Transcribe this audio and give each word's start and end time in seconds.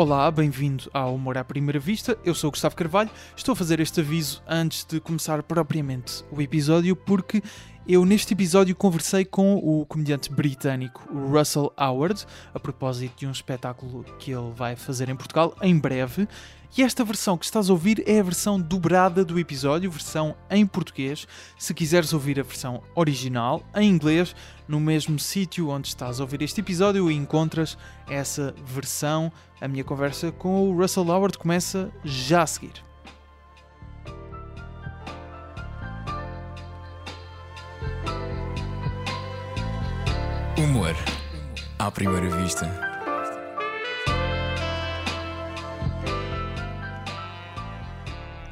Olá, 0.00 0.30
bem-vindo 0.30 0.88
ao 0.94 1.16
Humor 1.16 1.36
à 1.38 1.42
Primeira 1.42 1.80
Vista. 1.80 2.16
Eu 2.24 2.32
sou 2.32 2.46
o 2.46 2.50
Gustavo 2.52 2.76
Carvalho. 2.76 3.10
Estou 3.36 3.52
a 3.52 3.56
fazer 3.56 3.80
este 3.80 3.98
aviso 3.98 4.40
antes 4.46 4.84
de 4.84 5.00
começar 5.00 5.42
propriamente 5.42 6.24
o 6.30 6.40
episódio, 6.40 6.94
porque 6.94 7.42
eu 7.88 8.04
neste 8.04 8.34
episódio 8.34 8.76
conversei 8.76 9.24
com 9.24 9.56
o 9.56 9.86
comediante 9.86 10.30
britânico 10.30 11.08
Russell 11.10 11.72
Howard 11.74 12.26
a 12.52 12.60
propósito 12.60 13.20
de 13.20 13.26
um 13.26 13.30
espetáculo 13.30 14.04
que 14.18 14.30
ele 14.30 14.52
vai 14.54 14.76
fazer 14.76 15.08
em 15.08 15.16
Portugal 15.16 15.56
em 15.62 15.78
breve. 15.78 16.28
E 16.76 16.82
esta 16.82 17.02
versão 17.02 17.38
que 17.38 17.46
estás 17.46 17.70
a 17.70 17.72
ouvir 17.72 18.04
é 18.06 18.20
a 18.20 18.22
versão 18.22 18.60
dobrada 18.60 19.24
do 19.24 19.38
episódio, 19.38 19.90
versão 19.90 20.36
em 20.50 20.66
português. 20.66 21.26
Se 21.58 21.72
quiseres 21.72 22.12
ouvir 22.12 22.38
a 22.38 22.42
versão 22.42 22.82
original 22.94 23.62
em 23.74 23.88
inglês, 23.88 24.36
no 24.68 24.78
mesmo 24.78 25.18
sítio 25.18 25.70
onde 25.70 25.88
estás 25.88 26.20
a 26.20 26.24
ouvir 26.24 26.42
este 26.42 26.60
episódio, 26.60 27.10
encontras 27.10 27.78
essa 28.06 28.54
versão. 28.66 29.32
A 29.62 29.66
minha 29.66 29.82
conversa 29.82 30.30
com 30.30 30.68
o 30.68 30.76
Russell 30.76 31.08
Howard 31.08 31.38
começa 31.38 31.90
já 32.04 32.42
a 32.42 32.46
seguir. 32.46 32.87
Humor 40.58 40.96
à 41.78 41.88
primeira 41.88 42.28
vista. 42.42 42.87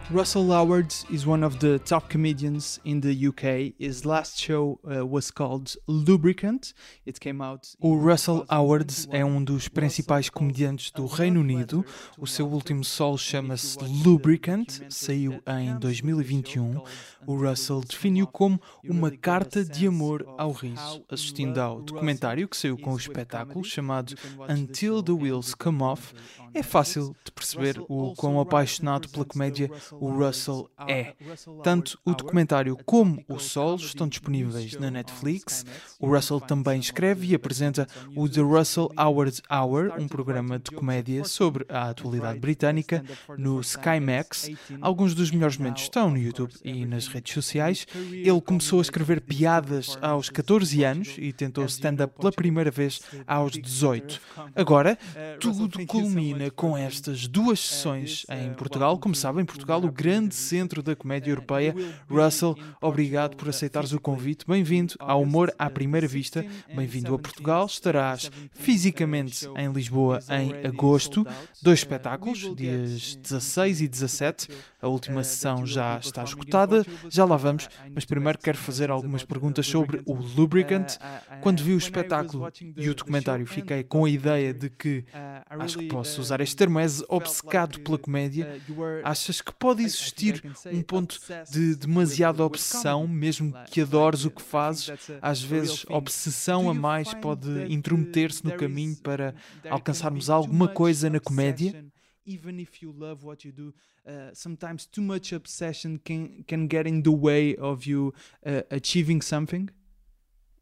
Russell 0.09 0.53
Howard 0.53 0.95
is 1.11 1.27
one 1.27 1.43
of 1.43 1.59
the 1.59 1.81
top 1.81 2.09
comedians 2.09 2.79
in 2.85 3.01
the 3.01 3.27
UK. 3.27 3.75
His 3.77 4.05
last 4.05 4.39
show 4.39 4.79
uh, 4.85 5.05
was 5.05 5.33
called 5.33 5.77
Lubricant. 5.89 6.75
It 7.05 7.19
came 7.19 7.43
out. 7.43 7.75
O 7.81 7.97
Russell 7.97 8.47
Howard 8.49 8.95
é 9.11 9.25
um 9.25 9.43
dos 9.43 9.67
principais 9.67 10.31
comediantes 10.31 10.93
do 10.93 11.07
Reino 11.07 11.41
Unido. 11.41 11.85
O 12.17 12.25
seu 12.25 12.47
último 12.47 12.85
solo 12.85 13.19
chama-se 13.19 13.79
Lubricant, 14.05 14.81
saiu 14.89 15.43
em 15.45 15.77
2021. 15.77 16.81
O 17.27 17.35
Russell 17.35 17.81
definiu 17.81 18.29
como 18.29 18.61
uma 18.89 19.11
carta 19.11 19.65
de 19.65 19.89
amor 19.89 20.25
ao 20.39 20.53
riso, 20.53 21.05
assistindo 21.11 21.59
ao 21.59 21.83
documentário 21.83 22.47
que 22.47 22.57
saiu 22.57 22.79
com 22.79 22.93
o 22.93 22.97
espetáculo 22.97 23.65
chamado 23.65 24.15
Until 24.49 25.03
the 25.03 25.11
Wheels 25.11 25.53
Come 25.53 25.83
Off. 25.83 26.15
É 26.55 26.63
fácil 26.63 27.15
de 27.25 27.33
perceber 27.33 27.83
o 27.89 28.15
quão 28.15 28.41
apaixonado 28.41 29.09
pela 29.09 29.25
comédia 29.25 29.69
o 30.01 30.11
Russell 30.11 30.71
é. 30.87 31.15
Tanto 31.63 31.99
o 32.05 32.15
documentário 32.15 32.77
como 32.85 33.23
o 33.29 33.39
solo 33.39 33.77
estão 33.77 34.09
disponíveis 34.09 34.77
na 34.77 34.91
Netflix. 34.91 35.65
O 35.99 36.09
Russell 36.09 36.41
também 36.41 36.79
escreve 36.79 37.27
e 37.27 37.35
apresenta 37.35 37.87
o 38.15 38.29
The 38.29 38.41
Russell 38.41 38.91
Howard 38.99 39.43
Hour, 39.51 39.93
um 39.99 40.09
programa 40.09 40.59
de 40.59 40.71
comédia 40.71 41.25
sobre 41.25 41.65
a 41.69 41.91
atualidade 41.91 42.39
britânica 42.39 43.05
no 43.37 43.61
Sky 43.61 44.01
Max. 44.01 44.51
Alguns 44.81 45.15
dos 45.15 45.31
melhores 45.31 45.57
momentos 45.57 45.83
estão 45.83 46.11
no 46.11 46.19
YouTube 46.19 46.53
e 46.65 46.85
nas 46.85 47.07
redes 47.09 47.33
sociais. 47.33 47.87
Ele 47.95 48.41
começou 48.41 48.79
a 48.79 48.83
escrever 48.83 49.21
piadas 49.21 49.99
aos 50.01 50.29
14 50.31 50.85
anos 50.85 51.15
e 51.19 51.33
tentou 51.33 51.65
stand-up 51.65 52.15
pela 52.19 52.33
primeira 52.33 52.71
vez 52.71 53.01
aos 53.27 53.53
18. 53.53 54.21
Agora, 54.55 54.99
tudo 55.41 55.69
culmina 55.87 56.51
com 56.51 56.77
estas 56.77 57.27
duas 57.27 57.61
sessões 57.61 58.25
em 58.31 58.53
Portugal. 58.55 58.99
Como 58.99 59.15
sabem, 59.15 59.45
Portugal, 59.45 59.81
o 59.87 59.93
grande 59.93 60.35
centro 60.35 60.83
da 60.83 60.97
comédia 60.97 61.31
europeia. 61.31 61.75
Russell, 62.09 62.57
obrigado 62.81 63.37
por 63.37 63.49
aceitares 63.49 63.93
o 63.93 64.01
convite. 64.01 64.45
Bem-vindo 64.47 64.95
ao 64.99 65.23
Humor 65.23 65.55
à 65.57 65.71
Primeira 65.71 66.09
Vista. 66.09 66.45
Bem-vindo 66.75 67.15
a 67.15 67.19
Portugal. 67.19 67.67
Estarás 67.67 68.31
fisicamente 68.51 69.47
em 69.57 69.73
Lisboa 69.73 70.19
em 70.29 70.67
agosto. 70.67 71.25
Dois 71.63 71.79
espetáculos, 71.79 72.55
dias 72.57 73.15
16 73.15 73.83
e 73.83 73.89
17. 73.89 74.49
A 74.83 74.89
última 74.89 75.23
sessão 75.23 75.65
já 75.65 75.99
está 75.99 76.25
esgotada. 76.25 76.85
Já 77.09 77.25
lá 77.25 77.37
vamos, 77.37 77.69
mas 77.95 78.05
primeiro 78.05 78.39
quero 78.39 78.59
fazer 78.59 78.91
algumas 78.91 79.25
perguntas 79.25 79.67
sobre 79.67 80.03
o 80.05 80.15
Lubricant. 80.15 80.99
Quando 81.41 81.63
vi 81.63 81.75
o 81.75 81.79
espetáculo 81.79 82.51
e 82.77 82.89
o 82.89 82.95
documentário, 82.95 83.47
fiquei 83.47 83.85
com 83.85 84.05
a 84.05 84.11
ideia 84.11 84.53
de 84.53 84.69
que 84.69 85.05
acho 85.49 85.79
que 85.79 85.87
posso 85.87 86.21
usar 86.21 86.41
este 86.41 86.57
termo, 86.57 86.81
és 86.81 87.05
obcecado 87.09 87.81
pela 87.81 87.99
comédia. 87.99 88.61
Achas 89.05 89.41
que 89.41 89.53
pode 89.53 89.76
existir 89.83 90.43
um 90.73 90.83
ponto 90.83 91.21
de 91.51 91.77
demasiada 91.77 92.45
obsessão, 92.45 93.07
mesmo 93.07 93.53
que 93.71 93.81
adores 93.81 94.25
o 94.25 94.31
que 94.31 94.43
fazes? 94.43 94.91
Às 95.21 95.43
vezes, 95.43 95.85
obsessão 95.89 96.69
a 96.71 96.75
mais 96.75 97.13
pode 97.15 97.49
intrometer-se 97.73 98.45
no 98.45 98.57
caminho 98.57 98.97
para 98.97 99.35
alcançarmos 99.69 100.31
alguma 100.31 100.69
coisa 100.69 101.11
na 101.11 101.21
comédia? 101.21 101.87
even 102.27 102.59
if 102.59 102.83
you 102.83 102.93
love 102.93 103.25
what 103.25 103.45
you 103.45 103.53
do, 103.53 103.73
uh, 104.07 104.31
sometimes 104.35 104.87
too 104.87 105.01
much 105.01 105.33
obsession 105.33 105.99
can 106.05 106.45
can 106.47 106.67
get 106.67 106.87
in 106.87 107.03
the 107.03 107.13
way 107.13 107.57
of 107.57 107.87
you 107.87 108.13
uh, 108.45 108.63
achieving 108.71 109.23
something 109.23 109.71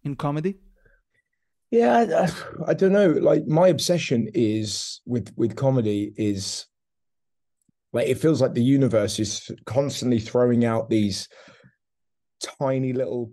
in 0.04 0.14
comedy. 0.14 0.56
Yeah, 1.70 2.28
I, 2.68 2.70
I, 2.70 2.74
don't 2.74 2.92
know. 2.92 3.08
Like 3.08 3.46
my 3.46 3.68
obsession 3.68 4.28
is 4.34 5.00
with 5.06 5.32
with 5.36 5.56
comedy 5.56 6.12
is 6.16 6.66
like 7.94 8.10
it 8.10 8.20
feels 8.20 8.40
like 8.40 8.54
the 8.54 8.60
universe 8.60 9.22
is 9.22 9.52
constantly 9.64 10.20
throwing 10.20 10.66
out 10.66 10.88
these 10.88 11.28
tiny 12.58 12.92
little 12.92 13.30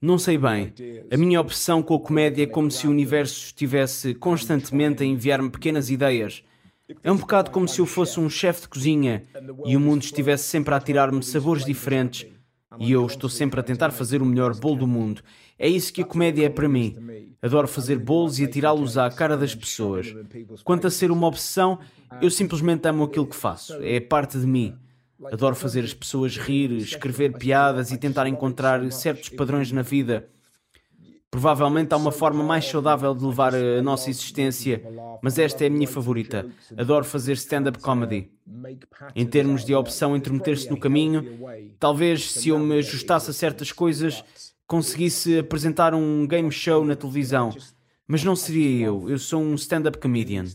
Não 0.00 0.16
sei 0.16 0.38
bem. 0.38 0.72
A 1.10 1.16
minha 1.16 1.40
obsessão 1.40 1.82
com 1.82 1.94
a 1.96 2.00
comédia 2.00 2.44
é 2.44 2.46
como 2.46 2.70
se 2.70 2.86
o 2.86 2.90
universo 2.90 3.46
estivesse 3.46 4.14
constantemente 4.14 5.02
a 5.02 5.06
enviar-me 5.06 5.50
pequenas 5.50 5.90
ideias. 5.90 6.44
É 7.02 7.10
um 7.10 7.16
bocado 7.16 7.50
como 7.50 7.68
se 7.68 7.80
eu 7.80 7.86
fosse 7.86 8.18
um 8.20 8.30
chefe 8.30 8.62
de 8.62 8.68
cozinha 8.68 9.26
e 9.66 9.76
o 9.76 9.80
mundo 9.80 10.02
estivesse 10.02 10.44
sempre 10.44 10.72
a 10.72 10.80
tirar-me 10.80 11.22
sabores 11.22 11.64
diferentes 11.64 12.26
e 12.78 12.92
eu 12.92 13.06
estou 13.06 13.30
sempre 13.30 13.60
a 13.60 13.62
tentar 13.62 13.90
fazer 13.90 14.20
o 14.20 14.26
melhor 14.26 14.54
bolo 14.54 14.76
do 14.76 14.86
mundo. 14.86 15.22
É 15.58 15.68
isso 15.68 15.92
que 15.92 16.02
a 16.02 16.04
comédia 16.04 16.46
é 16.46 16.48
para 16.48 16.68
mim. 16.68 17.34
Adoro 17.40 17.66
fazer 17.66 17.98
bolos 17.98 18.38
e 18.38 18.44
atirá-los 18.44 18.98
à 18.98 19.10
cara 19.10 19.36
das 19.36 19.54
pessoas. 19.54 20.14
Quanto 20.64 20.86
a 20.86 20.90
ser 20.90 21.10
uma 21.10 21.26
obsessão, 21.26 21.78
eu 22.20 22.30
simplesmente 22.30 22.86
amo 22.86 23.04
aquilo 23.04 23.26
que 23.26 23.36
faço. 23.36 23.74
É 23.82 24.00
parte 24.00 24.38
de 24.38 24.46
mim. 24.46 24.74
Adoro 25.32 25.56
fazer 25.56 25.82
as 25.82 25.94
pessoas 25.94 26.36
rir, 26.36 26.70
escrever 26.72 27.36
piadas 27.38 27.90
e 27.90 27.98
tentar 27.98 28.28
encontrar 28.28 28.90
certos 28.92 29.28
padrões 29.30 29.72
na 29.72 29.82
vida. 29.82 30.28
Provavelmente 31.30 31.92
há 31.92 31.96
uma 31.98 32.10
forma 32.10 32.42
mais 32.42 32.64
saudável 32.64 33.14
de 33.14 33.22
levar 33.22 33.54
a 33.54 33.82
nossa 33.82 34.08
existência, 34.08 34.82
mas 35.22 35.38
esta 35.38 35.64
é 35.64 35.66
a 35.66 35.70
minha 35.70 35.86
favorita. 35.86 36.46
Adoro 36.74 37.04
fazer 37.04 37.32
stand-up 37.32 37.78
comedy. 37.80 38.32
Em 39.14 39.26
termos 39.26 39.62
de 39.62 39.74
opção 39.74 40.16
entre 40.16 40.32
meter-se 40.32 40.70
no 40.70 40.80
caminho, 40.80 41.38
talvez 41.78 42.32
se 42.32 42.48
eu 42.48 42.58
me 42.58 42.78
ajustasse 42.78 43.30
a 43.30 43.34
certas 43.34 43.70
coisas, 43.70 44.24
conseguisse 44.66 45.38
apresentar 45.38 45.94
um 45.94 46.26
game 46.26 46.50
show 46.50 46.82
na 46.82 46.96
televisão. 46.96 47.54
Mas 48.06 48.24
não 48.24 48.34
seria 48.34 48.86
eu, 48.86 49.10
eu 49.10 49.18
sou 49.18 49.42
um 49.42 49.54
stand-up 49.54 49.98
comedian. 49.98 50.46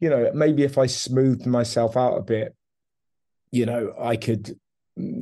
You 0.00 0.10
know, 0.10 0.34
maybe 0.34 0.64
if 0.64 0.76
I 0.76 0.88
smoothed 0.88 1.46
myself 1.46 1.96
out 1.96 2.18
a 2.18 2.20
bit, 2.20 2.52
you 3.52 3.64
know, 3.64 3.94
I 3.96 4.16
could 4.16 4.58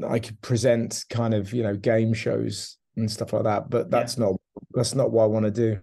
I 0.06 0.18
could 0.18 0.40
present 0.42 1.04
kind 1.08 1.34
of 1.34 1.52
you 1.52 1.62
know 1.62 1.76
game 1.76 2.12
shows 2.14 2.76
and 2.96 3.10
stuff 3.10 3.32
like 3.32 3.44
that, 3.44 3.70
but 3.70 3.90
that's 3.90 4.18
yeah. 4.18 4.26
not 4.26 4.40
that's 4.72 4.94
not 4.94 5.10
what 5.10 5.24
I 5.24 5.26
want 5.26 5.44
to 5.46 5.50
do. 5.50 5.80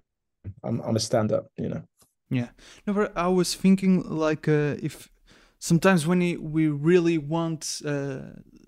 I'm 0.64 0.82
I'm 0.82 0.96
a 0.96 1.00
stand 1.00 1.32
up, 1.32 1.48
you 1.58 1.70
know. 1.70 1.84
Yeah, 2.30 2.50
no, 2.86 2.94
but 2.94 3.18
I 3.18 3.28
was 3.28 3.56
thinking 3.56 4.04
like 4.08 4.48
uh, 4.48 4.76
if 4.82 5.10
sometimes 5.58 6.06
when 6.06 6.20
we 6.52 6.68
really 6.68 7.18
want 7.18 7.82
uh, 7.86 8.20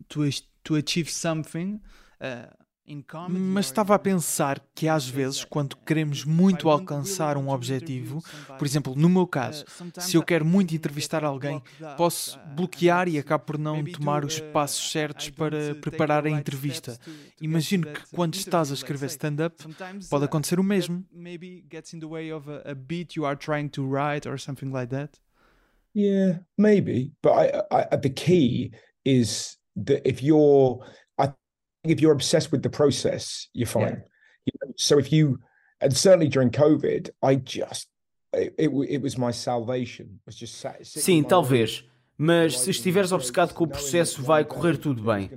to 0.10 0.32
to 0.66 0.76
achieve 0.76 1.10
something. 1.10 1.82
Uh, 2.20 2.46
Mas 3.30 3.68
estava 3.68 3.96
a 3.96 4.00
pensar 4.00 4.60
que 4.76 4.88
às 4.88 5.08
vezes, 5.08 5.46
quando 5.46 5.78
queremos 5.78 6.26
muito 6.26 6.70
alcançar 6.70 7.38
um 7.38 7.50
objetivo, 7.50 8.22
por 8.58 8.66
exemplo, 8.66 8.96
no 8.96 9.08
meu 9.08 9.28
caso, 9.28 9.66
se 10.00 10.18
eu 10.18 10.24
quero 10.24 10.44
muito 10.44 10.76
entrevistar 10.76 11.24
alguém, 11.24 11.62
posso 11.96 12.40
bloquear 12.56 13.08
e 13.08 13.18
acabo 13.18 13.46
por 13.46 13.58
não 13.58 13.84
tomar 13.86 14.26
os 14.26 14.40
passos 14.40 14.92
certos 14.92 15.30
para 15.30 15.76
preparar 15.76 16.26
a 16.26 16.30
entrevista. 16.30 16.98
Imagino 17.40 17.88
que 17.88 18.02
quando 18.14 18.36
estás 18.36 18.72
a 18.72 18.74
escrever 18.74 19.08
stand-up, 19.08 19.56
pode 20.10 20.26
acontecer 20.26 20.60
o 20.60 20.64
mesmo. 20.64 21.06
Yeah, 25.94 26.40
maybe. 26.58 27.14
But 27.22 27.34
I, 27.34 27.94
I, 27.94 27.98
the 27.98 28.10
key 28.10 28.72
is 29.06 29.58
that 29.76 30.02
if 30.06 30.22
you're 30.24 30.80
if 31.84 32.02
you're 32.02 32.14
obsessed 32.14 32.52
with 32.52 32.62
the 32.62 32.70
process, 32.70 33.48
you're 33.54 33.68
fine. 33.68 34.04
Yeah. 34.46 34.54
so 34.76 34.98
if 34.98 35.12
you, 35.12 35.40
and 35.80 35.96
certainly 35.96 36.28
during 36.28 36.50
COVID, 36.50 37.10
I 37.22 37.36
just, 37.36 37.88
it, 38.34 38.54
it, 38.58 38.70
it 38.90 39.02
was 39.02 39.18
my 39.18 39.32
salvation. 39.32 40.20
Was 40.26 40.36
just 40.36 40.60
sat, 40.60 40.86
Sim, 40.86 41.24
talvez. 41.24 41.84
Mas 42.24 42.60
se 42.60 42.70
estiveres 42.70 43.12
obcecado 43.12 43.52
com 43.52 43.64
o 43.64 43.68
processo, 43.68 44.22
vai 44.22 44.46
correr 44.46 44.78
tudo 44.78 45.02
bem. 45.02 45.28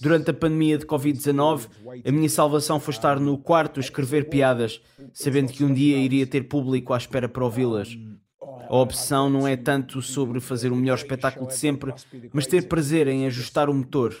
Durante 0.00 0.30
a 0.30 0.32
pandemia 0.32 0.78
de 0.78 0.86
Covid-19, 0.86 1.68
a 2.02 2.10
minha 2.10 2.30
salvação 2.30 2.80
foi 2.80 2.94
estar 2.94 3.20
no 3.20 3.36
quarto 3.36 3.78
a 3.78 3.82
escrever 3.82 4.30
piadas, 4.30 4.80
sabendo 5.12 5.52
que 5.52 5.62
um 5.62 5.74
dia 5.74 5.98
iria 5.98 6.26
ter 6.26 6.44
público 6.44 6.94
à 6.94 6.96
espera 6.96 7.28
para 7.28 7.44
ouvi-las. 7.44 7.94
A 8.40 8.74
obsessão 8.74 9.28
não 9.28 9.46
é 9.46 9.54
tanto 9.54 10.00
sobre 10.00 10.40
fazer 10.40 10.72
o 10.72 10.76
melhor 10.76 10.94
espetáculo 10.94 11.46
de 11.46 11.56
sempre, 11.56 11.92
mas 12.32 12.46
ter 12.46 12.68
prazer 12.68 13.06
em 13.06 13.26
ajustar 13.26 13.68
o 13.68 13.74
motor. 13.74 14.16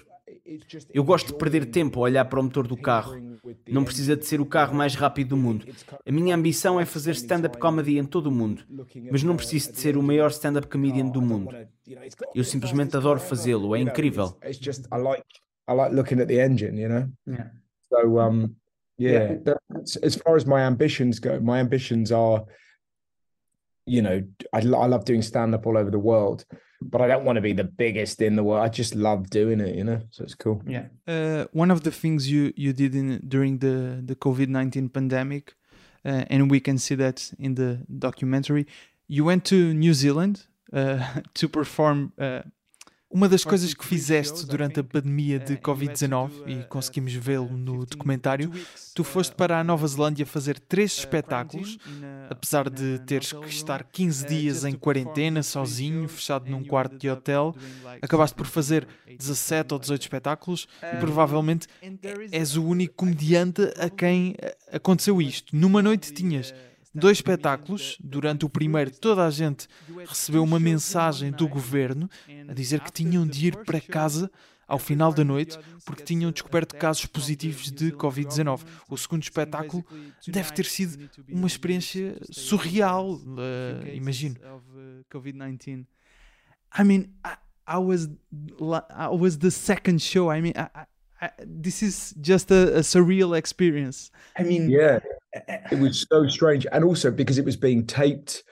Eu 0.92 1.04
gosto 1.04 1.28
de 1.28 1.38
perder 1.38 1.66
tempo 1.66 2.00
a 2.00 2.02
olhar 2.02 2.24
para 2.24 2.40
o 2.40 2.42
motor 2.42 2.66
do 2.66 2.76
carro. 2.76 3.38
Não 3.68 3.84
precisa 3.84 4.16
de 4.16 4.24
ser 4.26 4.40
o 4.40 4.46
carro 4.46 4.74
mais 4.74 4.94
rápido 4.94 5.30
do 5.30 5.36
mundo. 5.36 5.66
A 6.06 6.12
minha 6.12 6.34
ambição 6.34 6.80
é 6.80 6.84
fazer 6.84 7.12
stand-up 7.12 7.58
comedy 7.58 7.98
em 7.98 8.04
todo 8.04 8.26
o 8.26 8.32
mundo, 8.32 8.64
mas 9.10 9.22
não 9.22 9.36
preciso 9.36 9.72
de 9.72 9.78
ser 9.78 9.96
o 9.96 10.02
maior 10.02 10.30
stand-up 10.30 10.66
comedian 10.68 11.06
do 11.06 11.22
mundo. 11.22 11.54
Eu 12.34 12.44
simplesmente 12.44 12.96
adoro 12.96 13.20
fazê-lo, 13.20 13.76
é 13.76 13.80
incrível. 13.80 14.36
I 14.42 15.72
like 15.72 15.94
looking 15.94 16.20
at 16.20 16.26
the 16.26 16.44
engine, 16.44 16.80
you 16.80 16.88
know. 16.88 17.08
Yeah. 17.28 17.50
So, 17.88 18.18
um, 18.18 18.56
yeah. 18.98 19.40
As 20.02 20.16
far 20.16 20.34
as 20.34 20.44
my 20.44 20.62
ambitions 20.62 21.20
go, 21.20 21.40
my 21.40 21.60
ambitions 21.60 22.10
are 22.10 22.44
you 23.86 24.02
know, 24.02 24.22
I, 24.52 24.58
I 24.58 24.86
love 24.86 25.04
doing 25.04 25.22
stand 25.22 25.54
up 25.54 25.66
all 25.66 25.76
over 25.76 25.90
the 25.90 25.98
world, 25.98 26.44
but 26.82 27.00
I 27.00 27.06
don't 27.06 27.24
want 27.24 27.36
to 27.36 27.42
be 27.42 27.52
the 27.52 27.64
biggest 27.64 28.20
in 28.22 28.36
the 28.36 28.44
world. 28.44 28.64
I 28.64 28.68
just 28.68 28.94
love 28.94 29.30
doing 29.30 29.60
it, 29.60 29.74
you 29.74 29.84
know. 29.84 30.00
So 30.10 30.24
it's 30.24 30.34
cool. 30.34 30.62
Yeah. 30.66 30.86
Uh, 31.06 31.46
one 31.52 31.70
of 31.70 31.82
the 31.82 31.90
things 31.90 32.30
you 32.30 32.52
you 32.56 32.72
did 32.72 32.94
in 32.94 33.20
during 33.28 33.58
the 33.58 34.02
the 34.04 34.14
COVID 34.14 34.48
nineteen 34.48 34.88
pandemic, 34.88 35.54
uh, 36.04 36.24
and 36.28 36.50
we 36.50 36.60
can 36.60 36.78
see 36.78 36.94
that 36.96 37.32
in 37.38 37.54
the 37.54 37.84
documentary, 37.98 38.66
you 39.08 39.24
went 39.24 39.44
to 39.46 39.74
New 39.74 39.94
Zealand 39.94 40.46
uh, 40.72 41.20
to 41.34 41.48
perform 41.48 42.12
uh, 42.18 42.42
Uma 43.12 43.28
das 43.28 43.44
coisas 43.44 43.74
que 43.74 43.84
fizeste 43.84 44.46
durante 44.46 44.78
a 44.78 44.84
pandemia 44.84 45.40
de 45.40 45.56
Covid-19, 45.56 46.30
e 46.46 46.62
conseguimos 46.68 47.12
vê-lo 47.12 47.50
no 47.50 47.84
documentário, 47.84 48.52
tu 48.94 49.02
foste 49.02 49.34
para 49.34 49.58
a 49.58 49.64
Nova 49.64 49.84
Zelândia 49.88 50.24
fazer 50.24 50.60
três 50.60 50.98
espetáculos, 50.98 51.76
apesar 52.30 52.70
de 52.70 53.00
teres 53.00 53.32
que 53.32 53.48
estar 53.48 53.82
15 53.82 54.26
dias 54.26 54.64
em 54.64 54.76
quarentena, 54.76 55.42
sozinho, 55.42 56.08
fechado 56.08 56.48
num 56.48 56.62
quarto 56.62 56.96
de 56.96 57.10
hotel. 57.10 57.52
Acabaste 58.00 58.36
por 58.36 58.46
fazer 58.46 58.86
17 59.08 59.74
ou 59.74 59.80
18 59.80 60.02
espetáculos 60.02 60.68
e 60.80 60.96
provavelmente 60.98 61.66
és 62.30 62.56
o 62.56 62.64
único 62.64 62.94
comediante 62.94 63.62
a 63.76 63.90
quem 63.90 64.36
aconteceu 64.72 65.20
isto. 65.20 65.56
Numa 65.56 65.82
noite 65.82 66.12
tinhas 66.12 66.54
dois 66.94 67.18
espetáculos. 67.18 67.96
Durante 68.02 68.44
o 68.44 68.48
primeiro, 68.48 68.90
toda 68.90 69.26
a 69.26 69.30
gente 69.30 69.68
recebeu 70.06 70.42
uma 70.42 70.60
mensagem 70.60 71.30
do 71.30 71.48
governo 71.48 72.08
a 72.48 72.52
dizer 72.52 72.80
que 72.80 72.92
tinham 72.92 73.26
de 73.26 73.48
ir 73.48 73.56
para 73.64 73.80
casa 73.80 74.30
ao 74.70 74.78
final 74.78 75.12
da 75.12 75.24
noite 75.24 75.58
porque 75.84 76.04
tinham 76.04 76.30
descoberto 76.30 76.76
casos 76.76 77.04
positivos 77.06 77.70
de 77.72 77.90
Covid-19. 77.92 78.64
O 78.88 78.96
segundo 78.96 79.22
espetáculo 79.22 79.84
deve 80.28 80.52
ter 80.52 80.64
sido 80.64 81.10
uma 81.28 81.48
experiência 81.48 82.16
surreal, 82.30 83.14
uh, 83.14 83.88
imagino. 83.92 84.36
COVID-19. 85.10 85.86
I 86.78 86.84
mean, 86.84 87.10
I, 87.24 87.36
I 87.66 87.78
was 87.78 88.08
I 88.90 89.08
was 89.08 89.38
the 89.38 89.50
second 89.50 90.00
show. 90.00 90.30
I 90.30 90.40
mean, 90.40 90.54
I, 90.56 90.86
I, 91.20 91.30
this 91.44 91.82
is 91.82 92.14
just 92.20 92.52
a, 92.52 92.78
a 92.78 92.82
surreal 92.82 93.36
experience. 93.36 94.12
I 94.38 94.44
mean, 94.44 94.70
yeah. 94.70 95.00
It 95.32 95.78
was 95.78 96.06
so 96.10 96.26
strange 96.26 96.66
and 96.70 96.84
also 96.84 97.10
because 97.10 97.38
it 97.38 97.44
was 97.44 97.56
being 97.56 97.86
taped 97.86 98.42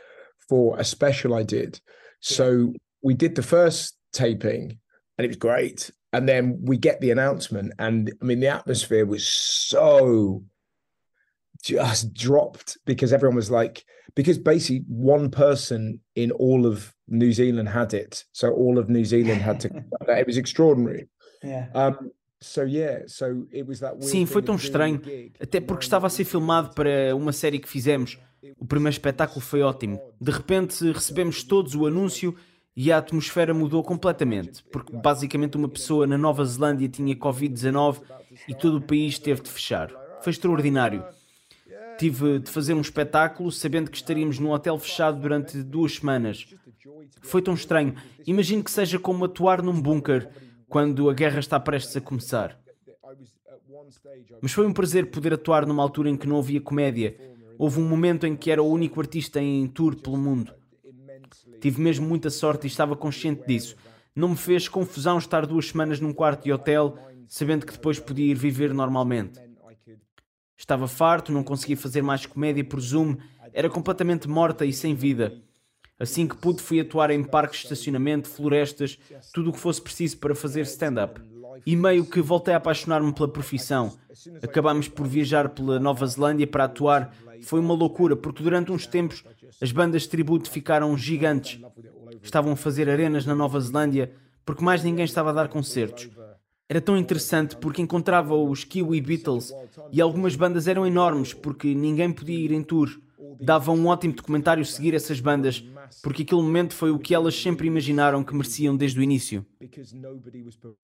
for 0.48 0.78
a 0.78 0.84
special 0.84 1.34
i 1.34 1.42
did. 1.42 1.80
So 2.20 2.72
we 3.02 3.14
did 3.14 3.34
the 3.34 3.42
first 3.42 3.96
taping 4.12 4.78
and 5.16 5.24
it 5.24 5.28
was 5.28 5.36
great. 5.36 5.90
And 6.12 6.28
then 6.28 6.60
we 6.62 6.78
get 6.78 7.00
the 7.00 7.10
announcement 7.10 7.72
and 7.78 8.12
i 8.20 8.24
mean 8.24 8.40
the 8.40 8.48
atmosphere 8.48 9.06
was 9.06 9.28
so 9.28 10.44
just 11.62 12.14
dropped 12.14 12.78
because 12.86 13.12
everyone 13.12 13.36
was 13.36 13.50
like 13.50 13.84
because 14.14 14.38
basically 14.38 14.84
one 14.86 15.30
person 15.30 16.00
in 16.14 16.30
all 16.32 16.66
of 16.66 16.94
new 17.08 17.32
zealand 17.32 17.68
had 17.68 17.94
it. 17.94 18.24
So 18.32 18.50
all 18.52 18.78
of 18.78 18.88
new 18.88 19.04
zealand 19.04 19.42
had 19.42 19.60
to 19.60 19.84
it 20.08 20.26
was 20.26 20.36
extraordinary. 20.36 21.08
Yeah. 21.42 21.66
Um 21.74 22.10
Sim, 24.00 24.26
foi 24.26 24.42
tão 24.42 24.54
estranho, 24.54 25.00
até 25.40 25.60
porque 25.60 25.84
estava 25.84 26.06
a 26.06 26.10
ser 26.10 26.24
filmado 26.24 26.74
para 26.74 27.14
uma 27.14 27.32
série 27.32 27.58
que 27.58 27.68
fizemos. 27.68 28.18
O 28.58 28.64
primeiro 28.64 28.92
espetáculo 28.92 29.40
foi 29.40 29.62
ótimo. 29.62 30.00
De 30.20 30.30
repente 30.30 30.92
recebemos 30.92 31.42
todos 31.42 31.74
o 31.74 31.86
anúncio 31.86 32.34
e 32.76 32.92
a 32.92 32.98
atmosfera 32.98 33.52
mudou 33.52 33.82
completamente, 33.82 34.62
porque 34.70 34.96
basicamente 34.96 35.56
uma 35.56 35.68
pessoa 35.68 36.06
na 36.06 36.16
Nova 36.16 36.44
Zelândia 36.44 36.88
tinha 36.88 37.16
Covid-19 37.16 38.00
e 38.46 38.54
todo 38.54 38.76
o 38.76 38.80
país 38.80 39.18
teve 39.18 39.42
de 39.42 39.50
fechar. 39.50 39.90
Foi 40.22 40.30
extraordinário. 40.30 41.04
Tive 41.98 42.38
de 42.38 42.48
fazer 42.48 42.74
um 42.74 42.80
espetáculo 42.80 43.50
sabendo 43.50 43.90
que 43.90 43.96
estaríamos 43.96 44.38
num 44.38 44.52
hotel 44.52 44.78
fechado 44.78 45.20
durante 45.20 45.60
duas 45.64 45.96
semanas. 45.96 46.46
Foi 47.20 47.42
tão 47.42 47.54
estranho. 47.54 47.96
Imagino 48.24 48.62
que 48.62 48.70
seja 48.70 49.00
como 49.00 49.24
atuar 49.24 49.60
num 49.60 49.80
bunker 49.80 50.30
quando 50.68 51.08
a 51.08 51.14
guerra 51.14 51.40
está 51.40 51.58
prestes 51.58 51.96
a 51.96 52.00
começar. 52.00 52.58
Mas 54.40 54.52
foi 54.52 54.66
um 54.66 54.72
prazer 54.72 55.10
poder 55.10 55.32
atuar 55.32 55.66
numa 55.66 55.82
altura 55.82 56.10
em 56.10 56.16
que 56.16 56.26
não 56.26 56.38
havia 56.38 56.60
comédia. 56.60 57.16
Houve 57.58 57.80
um 57.80 57.88
momento 57.88 58.26
em 58.26 58.36
que 58.36 58.50
era 58.50 58.62
o 58.62 58.70
único 58.70 59.00
artista 59.00 59.40
em 59.40 59.66
tour 59.66 59.96
pelo 59.96 60.16
mundo. 60.16 60.54
Tive 61.60 61.80
mesmo 61.80 62.06
muita 62.06 62.30
sorte 62.30 62.64
e 62.64 62.66
estava 62.66 62.94
consciente 62.94 63.46
disso. 63.46 63.76
Não 64.14 64.28
me 64.28 64.36
fez 64.36 64.68
confusão 64.68 65.18
estar 65.18 65.46
duas 65.46 65.68
semanas 65.68 66.00
num 66.00 66.12
quarto 66.12 66.44
de 66.44 66.52
hotel, 66.52 66.96
sabendo 67.26 67.66
que 67.66 67.72
depois 67.72 67.98
podia 67.98 68.30
ir 68.30 68.34
viver 68.34 68.72
normalmente. 68.72 69.40
Estava 70.56 70.88
farto, 70.88 71.32
não 71.32 71.44
conseguia 71.44 71.76
fazer 71.76 72.02
mais 72.02 72.26
comédia 72.26 72.64
por 72.64 72.80
Zoom, 72.80 73.16
era 73.52 73.70
completamente 73.70 74.28
morta 74.28 74.64
e 74.64 74.72
sem 74.72 74.94
vida. 74.94 75.40
Assim 75.98 76.28
que 76.28 76.36
pude, 76.36 76.62
fui 76.62 76.80
atuar 76.80 77.10
em 77.10 77.24
parques 77.24 77.64
estacionamento, 77.64 78.28
florestas, 78.28 78.98
tudo 79.32 79.50
o 79.50 79.52
que 79.52 79.58
fosse 79.58 79.82
preciso 79.82 80.18
para 80.18 80.34
fazer 80.34 80.62
stand-up. 80.62 81.20
E 81.66 81.74
meio 81.74 82.04
que 82.04 82.20
voltei 82.20 82.54
a 82.54 82.58
apaixonar-me 82.58 83.12
pela 83.12 83.28
profissão. 83.28 83.98
Acabámos 84.42 84.86
por 84.86 85.06
viajar 85.06 85.48
pela 85.48 85.80
Nova 85.80 86.06
Zelândia 86.06 86.46
para 86.46 86.64
atuar. 86.64 87.12
Foi 87.42 87.58
uma 87.58 87.74
loucura, 87.74 88.14
porque 88.14 88.42
durante 88.42 88.70
uns 88.70 88.86
tempos 88.86 89.24
as 89.60 89.72
bandas 89.72 90.02
de 90.02 90.08
tributo 90.08 90.50
ficaram 90.50 90.96
gigantes. 90.96 91.60
Estavam 92.22 92.52
a 92.52 92.56
fazer 92.56 92.88
arenas 92.88 93.26
na 93.26 93.34
Nova 93.34 93.60
Zelândia, 93.60 94.12
porque 94.44 94.64
mais 94.64 94.84
ninguém 94.84 95.04
estava 95.04 95.30
a 95.30 95.32
dar 95.32 95.48
concertos. 95.48 96.08
Era 96.68 96.80
tão 96.80 96.96
interessante 96.98 97.56
porque 97.56 97.80
encontrava 97.80 98.34
os 98.34 98.62
Kiwi 98.62 99.00
Beatles 99.00 99.52
e 99.90 100.00
algumas 100.00 100.36
bandas 100.36 100.68
eram 100.68 100.86
enormes 100.86 101.32
porque 101.32 101.74
ninguém 101.74 102.12
podia 102.12 102.38
ir 102.38 102.52
em 102.52 102.62
tour. 102.62 102.90
Dava 103.40 103.72
um 103.72 103.86
ótimo 103.86 104.14
documentário 104.14 104.64
seguir 104.64 104.94
essas 104.94 105.20
bandas, 105.20 105.64
porque 106.02 106.22
aquele 106.22 106.42
momento 106.42 106.74
foi 106.74 106.90
o 106.90 106.98
que 106.98 107.14
elas 107.14 107.34
sempre 107.34 107.66
imaginaram 107.66 108.24
que 108.24 108.34
mereciam 108.34 108.76
desde 108.76 108.98
o 108.98 109.02
início. 109.02 109.44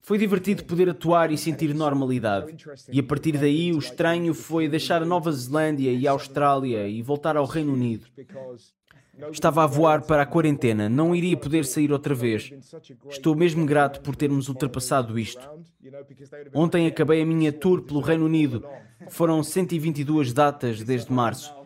Foi 0.01 0.17
divertido 0.17 0.63
poder 0.63 0.89
atuar 0.89 1.31
e 1.31 1.37
sentir 1.37 1.73
normalidade. 1.73 2.55
E 2.91 2.99
a 2.99 3.03
partir 3.03 3.33
daí, 3.33 3.73
o 3.73 3.79
estranho 3.79 4.33
foi 4.33 4.67
deixar 4.67 5.01
a 5.01 5.05
Nova 5.05 5.31
Zelândia 5.31 5.91
e 5.91 6.07
a 6.07 6.11
Austrália 6.11 6.87
e 6.87 7.01
voltar 7.01 7.37
ao 7.37 7.45
Reino 7.45 7.73
Unido. 7.73 8.07
Estava 9.31 9.63
a 9.63 9.67
voar 9.67 10.01
para 10.01 10.23
a 10.23 10.25
quarentena, 10.25 10.89
não 10.89 11.15
iria 11.15 11.37
poder 11.37 11.63
sair 11.63 11.91
outra 11.91 12.13
vez. 12.13 12.51
Estou 13.09 13.33
mesmo 13.33 13.65
grato 13.65 14.01
por 14.01 14.15
termos 14.15 14.49
ultrapassado 14.49 15.17
isto. 15.17 15.47
Ontem 16.53 16.85
acabei 16.85 17.21
a 17.21 17.25
minha 17.25 17.53
tour 17.53 17.81
pelo 17.81 18.01
Reino 18.01 18.25
Unido. 18.25 18.65
Foram 19.09 19.41
122 19.41 20.33
datas 20.33 20.83
desde 20.83 21.13
março. 21.13 21.64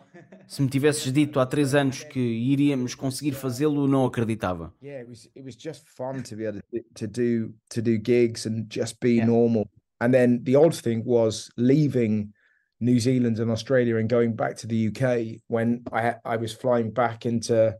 Se 0.50 0.60
me 0.60 0.68
tivesses 0.68 1.12
dito 1.12 1.38
há 1.38 1.46
três 1.46 1.76
anos 1.76 2.02
que 2.02 2.18
iríamos 2.18 2.96
conseguir 2.96 3.34
fazê-lo, 3.34 3.86
não 3.86 4.04
acreditava. 4.04 4.74
Yeah, 4.82 5.00
it 5.00 5.08
was 5.08 5.30
it 5.32 5.44
was 5.44 5.54
just 5.54 5.88
fun 5.88 6.24
to 6.24 6.34
be 6.34 6.44
able 6.44 6.60
to 6.96 7.06
do 7.06 7.54
to 7.68 7.80
do 7.80 7.96
gigs 7.96 8.46
and 8.46 8.66
just 8.68 8.98
be 8.98 9.18
yeah. 9.18 9.26
normal. 9.26 9.70
And 10.00 10.12
then 10.12 10.42
the 10.42 10.56
odd 10.56 10.74
thing 10.74 11.04
was 11.04 11.52
leaving 11.56 12.32
New 12.80 12.98
Zealand 12.98 13.38
and 13.38 13.48
Australia 13.48 13.96
and 13.98 14.08
going 14.08 14.34
back 14.34 14.56
to 14.56 14.66
the 14.66 14.88
UK 14.88 15.40
when 15.46 15.84
I 15.92 16.16
I 16.24 16.36
was 16.36 16.52
flying 16.52 16.90
back 16.90 17.26
into 17.26 17.76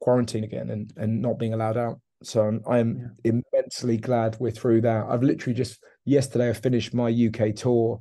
quarantine 0.00 0.44
again 0.44 0.68
and 0.68 0.92
and 0.98 1.22
not 1.22 1.38
being 1.38 1.54
allowed 1.54 1.78
out. 1.78 1.98
So 2.22 2.42
I'm, 2.42 2.60
I'm 2.68 3.14
yeah. 3.24 3.40
immensely 3.54 3.96
glad 3.96 4.36
we're 4.38 4.50
through 4.52 4.82
that. 4.82 5.06
I've 5.08 5.22
literally 5.22 5.54
just 5.54 5.82
yesterday 6.04 6.50
I 6.50 6.52
finished 6.52 6.92
my 6.92 7.08
UK 7.08 7.54
tour 7.54 8.00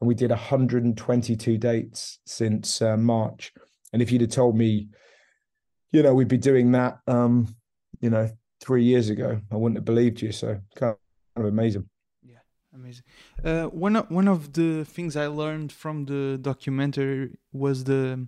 and 0.00 0.08
we 0.08 0.14
did 0.14 0.30
122 0.30 1.58
dates 1.58 2.18
since 2.24 2.80
uh, 2.80 2.96
March. 2.96 3.52
And 3.92 4.00
if 4.00 4.10
you'd 4.10 4.22
have 4.22 4.30
told 4.30 4.56
me, 4.56 4.88
you 5.92 6.02
know, 6.02 6.14
we'd 6.14 6.28
be 6.28 6.38
doing 6.38 6.72
that, 6.72 6.98
um, 7.06 7.54
you 8.00 8.10
know, 8.10 8.30
three 8.60 8.84
years 8.84 9.10
ago, 9.10 9.40
I 9.50 9.56
wouldn't 9.56 9.78
have 9.78 9.84
believed 9.84 10.22
you. 10.22 10.32
So 10.32 10.60
kind 10.74 10.96
of 11.36 11.44
amazing. 11.44 11.88
Yeah, 12.22 12.38
amazing. 12.74 13.04
Uh, 13.44 13.64
one 13.64 13.96
one 14.08 14.28
of 14.28 14.52
the 14.52 14.84
things 14.84 15.16
I 15.16 15.26
learned 15.26 15.72
from 15.72 16.06
the 16.06 16.38
documentary 16.40 17.36
was 17.52 17.84
the 17.84 18.26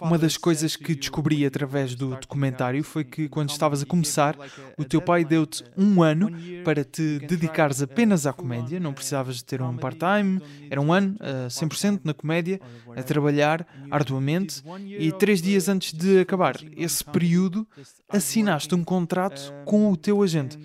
Uma 0.00 0.16
das 0.16 0.38
coisas 0.38 0.74
que 0.74 0.94
descobri 0.94 1.44
através 1.44 1.94
do 1.94 2.16
documentário 2.16 2.82
foi 2.82 3.04
que, 3.04 3.28
quando 3.28 3.50
estavas 3.50 3.82
a 3.82 3.86
começar, 3.86 4.34
o 4.78 4.84
teu 4.84 5.02
pai 5.02 5.22
deu-te 5.22 5.62
um 5.76 6.02
ano 6.02 6.30
para 6.64 6.82
te 6.82 7.18
dedicares 7.18 7.82
apenas 7.82 8.26
à 8.26 8.32
comédia, 8.32 8.80
não 8.80 8.94
precisavas 8.94 9.36
de 9.36 9.44
ter 9.44 9.60
um 9.60 9.76
part-time, 9.76 10.40
era 10.70 10.80
um 10.80 10.90
ano, 10.90 11.14
uh, 11.16 11.48
100% 11.48 12.00
na 12.04 12.14
comédia, 12.14 12.58
a 12.96 13.02
trabalhar 13.02 13.66
arduamente, 13.90 14.62
e 14.86 15.12
três 15.12 15.42
dias 15.42 15.68
antes 15.68 15.92
de 15.92 16.20
acabar 16.20 16.56
esse 16.74 17.04
período, 17.04 17.68
assinaste 18.08 18.74
um 18.74 18.82
contrato 18.82 19.52
com 19.66 19.92
o 19.92 19.96
teu 19.96 20.22
agente. 20.22 20.58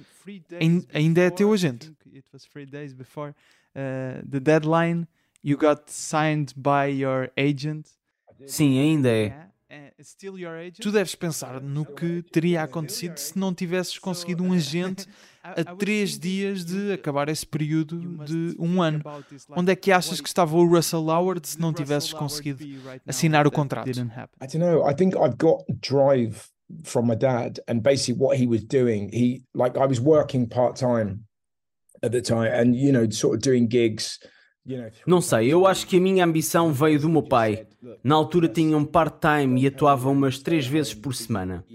Ainda 0.93 1.21
é 1.21 1.29
teu 1.29 1.51
agente. 1.51 1.91
The 3.73 4.39
deadline 4.39 5.05
you 5.43 5.57
got 5.57 5.89
signed 5.89 6.53
by 6.55 6.87
your 6.87 7.29
agent. 7.37 7.89
Sim, 8.47 8.79
ainda 8.79 9.09
é. 9.09 9.43
Tu 10.79 10.91
deves 10.91 11.15
pensar 11.15 11.59
no 11.61 11.85
que 11.85 12.21
teria 12.31 12.63
acontecido 12.63 13.17
se 13.17 13.37
não 13.37 13.53
tivesses 13.53 13.97
conseguido 13.97 14.43
um 14.45 14.53
agente 14.53 15.07
a 15.41 15.75
três 15.75 16.17
dias 16.19 16.63
de 16.63 16.93
acabar 16.93 17.27
esse 17.27 17.45
período 17.45 17.99
de 18.23 18.55
um 18.59 18.81
ano. 18.81 19.01
Onde 19.49 19.71
é 19.71 19.75
que 19.75 19.91
achas 19.91 20.21
que 20.21 20.27
estava 20.27 20.55
o 20.55 20.65
Russell 20.65 21.07
Howard 21.07 21.47
se 21.47 21.59
não 21.59 21.73
tivesses 21.73 22.13
conseguido 22.13 22.63
assinar 23.05 23.47
o 23.47 23.51
contrato? 23.51 23.89
I 23.89 23.93
don't 23.93 24.59
know. 24.59 24.87
I 24.87 24.93
think 24.93 25.15
I've 25.15 25.37
got 25.37 25.63
drive 25.81 26.49
from 26.83 27.07
my 27.07 27.15
dad 27.15 27.59
and 27.67 27.81
basically 27.81 28.19
what 28.19 28.39
he 28.39 28.47
was 28.47 28.63
doing. 28.63 29.09
He 29.11 29.43
like 29.53 29.77
I 29.77 29.85
was 29.87 29.99
working 29.99 30.47
part 30.47 30.79
time 30.79 31.25
at 32.03 32.11
the 32.11 32.21
time 32.21 32.51
and 32.53 32.75
you 32.75 32.91
know 32.91 33.09
sort 33.09 33.35
of 33.35 33.41
doing 33.41 33.67
gigs 33.67 34.19
não 35.05 35.19
sei, 35.19 35.51
eu 35.51 35.67
acho 35.67 35.85
que 35.85 35.97
a 35.97 35.99
minha 35.99 36.23
ambição 36.23 36.71
veio 36.71 36.99
do 36.99 37.09
meu 37.09 37.21
pai. 37.21 37.67
Na 38.01 38.15
altura 38.15 38.47
tinha 38.47 38.77
um 38.77 38.85
part-time 38.85 39.61
e 39.61 39.67
atuava 39.67 40.09
umas 40.09 40.39
três 40.39 40.65
vezes 40.65 40.93
por 40.93 41.13
semana. 41.13 41.65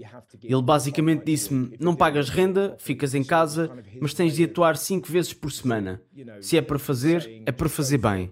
Ele 0.43 0.61
basicamente 0.61 1.23
disse-me: 1.23 1.75
Não 1.79 1.95
pagas 1.95 2.29
renda, 2.29 2.75
ficas 2.79 3.13
em 3.13 3.23
casa, 3.23 3.69
mas 4.01 4.13
tens 4.13 4.35
de 4.35 4.43
atuar 4.43 4.75
cinco 4.75 5.07
vezes 5.07 5.33
por 5.33 5.51
semana. 5.51 6.01
Se 6.41 6.57
é 6.57 6.61
para 6.61 6.79
fazer, 6.79 7.43
é 7.45 7.51
para 7.51 7.69
fazer 7.69 7.99
bem. 7.99 8.31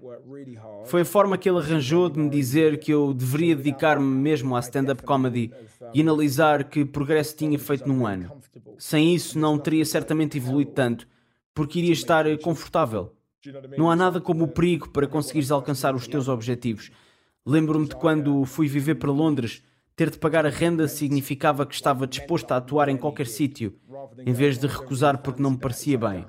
Foi 0.85 1.01
a 1.01 1.05
forma 1.05 1.37
que 1.37 1.47
ele 1.47 1.59
arranjou 1.59 2.09
de 2.09 2.19
me 2.19 2.29
dizer 2.29 2.79
que 2.79 2.91
eu 2.91 3.13
deveria 3.13 3.55
dedicar-me 3.55 4.05
mesmo 4.05 4.55
à 4.55 4.59
stand-up 4.59 5.03
comedy 5.03 5.51
e 5.93 6.01
analisar 6.01 6.63
que 6.63 6.83
progresso 6.83 7.35
tinha 7.35 7.59
feito 7.59 7.87
num 7.87 8.07
ano. 8.07 8.31
Sem 8.79 9.13
isso, 9.13 9.37
não 9.37 9.57
teria 9.59 9.85
certamente 9.85 10.37
evoluído 10.37 10.71
tanto, 10.71 11.07
porque 11.53 11.79
iria 11.79 11.93
estar 11.93 12.25
confortável. 12.39 13.16
Não 13.77 13.89
há 13.89 13.95
nada 13.95 14.19
como 14.19 14.45
o 14.45 14.47
perigo 14.47 14.89
para 14.89 15.07
conseguires 15.07 15.51
alcançar 15.51 15.95
os 15.95 16.07
teus 16.07 16.27
objetivos. 16.27 16.91
Lembro-me 17.45 17.87
de 17.87 17.95
quando 17.95 18.43
fui 18.45 18.67
viver 18.67 18.95
para 18.95 19.11
Londres, 19.11 19.63
ter 19.97 20.11
de 20.11 20.19
pagar 20.19 20.45
a 20.45 20.49
renda 20.49 20.87
significava 20.87 21.65
que 21.65 21.73
estava 21.73 22.05
disposto 22.05 22.51
a 22.51 22.57
atuar 22.57 22.87
em 22.87 22.95
qualquer 22.95 23.25
sítio, 23.25 23.73
em 24.25 24.31
vez 24.31 24.59
de 24.59 24.67
recusar 24.67 25.17
porque 25.17 25.41
não 25.41 25.51
me 25.51 25.57
parecia 25.57 25.97
bem. 25.97 26.23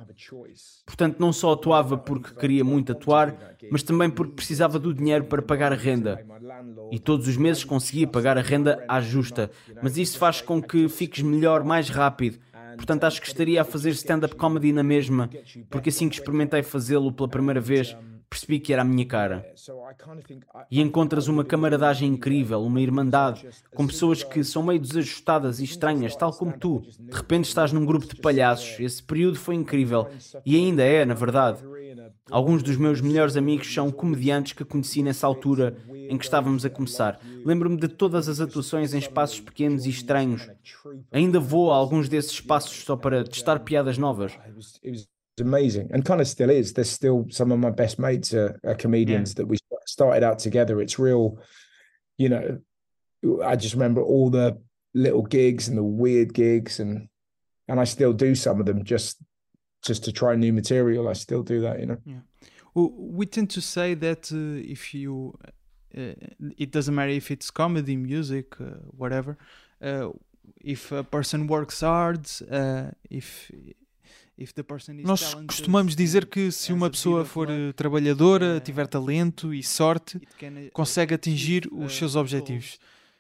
Portanto, 0.86 1.18
não 1.20 1.34
só 1.34 1.52
atuava 1.52 1.98
porque 1.98 2.34
queria 2.34 2.64
muito 2.64 2.92
atuar, 2.92 3.56
mas 3.70 3.82
também 3.82 4.08
porque 4.08 4.32
precisava 4.32 4.78
do 4.78 4.94
dinheiro 4.94 5.24
para 5.24 5.42
pagar 5.42 5.70
a 5.70 5.76
renda. 5.76 6.24
E 6.90 6.98
todos 6.98 7.28
os 7.28 7.36
meses 7.36 7.62
conseguia 7.62 8.06
pagar 8.06 8.38
a 8.38 8.42
renda 8.42 8.82
à 8.88 9.02
justa, 9.02 9.50
mas 9.82 9.98
isso 9.98 10.18
faz 10.18 10.40
com 10.40 10.62
que 10.62 10.88
fiques 10.88 11.22
melhor 11.22 11.62
mais 11.62 11.90
rápido 11.90 12.38
Portanto, 12.78 13.04
acho 13.04 13.20
que 13.20 13.26
estaria 13.26 13.60
a 13.60 13.64
fazer 13.64 13.90
stand-up 13.90 14.36
comedy 14.36 14.72
na 14.72 14.84
mesma, 14.84 15.28
porque 15.68 15.88
assim 15.88 16.08
que 16.08 16.14
experimentei 16.14 16.62
fazê-lo 16.62 17.12
pela 17.12 17.28
primeira 17.28 17.60
vez, 17.60 17.96
percebi 18.30 18.60
que 18.60 18.72
era 18.72 18.82
a 18.82 18.84
minha 18.84 19.04
cara. 19.04 19.44
E 20.70 20.80
encontras 20.80 21.26
uma 21.26 21.44
camaradagem 21.44 22.08
incrível, 22.08 22.62
uma 22.62 22.80
irmandade, 22.80 23.48
com 23.74 23.86
pessoas 23.86 24.22
que 24.22 24.44
são 24.44 24.62
meio 24.62 24.78
desajustadas 24.78 25.58
e 25.58 25.64
estranhas, 25.64 26.14
tal 26.14 26.32
como 26.32 26.52
tu. 26.52 26.84
De 27.00 27.16
repente 27.16 27.46
estás 27.46 27.72
num 27.72 27.84
grupo 27.84 28.06
de 28.06 28.20
palhaços. 28.20 28.78
Esse 28.78 29.02
período 29.02 29.36
foi 29.36 29.56
incrível. 29.56 30.08
E 30.46 30.56
ainda 30.56 30.82
é, 30.82 31.04
na 31.04 31.14
verdade. 31.14 31.62
Alguns 32.30 32.62
dos 32.62 32.76
meus 32.76 33.00
melhores 33.00 33.36
amigos 33.36 33.72
são 33.72 33.90
comediantes 33.90 34.52
que 34.52 34.64
conheci 34.64 35.02
nessa 35.02 35.26
altura 35.26 35.76
em 36.08 36.16
que 36.16 36.24
estávamos 36.24 36.64
a 36.64 36.70
começar. 36.70 37.20
Lembro-me 37.44 37.76
de 37.76 37.88
todas 37.88 38.28
as 38.28 38.40
atuações 38.40 38.94
em 38.94 38.98
espaços 38.98 39.40
pequenos 39.40 39.86
e 39.86 39.90
estranhos. 39.90 40.48
Ainda 41.10 41.38
vou 41.38 41.70
a 41.70 41.76
alguns 41.76 42.08
desses 42.08 42.32
espaços 42.32 42.84
só 42.84 42.96
para 42.96 43.24
testar 43.24 43.60
piadas 43.60 43.98
novas. 43.98 44.32
amazing 45.40 45.88
and 45.92 46.04
kind 46.04 46.20
of 46.20 46.26
still 46.26 46.50
is 46.50 46.72
there's 46.72 46.90
still 46.90 47.24
some 47.30 47.52
of 47.52 47.60
my 47.60 47.70
best 47.70 47.96
mates 47.96 48.34
are, 48.34 48.58
are 48.64 48.74
comedians 48.74 49.34
that 49.34 49.46
we 49.46 49.56
started 49.86 50.24
out 50.24 50.40
together 50.40 50.80
it's 50.80 50.98
real 50.98 51.38
you 52.16 52.28
know 52.28 52.58
i 53.44 53.54
just 53.54 53.74
remember 53.74 54.02
all 54.02 54.30
the 54.30 54.58
little 54.94 55.22
gigs 55.22 55.68
and 55.68 55.78
the 55.78 55.82
weird 55.82 56.34
gigs 56.34 56.80
and 56.80 57.08
and 57.68 57.78
i 57.78 57.84
still 57.84 58.12
do 58.12 58.34
some 58.34 58.58
of 58.58 58.66
them 58.66 58.82
just 58.82 59.18
just 59.82 60.04
to 60.04 60.12
try 60.12 60.34
new 60.34 60.52
material 60.52 61.08
i 61.08 61.12
still 61.14 61.42
do 61.42 61.60
that 61.60 61.78
you 61.80 61.86
know 61.86 61.98
yeah. 62.04 62.20
well, 62.74 62.92
we 62.96 63.26
tend 63.26 63.50
to 63.50 63.60
say 63.60 63.94
that 63.94 64.30
uh, 64.32 64.72
if 64.72 64.94
you 64.94 65.34
uh, 65.96 66.12
it 66.56 66.70
doesn't 66.70 66.94
matter 66.94 67.10
if 67.10 67.30
it's 67.30 67.50
comedy, 67.50 67.96
music, 67.96 68.60
uh, 68.60 68.64
whatever. 68.96 69.38
Uh, 69.82 70.10
if 70.60 70.92
a 70.92 71.02
person 71.02 71.46
works 71.46 71.80
hard, 71.80 72.26
if 73.10 73.50
Nós 75.02 75.34
costumamos 75.34 75.96
dizer 75.96 76.24
que 76.24 76.52
se 76.52 76.72
uma 76.72 76.88
pessoa 76.88 77.24
for 77.24 77.48
trabalhadora, 77.74 78.60
tiver 78.60 78.86
talento 78.86 79.52
e 79.52 79.64
sorte, 79.64 80.20
consegue 80.72 81.12
atingir 81.12 81.68
os 81.72 81.92
seus 81.96 82.14
objetivos. 82.14 82.78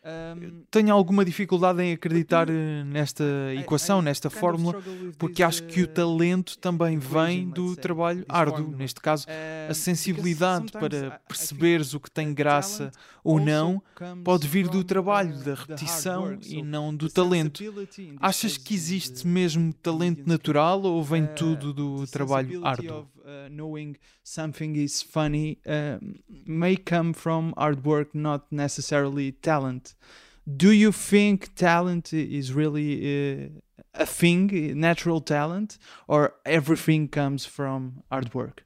Um, 0.08 0.62
tenho 0.70 0.94
alguma 0.94 1.22
dificuldade 1.22 1.82
em 1.82 1.92
acreditar 1.92 2.48
eh, 2.48 2.82
nesta 2.84 3.24
equação, 3.54 4.00
nesta 4.00 4.30
fórmula, 4.30 4.80
porque 5.18 5.42
acho 5.42 5.64
que 5.64 5.82
o 5.82 5.84
uh, 5.84 5.88
talento 5.88 6.56
também 6.56 6.98
vem 6.98 7.50
do 7.50 7.76
trabalho 7.76 8.24
árduo. 8.26 8.74
Neste 8.74 9.00
caso, 9.00 9.26
a 9.68 9.74
sensibilidade 9.74 10.72
para 10.72 11.20
perceberes 11.28 11.92
o 11.92 12.00
que 12.00 12.10
tem 12.10 12.32
graça 12.32 12.90
ou 13.22 13.38
não 13.38 13.82
pode 14.24 14.48
vir 14.48 14.66
do 14.68 14.82
trabalho, 14.82 15.36
da 15.44 15.54
repetição 15.54 16.38
e 16.42 16.62
não 16.62 16.94
do 16.94 17.10
talento. 17.10 17.62
Achas 18.18 18.56
que 18.56 18.72
existe 18.72 19.26
mesmo 19.26 19.74
talento 19.74 20.26
natural 20.26 20.80
ou 20.82 21.04
vem 21.04 21.24
uh, 21.24 21.34
tudo 21.34 21.74
do 21.74 22.06
trabalho 22.06 22.66
árduo? 22.66 23.06
Uh, 23.28 23.48
knowing 23.50 23.96
something 24.22 24.76
is 24.76 25.02
funny 25.02 25.58
uh, 25.66 25.98
may 26.46 26.76
come 26.76 27.12
from 27.12 27.52
hard 27.58 27.84
work, 27.84 28.14
not 28.14 28.50
necessarily 28.50 29.32
talent. 29.32 29.94
Do 30.56 30.72
you 30.72 30.92
think 30.92 31.54
talent 31.54 32.12
is 32.12 32.54
really 32.54 32.90
uh, 33.04 33.48
a 33.94 34.06
thing, 34.06 34.80
natural 34.80 35.20
talent, 35.20 35.78
or 36.06 36.34
everything 36.46 37.08
comes 37.08 37.44
from 37.44 38.02
hard 38.10 38.32
work? 38.32 38.64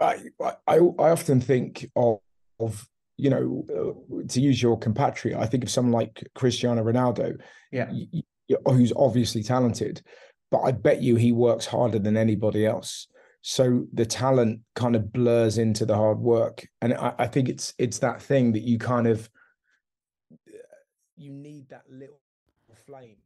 I 0.00 0.24
I, 0.40 0.76
I 0.76 1.10
often 1.16 1.40
think 1.40 1.90
of, 1.96 2.18
of 2.60 2.86
you 3.16 3.30
know 3.30 3.64
uh, 3.70 4.28
to 4.28 4.40
use 4.40 4.60
your 4.60 4.78
compatriot. 4.78 5.38
I 5.38 5.46
think 5.46 5.64
of 5.64 5.70
someone 5.70 5.92
like 5.92 6.28
Cristiano 6.34 6.84
Ronaldo, 6.84 7.40
yeah, 7.72 7.90
who's 8.66 8.92
obviously 8.96 9.42
talented, 9.42 10.02
but 10.50 10.60
I 10.60 10.72
bet 10.72 11.00
you 11.00 11.16
he 11.16 11.32
works 11.32 11.64
harder 11.64 11.98
than 11.98 12.18
anybody 12.18 12.66
else 12.66 13.08
so 13.46 13.86
the 13.92 14.06
talent 14.06 14.62
kind 14.74 14.96
of 14.96 15.12
blurs 15.12 15.58
into 15.58 15.84
the 15.84 15.94
hard 15.94 16.18
work 16.18 16.66
and 16.80 16.94
I, 16.94 17.12
I, 17.18 17.26
think 17.26 17.50
it's 17.50 17.74
it's 17.78 17.98
that 17.98 18.22
thing 18.22 18.52
that 18.52 18.62
you 18.62 18.78
kind 18.78 19.06
of 19.06 19.28
you 21.14 21.30
need 21.30 21.68
that 21.68 21.82
little 21.90 22.20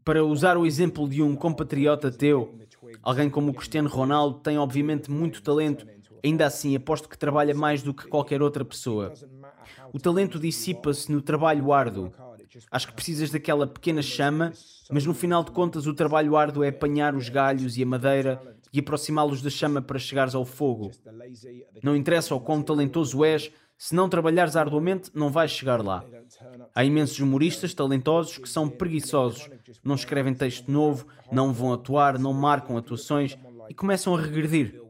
Para 0.05 0.25
usar 0.25 0.57
o 0.57 0.65
exemplo 0.65 1.09
de 1.09 1.21
um 1.21 1.35
compatriota 1.35 2.13
teu, 2.13 2.57
alguém 3.03 3.29
como 3.29 3.51
o 3.51 3.55
Cristiano 3.55 3.89
Ronaldo 3.89 4.39
tem 4.39 4.57
obviamente 4.57 5.11
muito 5.11 5.43
talento, 5.43 5.85
ainda 6.25 6.47
assim 6.47 6.77
aposto 6.77 7.09
que 7.09 7.19
trabalha 7.19 7.53
mais 7.55 7.83
do 7.83 7.93
que 7.93 8.07
qualquer 8.07 8.41
outra 8.41 8.65
pessoa. 8.65 9.13
O 9.93 9.99
talento 9.99 10.39
dissipa-se 10.39 11.11
no 11.11 11.21
trabalho 11.21 11.73
árduo. 11.73 12.13
Acho 12.71 12.87
que 12.87 12.95
precisas 12.95 13.31
daquela 13.31 13.67
pequena 13.67 14.01
chama, 14.01 14.53
mas 14.91 15.05
no 15.05 15.13
final 15.13 15.43
de 15.43 15.51
contas 15.51 15.89
o 15.89 15.95
trabalho 15.95 16.37
árduo 16.37 16.63
é 16.63 16.69
apanhar 16.69 17.17
os 17.17 17.29
galhos 17.29 17.77
e 17.77 17.83
a 17.83 17.87
madeira 17.87 18.41
e 18.73 18.81
aproximá-los 18.81 19.43
da 19.43 19.51
chama 19.51 19.81
para 19.81 19.99
chegares 19.99 20.35
ao 20.35 20.45
fogo. 20.45 20.91
Não 21.83 21.97
interessa 21.97 22.35
o 22.35 22.41
quão 22.41 22.63
talentoso 22.63 23.25
és, 23.25 23.51
se 23.77 23.95
não 23.95 24.09
trabalhares 24.09 24.57
arduamente, 24.57 25.11
não 25.15 25.31
vais 25.31 25.53
chegar 25.53 25.83
lá. 25.85 26.05
Há 26.75 26.85
imensos 26.85 27.21
humoristas 27.21 27.73
talentosos 27.73 28.39
que 28.39 28.49
são 28.49 28.69
preguiçosos, 28.69 29.49
não 29.85 29.95
escrevem 29.95 30.35
texto 30.35 30.71
novo, 30.71 31.07
não 31.31 31.53
vão 31.53 31.73
atuar, 31.73 32.19
não 32.19 32.33
marcam 32.33 32.77
atuações 32.77 33.39
e 33.69 33.75
começam 33.75 34.15
a 34.15 34.21
regredir. 34.21 34.83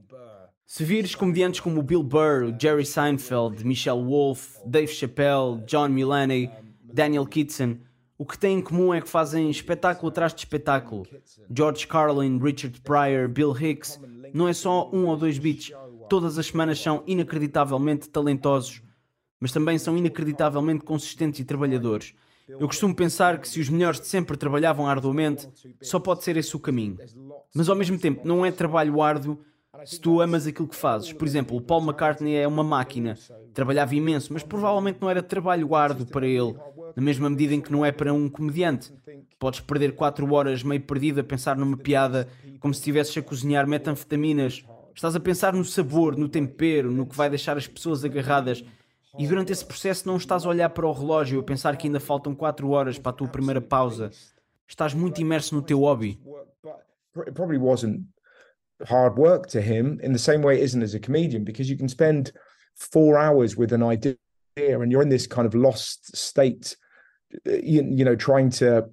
Se 0.65 0.85
vires 0.85 1.15
comediantes 1.15 1.61
como 1.61 1.83
Bill 1.83 2.03
Burr, 2.03 2.55
Jerry 2.61 2.85
Seinfeld, 2.85 3.65
Michelle 3.65 4.03
Wolf, 4.03 4.57
Dave 4.67 4.93
Chappelle, 4.93 5.63
John 5.67 5.89
Mulaney, 5.89 6.51
Daniel 6.83 7.27
Kitson, 7.27 7.79
o 8.19 8.27
que 8.27 8.37
têm 8.37 8.59
em 8.59 8.61
comum 8.61 8.93
é 8.93 9.01
que 9.01 9.09
fazem 9.09 9.49
espetáculo 9.49 10.09
atrás 10.09 10.35
de 10.35 10.41
espetáculo. 10.41 11.07
George 11.55 11.87
Carlin, 11.87 12.39
Richard 12.41 12.81
Pryor, 12.81 13.29
Bill 13.29 13.57
Hicks, 13.57 14.01
não 14.35 14.49
é 14.49 14.53
só 14.53 14.91
um 14.93 15.07
ou 15.07 15.17
dois 15.17 15.39
beats. 15.39 15.71
Todas 16.11 16.37
as 16.37 16.47
semanas 16.47 16.81
são 16.81 17.05
inacreditavelmente 17.07 18.09
talentosos. 18.09 18.83
mas 19.41 19.53
também 19.53 19.79
são 19.79 19.97
inacreditavelmente 19.97 20.85
consistentes 20.85 21.39
e 21.39 21.45
trabalhadores. 21.45 22.13
Eu 22.49 22.67
costumo 22.67 22.93
pensar 22.93 23.39
que 23.39 23.49
se 23.49 23.61
os 23.61 23.69
melhores 23.69 24.01
de 24.01 24.09
sempre 24.09 24.37
trabalhavam 24.37 24.89
arduamente, 24.89 25.49
só 25.81 26.01
pode 26.01 26.25
ser 26.25 26.37
esse 26.37 26.57
o 26.57 26.59
caminho. 26.59 26.99
Mas 27.55 27.69
ao 27.69 27.77
mesmo 27.77 27.97
tempo, 27.97 28.27
não 28.27 28.45
é 28.45 28.51
trabalho 28.51 29.01
árduo 29.01 29.39
se 29.85 30.01
tu 30.01 30.21
amas 30.21 30.47
aquilo 30.47 30.69
que 30.69 30.77
fazes. 30.77 31.13
Por 31.13 31.27
exemplo, 31.27 31.57
o 31.57 31.61
Paul 31.61 31.83
McCartney 31.83 32.37
é 32.37 32.47
uma 32.47 32.65
máquina, 32.65 33.17
trabalhava 33.53 33.95
imenso, 33.95 34.33
mas 34.33 34.43
provavelmente 34.43 34.99
não 35.01 35.11
era 35.11 35.23
trabalho 35.23 35.75
árduo 35.75 36.07
para 36.07 36.27
ele, 36.27 36.55
na 36.97 37.03
mesma 37.03 37.29
medida 37.31 37.55
em 37.55 37.61
que 37.61 37.73
não 37.73 37.85
é 37.85 37.93
para 37.93 38.13
um 38.13 38.29
comediante. 38.29 38.93
Podes 39.39 39.61
perder 39.61 39.95
4 39.95 40.33
horas 40.33 40.63
meio 40.63 40.81
perdido 40.81 41.21
a 41.21 41.25
pensar 41.25 41.57
numa 41.57 41.77
piada, 41.77 42.29
como 42.61 42.75
se 42.75 42.81
estivesses 42.81 43.17
a 43.17 43.23
cozinhar 43.23 43.67
metanfetaminas. 43.67 44.65
Estás 44.95 45.15
a 45.15 45.21
pensar 45.21 45.53
no 45.53 45.65
sabor, 45.65 46.17
no 46.17 46.29
tempero, 46.29 46.91
no 46.91 47.07
que 47.07 47.17
vai 47.17 47.31
deixar 47.31 47.57
as 47.57 47.67
pessoas 47.67 48.05
agarradas. 48.05 48.65
E 49.19 49.27
durante 49.27 49.53
esse 49.53 49.65
processo 49.65 50.07
não 50.09 50.17
estás 50.17 50.45
a 50.45 50.49
olhar 50.49 50.71
para 50.71 50.87
o 50.87 50.93
relógio 50.93 51.41
a 51.41 51.43
pensar 51.43 51.77
que 51.77 51.87
ainda 51.87 52.01
faltam 52.01 52.35
4 52.35 52.69
horas 52.71 52.99
para 52.99 53.11
a 53.11 53.15
tua 53.15 53.29
primeira 53.29 53.61
pausa. 53.61 54.11
Estás 54.67 54.93
muito 54.93 55.21
imerso 55.21 55.55
no 55.55 55.63
teu 55.63 55.81
hobby. 55.81 56.21
Probably 57.35 57.59
wasn't 57.59 58.07
hard 58.87 59.17
work 59.17 59.47
to 59.49 59.61
him 59.61 59.99
in 60.03 60.13
the 60.13 60.19
same 60.19 60.43
way 60.43 60.59
it 60.59 60.63
isn't 60.63 60.83
as 60.83 60.95
a 60.95 61.01
comedian 61.01 61.45
because 61.45 61.69
you 61.69 61.77
can 61.77 61.89
spend 61.89 62.33
four 62.77 63.19
hours 63.19 63.57
with 63.57 63.73
an 63.73 63.83
idea 63.83 64.17
and 64.57 64.93
you're 64.93 65.03
in 65.03 65.09
this 65.09 65.27
kind 65.27 65.47
of 65.47 65.55
lost 65.55 66.17
state 66.17 66.77
you, 67.45 67.85
you 67.85 68.05
know 68.05 68.17
trying 68.17 68.51
to 68.51 68.89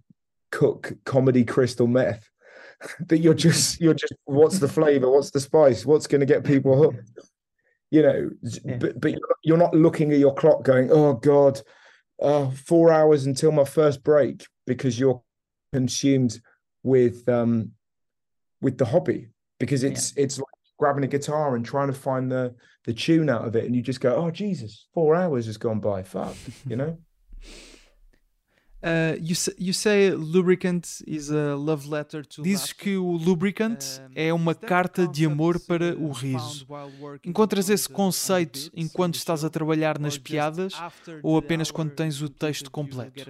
cook 0.51 0.93
comedy 1.05 1.43
crystal 1.43 1.87
meth 1.87 2.29
that 3.07 3.19
you're 3.19 3.33
just 3.33 3.79
you're 3.79 3.93
just 3.93 4.13
what's 4.25 4.59
the 4.59 4.67
flavor? 4.67 5.09
What's 5.09 5.31
the 5.31 5.39
spice? 5.39 5.85
What's 5.85 6.07
going 6.07 6.19
to 6.19 6.25
get 6.25 6.43
people 6.43 6.77
hooked? 6.77 7.09
You 7.91 8.01
know 8.01 8.29
yeah. 8.41 8.77
but, 8.77 8.99
but 8.99 9.15
you're 9.43 9.57
not 9.57 9.73
looking 9.73 10.11
at 10.11 10.19
your 10.19 10.33
clock 10.33 10.63
going 10.63 10.89
oh 10.91 11.13
god 11.13 11.61
uh, 12.21 12.49
four 12.49 12.91
hours 12.91 13.25
until 13.25 13.51
my 13.51 13.63
first 13.63 14.03
break 14.03 14.45
because 14.65 14.99
you're 14.99 15.21
consumed 15.73 16.39
with 16.83 17.27
um 17.29 17.71
with 18.61 18.77
the 18.77 18.85
hobby 18.85 19.29
because 19.65 19.83
it's 19.83 20.13
yeah. 20.15 20.23
it's 20.23 20.37
like 20.37 20.47
grabbing 20.77 21.03
a 21.03 21.07
guitar 21.07 21.55
and 21.55 21.65
trying 21.65 21.87
to 21.87 21.93
find 21.93 22.31
the 22.31 22.53
the 22.85 22.93
tune 22.93 23.29
out 23.29 23.47
of 23.47 23.55
it 23.55 23.65
and 23.65 23.75
you 23.75 23.81
just 23.81 24.01
go 24.01 24.15
oh 24.15 24.29
jesus 24.31 24.87
four 24.93 25.15
hours 25.15 25.45
has 25.45 25.57
gone 25.57 25.79
by 25.79 26.03
fuck 26.03 26.35
you 26.67 26.75
know 26.75 26.97
Uh, 28.85 29.15
you, 29.19 29.35
you 29.57 29.73
say 29.73 30.11
lubricant 30.11 31.01
is 31.07 31.31
a 31.31 31.55
love 31.55 31.87
letter 31.89 32.23
to 32.23 32.43
Dizes 32.43 32.71
que 32.71 32.95
o 32.97 33.13
lubricant 33.13 33.79
é 34.13 34.31
uma 34.31 34.53
carta 34.53 35.07
de 35.07 35.25
amor 35.25 35.59
para 35.59 35.97
o 35.97 36.11
riso. 36.11 36.67
Encontras 37.25 37.67
esse 37.67 37.89
conceito 37.89 38.69
enquanto 38.75 39.15
estás 39.15 39.43
a 39.43 39.49
trabalhar 39.49 39.97
nas 39.97 40.19
piadas 40.19 40.73
ou 41.23 41.35
apenas 41.35 41.71
quando 41.71 41.95
tens 41.95 42.21
o 42.21 42.29
texto 42.29 42.69
completo? 42.69 43.23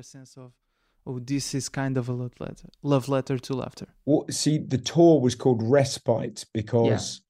Oh, 1.07 1.19
this 1.19 1.53
is 1.53 1.69
kind 1.69 1.97
of 1.97 2.09
a 2.09 2.13
love 2.13 2.33
letter, 2.39 2.69
love 2.81 3.07
letter 3.07 3.37
to 3.37 3.53
laughter. 3.53 3.87
Well, 4.05 4.25
see, 4.29 4.57
the 4.57 4.79
tour 4.79 5.21
was 5.21 5.35
called 5.35 5.61
Respite 5.61 6.45
because 6.51 7.21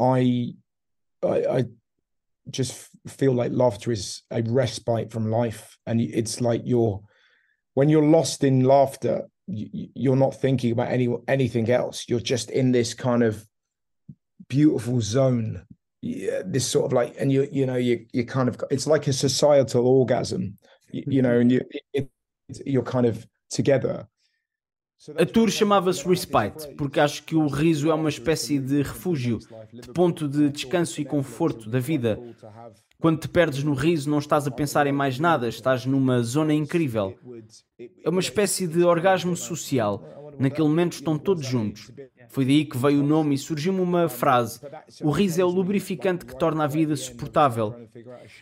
yeah. 0.00 0.06
I, 0.06 0.54
I, 1.22 1.58
I 1.58 1.64
just 2.50 2.88
feel 3.06 3.32
like 3.32 3.52
laughter 3.52 3.92
is 3.92 4.22
a 4.30 4.42
respite 4.42 5.12
from 5.12 5.30
life, 5.30 5.76
and 5.86 6.00
it's 6.00 6.40
like 6.40 6.62
you're 6.64 7.02
when 7.74 7.88
you're 7.88 8.04
lost 8.04 8.44
in 8.44 8.64
laughter, 8.64 9.28
you're 9.46 10.16
not 10.16 10.40
thinking 10.40 10.72
about 10.72 10.90
any 10.90 11.14
anything 11.28 11.70
else. 11.70 12.06
You're 12.08 12.20
just 12.20 12.50
in 12.50 12.72
this 12.72 12.94
kind 12.94 13.22
of 13.22 13.46
beautiful 14.48 15.00
zone. 15.00 15.66
Yeah, 16.00 16.42
this 16.44 16.66
sort 16.66 16.86
of 16.86 16.92
like, 16.92 17.14
and 17.18 17.30
you 17.30 17.48
you 17.52 17.66
know 17.66 17.76
you 17.76 18.06
you 18.12 18.24
kind 18.24 18.48
of 18.48 18.58
it's 18.70 18.86
like 18.86 19.06
a 19.06 19.12
societal 19.12 19.86
orgasm, 19.86 20.58
you, 20.90 21.04
you 21.06 21.22
know, 21.22 21.38
and 21.38 21.52
you 21.52 21.60
it, 21.92 22.08
you're 22.66 22.84
kind 22.84 23.06
of 23.06 23.26
together. 23.54 24.06
A 25.18 25.26
tour 25.26 25.50
chamava-se 25.50 26.06
Respite, 26.06 26.74
porque 26.76 27.00
acho 27.00 27.24
que 27.24 27.34
o 27.34 27.48
riso 27.48 27.90
é 27.90 27.94
uma 27.94 28.08
espécie 28.08 28.60
de 28.60 28.82
refúgio, 28.82 29.40
de 29.72 29.88
ponto 29.92 30.28
de 30.28 30.48
descanso 30.48 31.00
e 31.00 31.04
conforto 31.04 31.68
da 31.68 31.80
vida. 31.80 32.20
Quando 33.00 33.18
te 33.18 33.26
perdes 33.26 33.64
no 33.64 33.74
riso, 33.74 34.08
não 34.08 34.20
estás 34.20 34.46
a 34.46 34.50
pensar 34.52 34.86
em 34.86 34.92
mais 34.92 35.18
nada, 35.18 35.48
estás 35.48 35.84
numa 35.84 36.22
zona 36.22 36.54
incrível. 36.54 37.18
É 38.04 38.08
uma 38.08 38.20
espécie 38.20 38.68
de 38.68 38.84
orgasmo 38.84 39.36
social. 39.36 40.21
Naquele 40.38 40.68
momento 40.68 40.94
estão 40.94 41.18
todos 41.18 41.44
juntos. 41.44 41.90
Foi 42.28 42.44
daí 42.44 42.64
que 42.64 42.76
veio 42.76 43.00
o 43.00 43.06
nome 43.06 43.34
e 43.34 43.38
surgiu-me 43.38 43.80
uma 43.80 44.08
frase: 44.08 44.60
O 45.02 45.10
riso 45.10 45.40
é 45.40 45.44
o 45.44 45.48
lubrificante 45.48 46.24
que 46.24 46.36
torna 46.36 46.64
a 46.64 46.66
vida 46.66 46.96
suportável. 46.96 47.74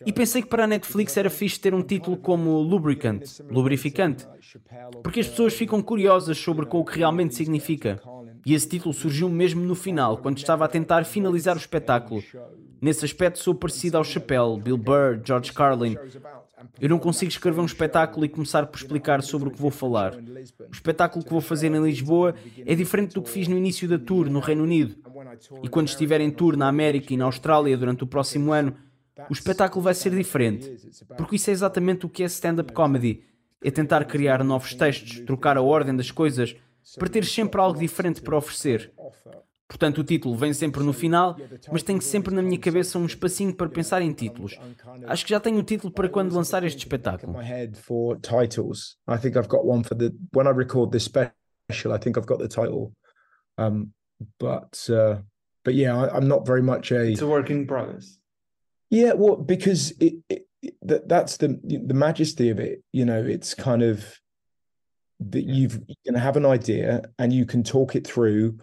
E 0.06 0.12
pensei 0.12 0.42
que 0.42 0.48
para 0.48 0.64
a 0.64 0.66
Netflix 0.66 1.16
era 1.16 1.30
fixe 1.30 1.58
ter 1.58 1.74
um 1.74 1.82
título 1.82 2.16
como 2.16 2.60
Lubricant, 2.60 3.22
lubrificante, 3.50 4.26
porque 5.02 5.20
as 5.20 5.28
pessoas 5.28 5.54
ficam 5.54 5.82
curiosas 5.82 6.38
sobre 6.38 6.66
o 6.70 6.84
que 6.84 6.98
realmente 6.98 7.34
significa. 7.34 8.00
E 8.44 8.54
esse 8.54 8.68
título 8.68 8.94
surgiu 8.94 9.28
mesmo 9.28 9.62
no 9.62 9.74
final, 9.74 10.18
quando 10.18 10.38
estava 10.38 10.64
a 10.64 10.68
tentar 10.68 11.04
finalizar 11.04 11.56
o 11.56 11.60
espetáculo. 11.60 12.22
Nesse 12.80 13.04
aspecto 13.04 13.38
sou 13.38 13.54
parecido 13.54 13.98
ao 13.98 14.04
Chappelle, 14.04 14.58
Bill 14.58 14.78
Burr, 14.78 15.20
George 15.22 15.52
Carlin. 15.52 15.96
Eu 16.80 16.88
não 16.88 16.98
consigo 16.98 17.30
escrever 17.30 17.60
um 17.60 17.66
espetáculo 17.66 18.24
e 18.24 18.28
começar 18.28 18.66
por 18.66 18.78
explicar 18.78 19.22
sobre 19.22 19.48
o 19.48 19.52
que 19.52 19.60
vou 19.60 19.70
falar. 19.70 20.14
O 20.14 20.72
espetáculo 20.72 21.24
que 21.24 21.30
vou 21.30 21.40
fazer 21.40 21.72
em 21.72 21.82
Lisboa 21.82 22.34
é 22.64 22.74
diferente 22.74 23.14
do 23.14 23.22
que 23.22 23.30
fiz 23.30 23.48
no 23.48 23.56
início 23.56 23.88
da 23.88 23.98
tour 23.98 24.28
no 24.28 24.40
Reino 24.40 24.62
Unido. 24.62 24.96
E 25.62 25.68
quando 25.68 25.88
estiver 25.88 26.20
em 26.20 26.30
tour 26.30 26.56
na 26.56 26.68
América 26.68 27.12
e 27.12 27.16
na 27.16 27.24
Austrália 27.24 27.76
durante 27.76 28.04
o 28.04 28.06
próximo 28.06 28.52
ano, 28.52 28.74
o 29.28 29.32
espetáculo 29.32 29.82
vai 29.82 29.94
ser 29.94 30.10
diferente. 30.10 30.76
Porque 31.16 31.36
isso 31.36 31.50
é 31.50 31.52
exatamente 31.52 32.06
o 32.06 32.08
que 32.08 32.22
é 32.22 32.26
stand-up 32.26 32.72
comedy. 32.72 33.24
É 33.62 33.70
tentar 33.70 34.04
criar 34.06 34.42
novos 34.42 34.74
textos, 34.74 35.20
trocar 35.20 35.56
a 35.56 35.62
ordem 35.62 35.94
das 35.94 36.10
coisas, 36.10 36.56
para 36.98 37.08
ter 37.08 37.24
sempre 37.24 37.60
algo 37.60 37.78
diferente 37.78 38.22
para 38.22 38.36
oferecer. 38.36 38.92
Portanto, 39.70 39.98
o 39.98 40.04
título 40.04 40.34
vem 40.34 40.52
sempre 40.52 40.82
no 40.82 40.92
final, 40.92 41.36
mas 41.70 41.84
tenho 41.84 42.02
sempre 42.02 42.34
na 42.34 42.42
minha 42.42 42.58
cabeça 42.58 42.98
um 42.98 43.06
espacinho 43.06 43.54
para 43.54 43.68
pensar 43.68 44.02
em 44.02 44.12
títulos. 44.12 44.58
Acho 45.06 45.24
que 45.24 45.30
já 45.30 45.38
tenho 45.38 45.60
o 45.60 45.62
título 45.62 45.92
para 45.92 46.08
quando 46.08 46.34
lançar 46.34 46.64
este 46.64 46.78
espetáculo. 46.78 47.34
titles. 48.20 48.96
I 49.08 49.16
think 49.16 49.36
I've 49.36 49.46
got 49.46 49.64
one 49.64 49.84
for 49.84 49.96
the 49.96 50.12
when 50.34 50.48
I 50.48 50.50
record 50.50 50.90
this 50.90 51.04
special. 51.04 51.94
I 51.94 52.00
think 52.00 52.18
I've 52.18 52.26
got 52.26 52.40
the 52.40 52.48
title. 52.48 52.92
Um, 53.58 53.92
but 54.40 54.90
uh, 54.90 55.22
but 55.64 55.74
yeah, 55.74 55.96
I, 55.96 56.16
I'm 56.16 56.26
not 56.26 56.44
very 56.44 56.62
much 56.62 56.90
a. 56.90 57.04
It's 57.04 57.22
a 57.22 57.28
work 57.28 57.48
in 57.48 57.68
progress. 57.68 58.18
Yeah, 58.90 59.12
well, 59.12 59.36
because 59.36 59.92
it, 60.00 60.14
it, 60.28 60.48
that 60.82 61.08
that's 61.08 61.36
the 61.36 61.60
the 61.62 61.94
majesty 61.94 62.50
of 62.50 62.58
it. 62.58 62.82
You 62.92 63.04
know, 63.04 63.22
it's 63.22 63.54
kind 63.54 63.84
of 63.84 64.18
that 65.20 65.44
you've 65.44 65.78
you 65.86 65.94
can 66.04 66.16
have 66.16 66.36
an 66.36 66.44
idea 66.44 67.02
and 67.20 67.32
you 67.32 67.46
can 67.46 67.62
talk 67.62 67.94
it 67.94 68.04
through 68.04 68.58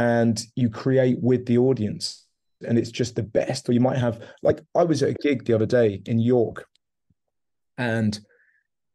and 0.00 0.46
you 0.56 0.68
create 0.70 1.18
with 1.20 1.44
the 1.46 1.58
audience 1.58 2.26
and 2.66 2.78
it's 2.78 2.90
just 2.90 3.14
the 3.16 3.22
best 3.22 3.68
or 3.68 3.72
you 3.72 3.80
might 3.80 3.98
have 3.98 4.16
like 4.42 4.60
i 4.74 4.84
was 4.84 5.02
at 5.02 5.10
a 5.10 5.16
gig 5.22 5.44
the 5.44 5.54
other 5.54 5.66
day 5.66 6.00
in 6.06 6.18
york 6.18 6.66
and 7.76 8.20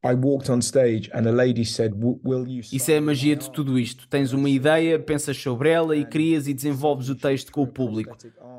I 0.03 0.13
walked 0.13 0.51
on 0.51 0.61
stage 0.61 1.09
and 1.15 1.25
a 1.25 1.31
lady 1.31 1.65
said, 1.65 1.93
Will 1.95 2.47
you 2.47 2.61
Isso 2.71 2.91
é 2.91 2.97
a 2.97 3.01
magia 3.01 3.35
de 3.35 3.49
tudo 3.49 3.79
isto. 3.79 4.07
Tens 4.07 4.33
uma 4.33 4.47
ideia, 4.47 4.99
pensas 4.99 5.35
sobre 5.35 5.69
ela 5.69 5.95
e 5.95 6.05
crias 6.05 6.47
e 6.47 6.53
desenvolves 6.53 7.09
o 7.09 7.15
texto 7.15 7.51
com 7.51 7.63
o 7.63 7.67
público. 7.67 8.15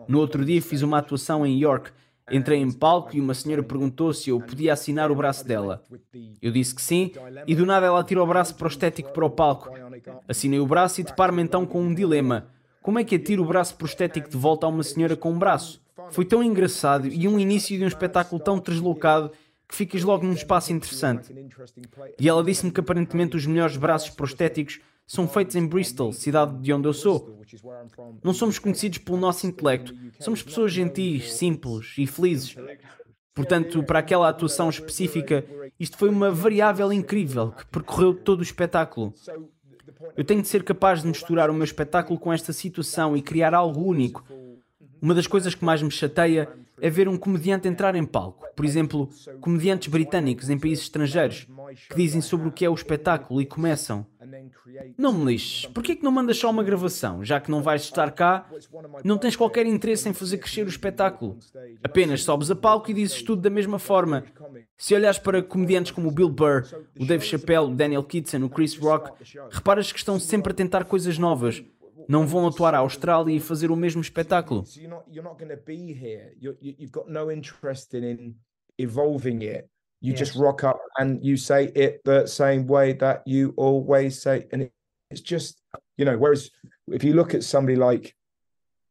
No 0.09 0.19
outro 0.19 0.45
dia 0.45 0.61
fiz 0.61 0.83
uma 0.83 0.99
atuação 0.99 1.47
em 1.47 1.57
York 1.61 1.93
Entrei 2.31 2.59
em 2.61 2.73
palco 2.73 3.17
e 3.17 3.21
uma 3.21 3.35
senhora 3.35 3.63
perguntou 3.63 4.13
se 4.13 4.31
eu 4.31 4.41
podia 4.41 4.73
assinar 4.73 5.13
o 5.13 5.15
braço 5.15 5.47
dela. 5.47 5.83
Eu 6.43 6.51
disse 6.51 6.75
que 6.75 6.83
sim, 6.83 7.13
e 7.47 7.55
do 7.55 7.65
nada 7.65 7.87
ela 7.87 8.03
tira 8.03 8.23
o 8.23 8.27
braço 8.27 8.55
prostético 8.57 9.13
para 9.13 9.25
o 9.25 9.31
palco. 9.31 9.71
Assinei 10.27 10.59
o 10.59 10.67
braço 10.67 11.01
e 11.01 11.05
deparo-me 11.05 11.43
então 11.43 11.65
com 11.65 11.81
um 11.81 11.95
dilema. 11.95 12.49
Como 12.83 12.99
é 12.99 13.05
que 13.05 13.15
atiro 13.15 13.45
o 13.45 13.47
braço 13.47 13.77
prostético 13.77 14.29
de 14.29 14.37
volta 14.37 14.67
a 14.67 14.69
uma 14.69 14.83
senhora 14.83 15.17
com 15.17 15.33
um 15.33 15.39
braço? 15.39 15.81
Foi 16.11 16.25
tão 16.25 16.43
engraçado 16.43 17.07
e 17.07 17.29
um 17.29 17.39
início 17.39 17.77
de 17.77 17.85
um 17.85 17.89
espetáculo 17.89 18.41
tão 18.43 18.59
deslocado 18.59 19.31
que 19.69 19.75
ficas 19.75 20.03
logo 20.03 20.25
num 20.25 20.33
espaço 20.33 20.73
interessante. 20.73 21.33
E 22.19 22.29
ela 22.29 22.43
disse-me 22.43 22.73
que 22.73 22.81
aparentemente 22.81 23.37
os 23.37 23.47
melhores 23.47 23.77
braços 23.77 24.11
prostéticos 24.11 24.81
são 25.07 25.29
feitos 25.29 25.55
em 25.55 25.67
Bristol, 25.67 26.13
cidade 26.13 26.59
de 26.61 26.73
onde 26.73 26.89
eu 26.89 26.93
sou. 26.93 27.41
Não 28.25 28.35
somos 28.35 28.59
conhecidos 28.59 28.99
pelo 28.99 29.19
nosso 29.19 29.47
intelecto, 29.47 29.95
somos 30.19 30.43
pessoas 30.43 30.73
gentis, 30.73 31.33
simples 31.33 31.95
e 31.97 32.07
felizes. 32.07 32.57
Portanto, 33.35 33.83
para 33.85 33.99
aquela 34.01 34.29
atuação 34.29 34.69
específica, 34.69 35.45
isto 35.79 35.97
foi 35.97 36.09
uma 36.09 36.31
variável 36.31 36.93
incrível 36.93 37.53
que 37.53 37.67
percorreu 37.67 38.15
todo 38.15 38.41
o 38.41 38.43
espetáculo. 38.43 39.13
Eu 40.17 40.25
tenho 40.25 40.43
de 40.43 40.49
ser 40.49 40.65
capaz 40.65 41.03
de 41.03 41.09
misturar 41.09 41.51
o 41.51 41.55
meu 41.55 41.65
espetáculo 41.65 42.19
com 42.19 42.33
esta 42.33 42.53
situação 42.53 43.17
e 43.17 43.23
criar 43.23 43.55
algo 43.55 43.85
único. 43.85 44.25
Uma 45.01 45.15
das 45.15 45.27
coisas 45.27 45.55
que 45.55 45.65
mais 45.65 45.83
me 45.83 45.91
chateia 45.91 46.49
é 46.81 46.91
ver 46.91 47.09
um 47.09 47.17
comediante 47.17 47.69
entrar 47.69 47.95
em 47.95 48.05
palco. 48.05 48.47
Por 48.57 48.65
exemplo, 48.65 49.09
comediantes 49.41 49.89
britânicos 49.89 50.51
em 50.51 50.59
países 50.59 50.85
estrangeiros 50.85 51.47
que 51.89 51.97
dizem 51.97 52.21
sobre 52.21 52.49
o 52.49 52.53
que 52.53 52.65
é 52.65 52.71
o 52.71 52.75
espetáculo 52.75 53.41
e 53.41 53.47
começam. 53.47 54.07
Não 54.99 55.13
me 55.13 55.33
lixes, 55.33 55.67
porquê 55.67 55.95
que 55.97 56.05
não 56.05 56.11
mandas 56.11 56.37
só 56.37 56.51
uma 56.51 56.63
gravação? 56.63 57.25
Já 57.25 57.41
que 57.41 57.51
não 57.51 57.63
vais 57.63 57.83
estar 57.83 58.11
cá, 58.11 58.49
não 59.05 59.19
tens 59.19 59.37
qualquer 59.37 59.67
interesse 59.67 60.09
em 60.09 60.13
fazer 60.13 60.39
crescer 60.39 60.67
o 60.67 60.69
espetáculo. 60.69 61.39
Apenas 61.83 62.23
sobes 62.23 62.51
a 62.51 62.57
palco 62.57 62.91
e 62.91 62.95
dizes 62.95 63.23
tudo 63.23 63.43
da 63.43 63.51
mesma 63.51 63.79
forma. 63.79 64.25
Se 64.77 64.95
olhares 64.95 65.19
para 65.19 65.43
comediantes 65.43 65.93
como 65.93 66.09
o 66.09 66.13
Bill 66.13 66.29
Burr, 66.29 66.65
o 66.99 67.07
Dave 67.07 67.25
Chappelle, 67.25 67.67
o 67.67 67.75
Daniel 67.75 68.05
Kitson, 68.05 68.45
o 68.45 68.51
Chris 68.51 68.77
Rock, 68.77 69.13
reparas 69.51 69.93
que 69.93 69.99
estão 69.99 70.19
sempre 70.19 70.53
a 70.53 70.55
tentar 70.55 70.85
coisas 70.85 71.19
novas. 71.19 71.63
Não 72.09 72.27
vão 72.27 72.47
atuar 72.47 72.75
à 72.75 72.79
Austrália 72.79 73.35
e 73.35 73.41
fazer 73.41 73.71
o 73.71 73.77
mesmo 73.77 74.01
espetáculo. 74.01 74.65
evolving 78.79 79.43
it. 79.43 79.69
You 80.01 80.11
yes. 80.11 80.19
just 80.19 80.37
rock 80.37 80.63
up 80.65 80.79
and 80.99 81.25
you 81.25 81.37
say 81.37 81.73
it 81.75 82.03
the 82.05 82.27
same 82.27 82.67
way 82.67 82.93
that 82.95 83.23
you 83.27 83.55
always 83.57 84.21
say, 84.21 84.47
and 84.53 84.71
it's 85.11 85.21
just 85.21 85.61
you 85.97 86.05
know. 86.05 86.19
Whereas 86.19 86.51
if 86.89 87.03
you 87.03 87.15
look 87.15 87.35
at 87.35 87.45
somebody 87.45 87.77
like 87.77 88.15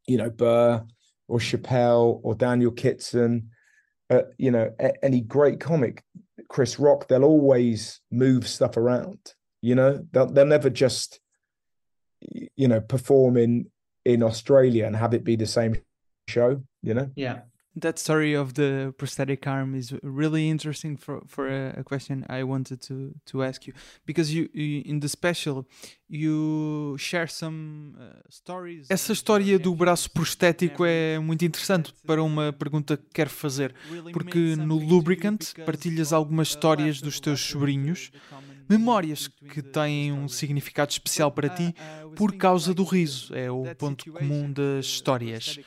you 0.06 0.18
know 0.18 0.30
Burr 0.30 0.84
or 1.28 1.38
Chappelle 1.38 2.20
or 2.22 2.34
Daniel 2.34 2.72
Kitson, 2.72 3.50
uh, 4.10 4.22
you 4.36 4.50
know 4.50 4.74
any 5.02 5.20
great 5.20 5.60
comic, 5.60 6.02
Chris 6.48 6.78
Rock, 6.78 7.08
they'll 7.08 7.24
always 7.24 8.00
move 8.10 8.48
stuff 8.48 8.76
around. 8.76 9.18
You 9.62 9.76
know, 9.76 10.04
they'll 10.10 10.26
they'll 10.26 10.44
never 10.44 10.70
just 10.70 11.20
you 12.20 12.66
know 12.66 12.80
perform 12.80 13.36
in 13.36 13.70
in 14.04 14.22
Australia 14.22 14.86
and 14.86 14.96
have 14.96 15.14
it 15.14 15.24
be 15.24 15.36
the 15.36 15.46
same 15.46 15.76
show. 16.26 16.62
You 16.82 16.94
know. 16.94 17.10
Yeah 17.14 17.42
that 17.76 17.98
story 17.98 18.34
of 18.34 18.54
the 18.54 18.92
prosthetic 18.96 19.46
arm 19.46 19.74
is 19.74 19.92
really 20.02 20.48
interesting 20.48 20.96
for 20.96 21.22
for 21.26 21.48
a, 21.48 21.80
a 21.80 21.84
question 21.84 22.24
I 22.28 22.42
wanted 22.42 22.80
to 22.88 23.12
to 23.26 23.42
ask 23.42 23.66
you 23.66 23.74
because 24.06 24.32
you, 24.34 24.48
you 24.52 24.82
in 24.84 25.00
the 25.00 25.08
special 25.08 25.66
you 26.08 26.96
share 26.98 27.28
some 27.28 27.94
uh, 27.98 28.20
stories. 28.30 28.86
Essa 28.88 29.12
história 29.12 29.58
do 29.58 29.74
braço 29.74 30.10
prostético 30.10 30.84
é 30.84 31.18
muito 31.18 31.44
interessante 31.44 31.92
para 32.06 32.22
uma 32.22 32.52
pergunta 32.52 32.96
que 32.96 33.04
quero 33.12 33.30
fazer 33.30 33.74
porque 34.12 34.56
no 34.56 34.78
Lubricant 34.78 35.52
partilhas 35.64 36.12
algumas 36.12 36.48
histórias 36.48 37.00
dos 37.00 37.20
teus 37.20 37.40
sobrinhos 37.40 38.10
memórias 38.68 39.28
que 39.28 39.62
têm 39.62 40.12
um 40.12 40.28
significado 40.28 40.90
especial 40.90 41.30
para 41.30 41.48
ti 41.48 41.74
por 42.14 42.34
causa 42.36 42.74
do 42.74 42.84
riso. 42.84 43.34
É 43.34 43.50
o 43.50 43.74
ponto 43.76 44.10
comum 44.12 44.52
das 44.52 44.86
histórias. 44.86 45.58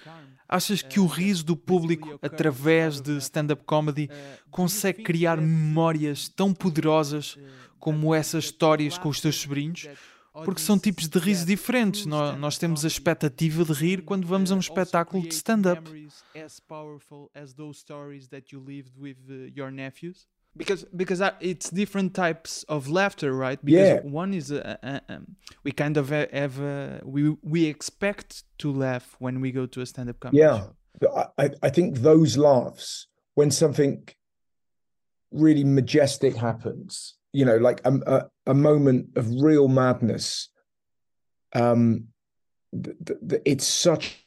Achas 0.47 0.81
que 0.81 0.99
o 0.99 1.05
riso 1.05 1.45
do 1.45 1.55
público, 1.55 2.17
através 2.21 2.99
de 2.99 3.17
stand-up 3.17 3.63
comedy, 3.65 4.09
consegue 4.49 5.03
criar 5.03 5.37
memórias 5.37 6.27
tão 6.27 6.53
poderosas 6.53 7.37
como 7.77 8.15
essas 8.15 8.45
histórias 8.45 8.97
com 8.97 9.09
os 9.09 9.21
teus 9.21 9.35
sobrinhos? 9.35 9.87
Porque 10.43 10.61
são 10.61 10.79
tipos 10.79 11.07
de 11.07 11.19
riso 11.19 11.45
diferentes. 11.45 12.05
Nós, 12.05 12.57
temos 12.57 12.83
a 12.83 12.87
expectativa 12.87 13.63
de 13.63 13.73
rir 13.73 14.03
quando 14.03 14.25
vamos 14.25 14.51
a 14.51 14.55
um 14.55 14.59
espetáculo 14.59 15.21
de 15.21 15.33
stand-up 15.33 15.89
because 20.57 20.85
because 20.95 21.21
it's 21.39 21.69
different 21.69 22.13
types 22.13 22.63
of 22.63 22.89
laughter 22.89 23.33
right 23.33 23.63
because 23.63 23.87
yeah. 23.87 23.99
one 24.01 24.33
is 24.33 24.51
a, 24.51 24.77
a, 24.83 25.13
a, 25.13 25.19
we 25.63 25.71
kind 25.71 25.97
of 25.97 26.09
have 26.09 26.59
a, 26.59 26.99
uh, 27.01 27.07
we 27.07 27.35
we 27.41 27.65
expect 27.65 28.43
to 28.57 28.71
laugh 28.71 29.15
when 29.19 29.41
we 29.41 29.51
go 29.51 29.65
to 29.65 29.81
a 29.81 29.85
stand-up 29.85 30.19
comedy 30.19 30.39
yeah 30.39 30.65
show. 31.01 31.33
I, 31.37 31.51
I 31.63 31.69
think 31.69 31.97
those 31.97 32.37
laughs 32.37 33.07
when 33.35 33.51
something 33.51 34.07
really 35.31 35.63
majestic 35.63 36.35
happens 36.35 37.15
you 37.31 37.45
know 37.45 37.57
like 37.57 37.81
a, 37.85 37.93
a, 38.07 38.29
a 38.47 38.53
moment 38.53 39.09
of 39.15 39.29
real 39.41 39.67
madness 39.67 40.49
um 41.53 42.05
th- 42.71 42.97
th- 43.27 43.41
it's 43.45 43.67
such 43.67 44.25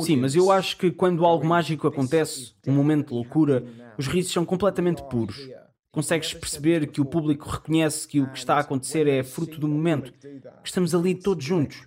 Sim, 0.00 0.16
mas 0.16 0.34
eu 0.34 0.50
acho 0.50 0.76
que 0.76 0.90
quando 0.90 1.24
algo 1.24 1.46
mágico 1.46 1.86
acontece, 1.86 2.52
um 2.66 2.72
momento 2.72 3.08
de 3.08 3.14
loucura, 3.14 3.64
os 3.96 4.06
risos 4.06 4.32
são 4.32 4.44
completamente 4.44 5.02
puros. 5.04 5.48
Consegues 5.92 6.34
perceber 6.34 6.88
que 6.88 7.00
o 7.00 7.04
público 7.04 7.48
reconhece 7.48 8.08
que 8.08 8.20
o 8.20 8.28
que 8.30 8.38
está 8.38 8.56
a 8.56 8.60
acontecer 8.60 9.06
é 9.06 9.22
fruto 9.22 9.60
do 9.60 9.68
momento, 9.68 10.12
que 10.12 10.68
estamos 10.68 10.92
ali 10.94 11.14
todos 11.14 11.44
juntos. 11.44 11.86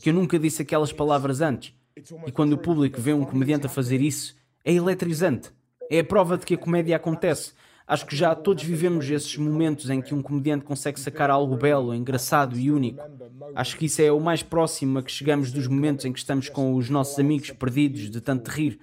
Que 0.00 0.10
eu 0.10 0.14
nunca 0.14 0.38
disse 0.38 0.62
aquelas 0.62 0.92
palavras 0.92 1.40
antes. 1.40 1.72
E 2.26 2.32
quando 2.32 2.54
o 2.54 2.58
público 2.58 3.00
vê 3.00 3.12
um 3.12 3.24
comediante 3.24 3.66
a 3.66 3.68
fazer 3.68 4.00
isso, 4.00 4.34
é 4.64 4.72
eletrizante. 4.72 5.50
É 5.90 6.00
a 6.00 6.04
prova 6.04 6.36
de 6.36 6.44
que 6.44 6.54
a 6.54 6.58
comédia 6.58 6.96
acontece. 6.96 7.52
Acho 7.88 8.04
que 8.04 8.14
já 8.14 8.34
todos 8.34 8.62
vivemos 8.62 9.08
esses 9.08 9.34
momentos 9.38 9.88
em 9.88 10.02
que 10.02 10.14
um 10.14 10.20
comediante 10.20 10.62
consegue 10.62 11.00
sacar 11.00 11.30
algo 11.30 11.56
belo, 11.56 11.94
engraçado 11.94 12.58
e 12.58 12.70
único. 12.70 13.02
Acho 13.54 13.78
que 13.78 13.86
isso 13.86 14.02
é 14.02 14.12
o 14.12 14.20
mais 14.20 14.42
próximo 14.42 14.98
a 14.98 15.02
que 15.02 15.10
chegamos 15.10 15.50
dos 15.50 15.66
momentos 15.66 16.04
em 16.04 16.12
que 16.12 16.18
estamos 16.18 16.50
com 16.50 16.74
os 16.74 16.90
nossos 16.90 17.18
amigos 17.18 17.50
perdidos 17.50 18.10
de 18.10 18.20
tanto 18.20 18.50
rir. 18.50 18.78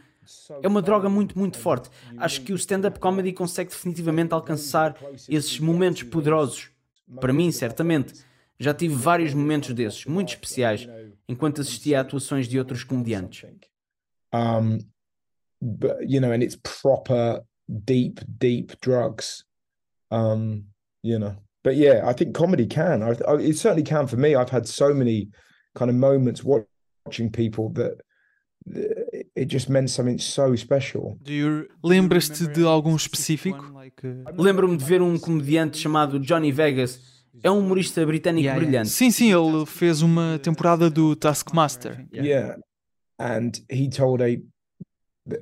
É 0.59 0.67
uma 0.67 0.81
droga 0.81 1.07
muito, 1.07 1.37
muito 1.37 1.59
forte. 1.59 1.87
Acho 2.17 2.41
que 2.41 2.51
o 2.51 2.55
stand-up 2.55 2.99
comedy 2.99 3.31
consegue 3.31 3.69
definitivamente 3.69 4.33
alcançar 4.33 4.97
esses 5.29 5.59
momentos 5.59 6.01
poderosos. 6.01 6.71
Para 7.21 7.31
mim, 7.31 7.51
certamente. 7.51 8.25
Já 8.59 8.73
tive 8.73 8.95
vários 8.95 9.35
momentos 9.35 9.71
desses, 9.73 10.05
muito 10.05 10.29
especiais, 10.29 10.89
enquanto 11.27 11.61
assistia 11.61 11.99
a 11.99 12.01
atuações 12.01 12.47
de 12.47 12.57
outros 12.57 12.83
comediantes. 12.83 13.45
Um, 14.33 14.79
but, 15.61 15.97
you 16.01 16.19
know, 16.19 16.31
and 16.31 16.41
it's 16.41 16.55
proper 16.55 17.43
deep, 17.85 18.19
deep 18.37 18.79
drugs. 18.81 19.43
Um, 20.11 20.65
you 21.03 21.19
know, 21.19 21.35
but 21.63 21.75
yeah, 21.75 22.03
I 22.05 22.13
think 22.13 22.35
comedy 22.35 22.67
can. 22.67 23.03
I, 23.03 23.15
I, 23.27 23.35
it 23.35 23.57
certainly 23.57 23.83
can 23.83 24.07
for 24.07 24.17
me. 24.17 24.35
I've 24.35 24.49
had 24.49 24.67
so 24.67 24.93
many 24.93 25.29
kind 25.75 25.89
of 25.89 25.95
moments 25.95 26.43
watching 26.43 27.31
people 27.31 27.69
that 27.73 28.01
it 29.35 29.45
just 29.47 29.69
meant 29.69 29.89
something 29.89 30.17
so 30.17 30.55
special. 30.55 31.19
Lembras-te 31.83 32.47
de 32.47 32.65
algum 32.65 32.95
específico? 32.95 33.63
Uh, 34.03 34.41
Lembro-me 34.41 34.77
de 34.77 34.83
ver 34.83 35.01
um 35.01 35.19
comediante 35.19 35.77
chamado 35.77 36.19
Johnny 36.19 36.51
Vegas. 36.51 36.99
É 37.43 37.51
um 37.51 37.59
humorista 37.59 38.05
britânico 38.05 38.45
yeah, 38.45 38.59
brilhante. 38.59 38.89
Sim, 38.89 39.11
sim, 39.11 39.31
ele 39.31 39.65
fez 39.65 40.01
uma 40.01 40.39
temporada 40.39 40.89
do 40.89 41.15
Taskmaster. 41.15 42.07
Yeah. 42.11 42.27
yeah. 42.27 42.57
And 43.19 43.51
he 43.69 43.89
told 43.89 44.21
a 44.21 44.41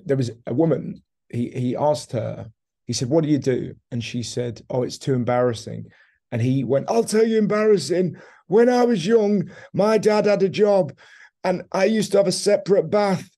there 0.05 0.17
was 0.17 0.31
a 0.45 0.53
woman 0.53 1.01
he 1.33 1.49
he 1.49 1.75
asked 1.75 2.11
her, 2.13 2.51
he 2.85 2.93
said, 2.93 3.09
What 3.09 3.23
do 3.23 3.29
you 3.29 3.39
do? 3.39 3.75
And 3.91 4.03
she 4.03 4.23
said, 4.23 4.61
Oh, 4.69 4.83
it's 4.83 4.97
too 4.97 5.13
embarrassing. 5.13 5.91
And 6.31 6.41
he 6.41 6.63
went, 6.63 6.89
I'll 6.89 7.03
tell 7.03 7.25
you 7.25 7.37
embarrassing. 7.37 8.17
When 8.47 8.69
I 8.69 8.83
was 8.85 9.05
young, 9.05 9.49
my 9.73 9.97
dad 9.97 10.25
had 10.25 10.43
a 10.43 10.49
job 10.49 10.93
and 11.43 11.63
I 11.71 11.85
used 11.85 12.11
to 12.11 12.17
have 12.17 12.27
a 12.27 12.31
separate 12.31 12.89
bath. 12.89 13.29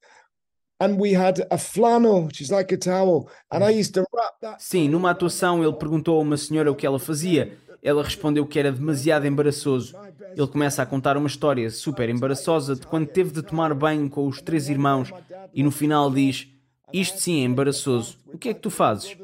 And 0.79 0.99
we 0.99 1.13
had 1.13 1.41
a 1.51 1.58
flannel, 1.58 2.23
which 2.23 2.41
is 2.41 2.51
like 2.51 2.73
a 2.73 2.77
towel, 2.77 3.29
and 3.49 3.63
I 3.63 3.69
used 3.69 3.93
to 3.93 4.05
wrap 4.12 4.34
that. 4.41 4.62
Sim, 4.62 4.89
numa 4.89 5.12
atuação 5.12 5.63
ele 5.63 5.71
perguntou 5.71 6.19
a 6.19 6.21
uma 6.21 6.36
senhora 6.36 6.69
o 6.69 6.75
que 6.75 6.86
ela 6.86 6.99
fazia. 6.99 7.58
Ela 7.81 8.03
respondeu 8.03 8.45
que 8.45 8.60
era 8.60 8.73
demasiado 8.73 9.25
embaraçoso. 9.25 9.95
Ele 10.36 10.47
começa 10.47 10.81
a 10.81 10.86
contar 10.86 11.15
uma 11.15 11.27
história 11.27 11.69
super 11.69 12.10
embaraçosa 12.10 12.75
de 12.75 12.86
quando 12.86 13.08
teve 13.08 13.31
de 13.31 13.41
tomar 13.41 13.73
banho 13.73 14.10
com 14.10 14.27
os 14.27 14.41
três 14.41 14.67
irmãos 14.67 15.13
e 15.53 15.63
no 15.63 15.71
final 15.71 16.12
diz: 16.12 16.47
isto 16.93 17.19
sim 17.19 17.41
é 17.41 17.43
embaraçoso. 17.43 18.17
O 18.28 18.38
que 18.38 18.50
é 18.50 18.54
que 18.54 18.62
tu 18.62 18.69
fazes? 18.69 19.17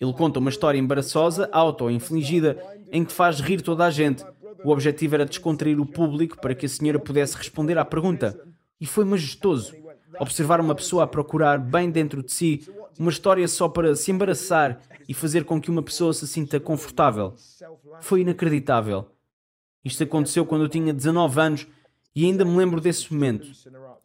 Ele 0.00 0.12
conta 0.12 0.38
uma 0.38 0.50
história 0.50 0.78
embaraçosa, 0.78 1.48
auto-infligida, 1.52 2.58
em 2.90 3.04
que 3.04 3.12
faz 3.12 3.40
rir 3.40 3.62
toda 3.62 3.84
a 3.84 3.90
gente. 3.90 4.24
O 4.64 4.70
objetivo 4.70 5.14
era 5.14 5.26
descontrair 5.26 5.80
o 5.80 5.86
público 5.86 6.40
para 6.40 6.54
que 6.54 6.66
a 6.66 6.68
senhora 6.68 6.98
pudesse 6.98 7.36
responder 7.36 7.78
à 7.78 7.84
pergunta. 7.84 8.38
E 8.80 8.86
foi 8.86 9.04
majestoso. 9.04 9.74
Observar 10.18 10.60
uma 10.60 10.74
pessoa 10.74 11.04
a 11.04 11.06
procurar 11.06 11.58
bem 11.58 11.90
dentro 11.90 12.22
de 12.22 12.32
si 12.32 12.66
uma 12.98 13.10
história 13.10 13.46
só 13.48 13.68
para 13.68 13.94
se 13.96 14.10
embaraçar 14.10 14.80
e 15.08 15.14
fazer 15.14 15.44
com 15.44 15.60
que 15.60 15.70
uma 15.70 15.82
pessoa 15.82 16.12
se 16.12 16.26
sinta 16.26 16.60
confortável. 16.60 17.34
Foi 18.00 18.20
inacreditável. 18.20 19.06
Isto 19.84 20.04
aconteceu 20.04 20.46
quando 20.46 20.62
eu 20.62 20.68
tinha 20.68 20.94
19 20.94 21.40
anos 21.40 21.66
e 22.14 22.24
ainda 22.24 22.44
me 22.44 22.56
lembro 22.56 22.80
desse 22.80 23.12
momento. 23.12 23.46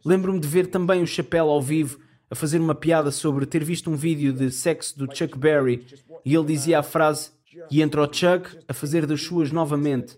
Lembro-me 0.03 0.39
de 0.39 0.47
ver 0.47 0.67
também 0.67 1.01
o 1.01 1.07
chapéu 1.07 1.49
ao 1.49 1.61
vivo 1.61 1.99
a 2.29 2.35
fazer 2.35 2.59
uma 2.59 2.75
piada 2.75 3.11
sobre 3.11 3.45
ter 3.45 3.63
visto 3.63 3.89
um 3.89 3.95
vídeo 3.95 4.31
de 4.31 4.51
sexo 4.51 4.97
do 4.97 5.13
Chuck 5.13 5.37
Berry 5.37 5.85
e 6.23 6.35
ele 6.35 6.45
dizia 6.45 6.79
a 6.79 6.83
frase 6.83 7.31
e 7.71 7.81
entra 7.81 8.03
o 8.03 8.13
Chuck 8.13 8.57
a 8.67 8.73
fazer 8.73 9.05
das 9.05 9.21
suas 9.21 9.51
novamente. 9.51 10.17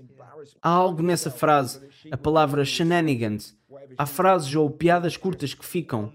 Há 0.62 0.69
algo 0.69 1.02
nessa 1.02 1.32
frase, 1.32 1.82
a 2.12 2.17
palavra 2.17 2.65
shenanigans. 2.65 3.56
Há 3.97 4.06
frases 4.06 4.54
ou 4.56 4.69
piadas 4.69 5.15
curtas 5.17 5.54
que 5.54 5.65
ficam. 5.65 6.12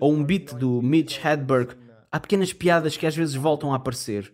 Ou 0.00 0.12
um 0.12 0.24
beat 0.24 0.54
do 0.54 0.82
Mitch 0.82 1.18
Hedberg. 1.24 1.74
Há 2.10 2.18
pequenas 2.18 2.52
piadas 2.52 2.96
que 2.96 3.06
às 3.06 3.16
vezes 3.16 3.34
voltam 3.34 3.72
a 3.72 3.76
aparecer. 3.76 4.32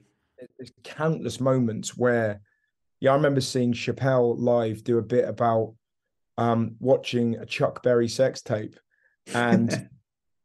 Countless 0.83 1.39
moments 1.41 1.97
where, 1.97 2.41
yeah, 3.03 3.15
I 3.15 3.17
remember 3.17 3.41
seeing 3.41 3.73
Chappelle 3.73 4.37
live 4.39 4.83
do 4.83 4.99
a 4.99 5.03
bit 5.03 5.25
about 5.25 5.75
um, 6.37 6.77
watching 6.81 7.37
a 7.37 7.47
Chuck 7.47 7.83
Berry 7.83 8.09
sex 8.09 8.43
tape, 8.43 8.79
and 9.35 9.89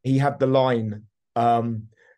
he 0.10 0.18
had 0.18 0.36
the 0.40 0.48
line 0.48 1.04
um, 1.36 1.66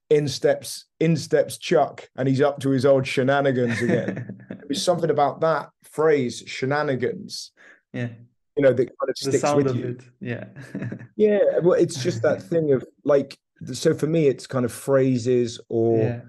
in 0.09 0.27
steps 0.27 0.85
in 0.99 1.15
steps 1.17 1.57
Chuck 1.57 2.09
and 2.17 2.27
he's 2.27 2.41
up 2.41 2.59
to 2.61 2.69
his 2.69 2.85
old 2.85 3.05
shenanigans 3.05 3.81
again. 3.81 4.13
there's 4.67 4.83
something 4.83 5.09
about 5.09 5.41
that 5.41 5.69
phrase, 5.83 6.43
shenanigans. 6.47 7.51
Yeah. 7.93 8.09
You 8.55 8.63
know, 8.63 8.73
that 8.73 8.87
kind 8.99 9.09
of 9.09 9.15
The 9.15 9.29
sticks 9.31 9.41
sound 9.41 9.57
with 9.57 9.67
of 9.67 9.75
you. 9.77 9.87
it. 9.99 10.01
Yeah. 10.19 10.45
Yeah, 11.15 11.59
well, 11.61 11.73
it's 11.83 12.01
just 12.01 12.21
that 12.23 12.41
thing 12.41 12.73
of 12.73 12.83
like. 13.03 13.37
So 13.73 13.93
for 13.93 14.07
me, 14.07 14.27
it's 14.27 14.47
kind 14.47 14.65
of 14.65 14.71
phrases 14.71 15.59
or 15.69 15.99
yeah. 15.99 16.21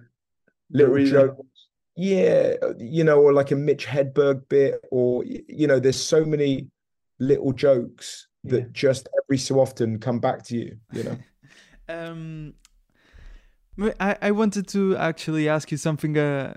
little 0.70 0.94
rhythm. 0.94 1.12
jokes. 1.12 1.48
Yeah, 1.96 2.54
you 2.78 3.04
know, 3.04 3.18
or 3.22 3.32
like 3.32 3.52
a 3.52 3.56
Mitch 3.56 3.86
Hedberg 3.86 4.48
bit, 4.50 4.80
or 4.90 5.24
you 5.24 5.66
know, 5.66 5.78
there's 5.80 6.02
so 6.02 6.24
many 6.26 6.68
little 7.18 7.52
jokes 7.52 8.28
that 8.44 8.60
Yeah. 8.64 8.66
just 8.72 9.08
every 9.22 9.38
so 9.38 9.60
often 9.60 9.98
come 9.98 10.18
back 10.20 10.44
to 10.48 10.56
you. 10.56 10.76
You 10.92 11.04
know. 11.04 11.16
Um, 11.92 12.54
I, 13.98 14.16
I 14.20 14.30
wanted 14.32 14.66
to 14.72 14.96
actually 14.96 15.48
ask 15.48 15.70
you 15.72 15.78
something 15.78 16.16
uh, 16.18 16.52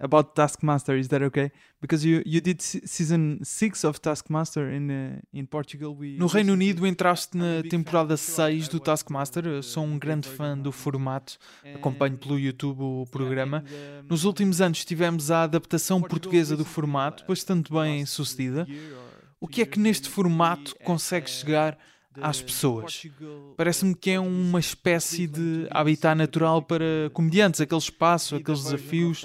about 0.00 0.34
Taskmaster. 0.34 0.96
Is 0.96 1.08
that 1.08 1.22
okay? 1.22 1.52
Because 1.80 2.04
you, 2.04 2.22
you 2.26 2.40
did 2.40 2.60
se- 2.60 2.80
season 2.86 3.38
6 3.44 3.84
of 3.84 4.00
Taskmaster 4.00 4.68
in, 4.70 4.90
uh, 4.90 5.20
in 5.32 5.46
Portugal. 5.46 5.94
We 5.94 6.16
no 6.18 6.26
Reino 6.26 6.54
Unido 6.54 6.84
entraste 6.84 7.36
na 7.36 7.62
temporada 7.62 8.16
6 8.16 8.68
do 8.68 8.80
Taskmaster. 8.80 9.46
Eu 9.46 9.62
sou 9.62 9.84
um 9.84 9.96
grande 9.98 10.28
fã 10.28 10.58
do 10.58 10.72
formato. 10.72 11.38
Acompanho 11.74 12.18
pelo 12.18 12.38
YouTube 12.38 12.82
o 12.82 13.06
programa. 13.10 13.64
Nos 14.08 14.24
últimos 14.24 14.60
anos 14.60 14.84
tivemos 14.84 15.30
a 15.30 15.44
adaptação 15.44 16.02
portuguesa 16.02 16.56
do 16.56 16.64
formato, 16.64 17.24
bastante 17.28 17.72
bem 17.72 18.04
sucedida. 18.04 18.66
O 19.38 19.46
que 19.46 19.62
é 19.62 19.66
que 19.66 19.78
neste 19.78 20.08
formato 20.08 20.74
consegue 20.84 21.30
chegar 21.30 21.78
às 22.20 22.40
pessoas? 22.40 23.06
Parece-me 23.56 23.94
que 23.94 24.10
é 24.10 24.20
uma 24.20 24.60
espécie 24.60 25.26
de 25.26 25.66
habitat 25.70 26.16
natural 26.16 26.62
para 26.62 27.10
comediantes, 27.12 27.60
aquele 27.60 27.80
espaço, 27.80 28.36
aqueles 28.36 28.64
desafios. 28.64 29.24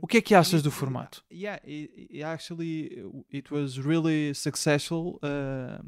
O 0.00 0.06
que 0.06 0.18
é 0.18 0.20
que 0.20 0.34
achas 0.34 0.62
do 0.62 0.70
formato? 0.70 1.22
Yeah, 1.32 1.60
actually 2.24 3.04
it 3.32 3.52
was 3.52 3.76
really 3.76 4.34
successful 4.34 5.18
uh, 5.22 5.82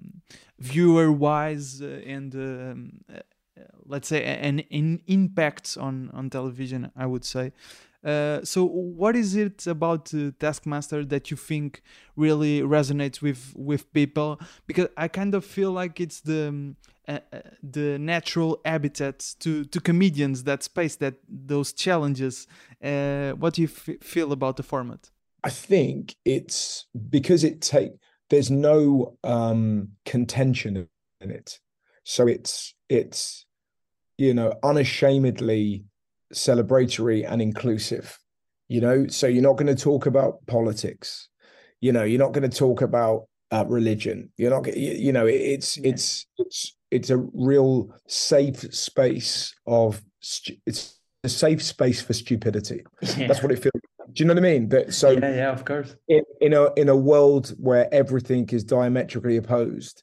viewer 0.58 1.10
wise 1.10 1.82
and 1.82 2.34
um, 2.34 2.90
uh, 3.08 3.20
let's 3.86 4.08
say 4.08 4.22
an, 4.24 4.60
an 4.70 5.00
impact 5.06 5.76
on 5.78 6.10
on 6.12 6.28
television 6.28 6.90
I 6.96 7.06
would 7.06 7.24
say. 7.24 7.52
Uh, 8.08 8.42
so 8.42 8.64
what 8.64 9.14
is 9.14 9.36
it 9.36 9.66
about 9.66 10.14
uh, 10.14 10.30
Taskmaster 10.38 11.04
that 11.04 11.30
you 11.30 11.36
think 11.36 11.82
really 12.16 12.62
resonates 12.62 13.20
with 13.20 13.52
with 13.54 13.92
people? 13.92 14.40
Because 14.66 14.88
I 14.96 15.08
kind 15.08 15.34
of 15.34 15.44
feel 15.44 15.72
like 15.72 16.00
it's 16.00 16.20
the 16.20 16.48
um, 16.48 16.76
uh, 17.06 17.18
uh, 17.32 17.40
the 17.62 17.98
natural 17.98 18.60
habitat 18.64 19.34
to 19.40 19.64
to 19.64 19.80
comedians 19.80 20.44
that 20.44 20.62
space 20.62 20.96
that 20.96 21.16
those 21.28 21.74
challenges. 21.74 22.46
Uh, 22.82 23.32
what 23.32 23.52
do 23.54 23.62
you 23.62 23.68
feel 23.68 24.32
about 24.32 24.56
the 24.56 24.62
format? 24.62 25.10
I 25.44 25.50
think 25.50 26.16
it's 26.24 26.86
because 27.10 27.44
it 27.44 27.60
take 27.60 27.92
there's 28.30 28.50
no 28.50 29.18
um 29.22 29.88
contention 30.06 30.88
in 31.20 31.30
it. 31.30 31.60
So 32.04 32.26
it's 32.26 32.74
it's 32.88 33.44
you 34.16 34.32
know 34.32 34.54
unashamedly 34.62 35.84
celebratory 36.34 37.24
and 37.30 37.40
inclusive. 37.42 38.18
You 38.68 38.80
know, 38.82 39.06
so 39.06 39.26
you're 39.26 39.42
not 39.42 39.56
going 39.56 39.74
to 39.74 39.82
talk 39.82 40.06
about 40.06 40.46
politics. 40.46 41.28
You 41.80 41.92
know, 41.92 42.04
you're 42.04 42.18
not 42.18 42.32
going 42.32 42.48
to 42.48 42.54
talk 42.54 42.82
about 42.82 43.24
uh, 43.50 43.64
religion. 43.66 44.30
You're 44.36 44.50
not. 44.50 44.66
You, 44.76 44.92
you 44.92 45.12
know, 45.12 45.26
it's 45.26 45.78
Yeah. 45.78 45.90
it's 45.90 46.26
it's 46.36 46.76
it's 46.90 47.10
a 47.10 47.16
real 47.16 47.94
safe 48.06 48.60
space 48.74 49.54
of 49.66 50.02
stu- 50.20 50.56
it's 50.66 50.98
a 51.24 51.28
safe 51.28 51.62
space 51.62 52.02
for 52.02 52.12
stupidity. 52.12 52.84
That's 53.00 53.42
what 53.42 53.52
it 53.52 53.56
feels. 53.56 53.72
Do 54.12 54.22
you 54.22 54.26
know 54.26 54.34
what 54.34 54.44
I 54.44 54.52
mean? 54.52 54.68
That 54.68 54.92
so 54.92 55.10
yeah, 55.10 55.34
yeah, 55.34 55.52
of 55.52 55.64
course. 55.64 55.96
in, 56.08 56.22
in 56.40 56.52
a 56.52 56.72
in 56.74 56.88
a 56.88 56.96
world 56.96 57.54
where 57.58 57.92
everything 57.92 58.48
is 58.50 58.64
diametrically 58.64 59.36
opposed, 59.38 60.02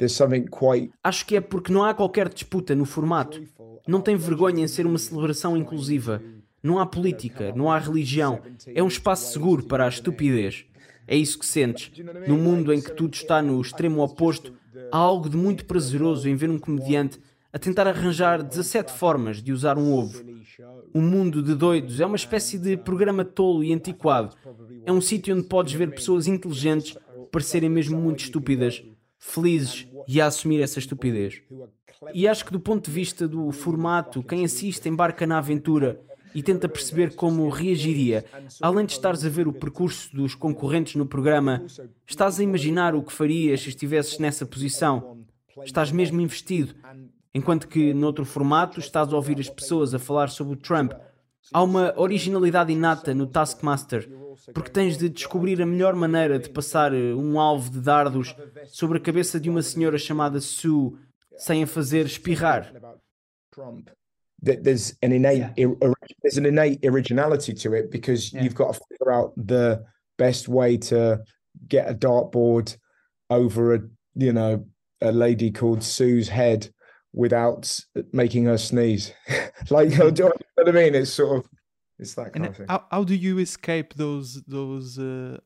there's 0.00 0.12
something 0.12 0.46
quite 0.46 0.90
Acho 1.04 1.26
que 1.26 1.36
é 1.36 1.40
porque 1.40 1.72
não 1.72 1.84
há 1.84 1.92
qualquer 1.92 2.28
disputa 2.28 2.74
no 2.74 2.86
formato. 2.86 3.42
Não 3.86 4.00
tem 4.00 4.16
vergonha 4.16 4.64
em 4.64 4.68
ser 4.68 4.86
uma 4.86 4.98
celebração 4.98 5.56
inclusiva. 5.56 6.22
Não 6.62 6.78
há 6.78 6.86
política, 6.86 7.52
não 7.54 7.70
há 7.70 7.78
religião. 7.78 8.40
É 8.74 8.82
um 8.82 8.88
espaço 8.88 9.32
seguro 9.32 9.62
para 9.64 9.84
a 9.84 9.88
estupidez. 9.88 10.64
É 11.06 11.16
isso 11.16 11.38
que 11.38 11.46
sentes. 11.46 11.92
Num 12.26 12.38
mundo 12.38 12.72
em 12.72 12.80
que 12.80 12.92
tudo 12.92 13.14
está 13.14 13.42
no 13.42 13.60
extremo 13.60 14.02
oposto, 14.02 14.54
há 14.90 14.96
algo 14.96 15.28
de 15.28 15.36
muito 15.36 15.64
prazeroso 15.64 16.28
em 16.28 16.34
ver 16.34 16.50
um 16.50 16.58
comediante 16.58 17.18
a 17.52 17.58
tentar 17.58 17.86
arranjar 17.86 18.42
17 18.42 18.92
formas 18.92 19.42
de 19.42 19.52
usar 19.52 19.76
um 19.76 19.92
ovo. 19.92 20.22
Um 20.94 21.02
mundo 21.02 21.42
de 21.42 21.54
doidos 21.54 22.00
é 22.00 22.06
uma 22.06 22.16
espécie 22.16 22.58
de 22.58 22.76
programa 22.76 23.24
tolo 23.24 23.64
e 23.64 23.72
antiquado. 23.72 24.36
É 24.86 24.92
um 24.92 25.00
sítio 25.00 25.34
onde 25.34 25.46
podes 25.48 25.72
ver 25.72 25.90
pessoas 25.90 26.26
inteligentes 26.26 26.96
parecerem 27.32 27.68
mesmo 27.68 27.98
muito 27.98 28.20
estúpidas, 28.20 28.82
felizes 29.18 29.86
e 30.06 30.20
a 30.20 30.26
assumir 30.26 30.60
essa 30.60 30.78
estupidez. 30.78 31.42
E 32.14 32.26
acho 32.26 32.44
que 32.44 32.52
do 32.52 32.60
ponto 32.60 32.86
de 32.86 32.90
vista 32.90 33.28
do 33.28 33.50
formato, 33.52 34.22
quem 34.22 34.44
assiste 34.44 34.88
embarca 34.88 35.26
na 35.26 35.38
aventura 35.38 36.00
e 36.34 36.42
tenta 36.42 36.68
perceber 36.68 37.14
como 37.14 37.48
reagiria. 37.48 38.24
Além 38.60 38.86
de 38.86 38.92
estares 38.92 39.24
a 39.24 39.28
ver 39.28 39.48
o 39.48 39.52
percurso 39.52 40.14
dos 40.14 40.34
concorrentes 40.34 40.94
no 40.94 41.06
programa, 41.06 41.64
estás 42.06 42.38
a 42.38 42.42
imaginar 42.42 42.94
o 42.94 43.02
que 43.02 43.12
farias 43.12 43.62
se 43.62 43.68
estivesses 43.68 44.18
nessa 44.18 44.46
posição. 44.46 45.18
Estás 45.64 45.90
mesmo 45.90 46.20
investido. 46.20 46.74
Enquanto 47.34 47.68
que 47.68 47.92
noutro 47.94 48.24
formato 48.24 48.80
estás 48.80 49.12
a 49.12 49.16
ouvir 49.16 49.38
as 49.38 49.48
pessoas 49.48 49.94
a 49.94 49.98
falar 49.98 50.28
sobre 50.28 50.54
o 50.54 50.56
Trump. 50.56 50.92
Há 51.52 51.62
uma 51.62 51.92
originalidade 51.98 52.72
inata 52.72 53.12
no 53.14 53.26
Taskmaster, 53.26 54.08
porque 54.54 54.70
tens 54.70 54.96
de 54.96 55.08
descobrir 55.08 55.60
a 55.60 55.66
melhor 55.66 55.94
maneira 55.94 56.38
de 56.38 56.48
passar 56.48 56.94
eh, 56.94 57.14
um 57.14 57.40
alvo 57.40 57.70
de 57.70 57.80
dardos 57.80 58.34
sobre 58.68 58.98
a 58.98 59.00
cabeça 59.00 59.40
de 59.40 59.50
uma 59.50 59.62
senhora 59.62 59.98
chamada 59.98 60.40
Sue 60.40 60.92
sem 61.36 61.62
a 61.62 61.66
fazer 61.66 62.06
espirrar. 62.06 62.72
There's 64.42 64.96
an 65.02 65.12
innate 65.12 65.52
there's 66.22 66.38
an 66.38 66.46
innate 66.46 66.86
originality 66.86 67.52
to 67.54 67.74
it 67.74 67.90
because 67.90 68.32
Yeah. 68.32 68.42
you've 68.44 68.54
got 68.54 68.72
to 68.74 68.80
figure 68.88 69.12
out 69.12 69.34
the 69.36 69.84
best 70.16 70.48
way 70.48 70.78
to 70.78 71.22
get 71.68 71.90
a 71.90 71.94
dartboard 71.94 72.76
over 73.28 73.74
a 73.74 73.80
you 74.14 74.32
know 74.32 74.64
a 75.02 75.12
lady 75.12 75.50
called 75.50 75.82
Sue's 75.82 76.28
head 76.28 76.70
without 77.12 77.80
making 78.12 78.44
her 78.44 78.58
sneeze. 78.58 79.12
like, 79.70 79.90
do 79.96 80.04
you 80.04 80.12
know 80.12 80.32
what 80.54 80.68
I 80.68 80.72
mean? 80.72 80.94
It's 80.94 81.12
sort 81.12 81.38
of 81.38 81.48
it's 82.00 82.14
that 82.14 82.32
kind 82.32 82.36
And 82.36 82.50
of 82.50 82.56
thing. 82.56 82.66
how, 82.68 82.84
how 82.90 83.04
do 83.04 83.14
you 83.14 83.38
escape 83.38 83.94
those 83.96 84.42
those 84.48 84.98
uh, 84.98 85.38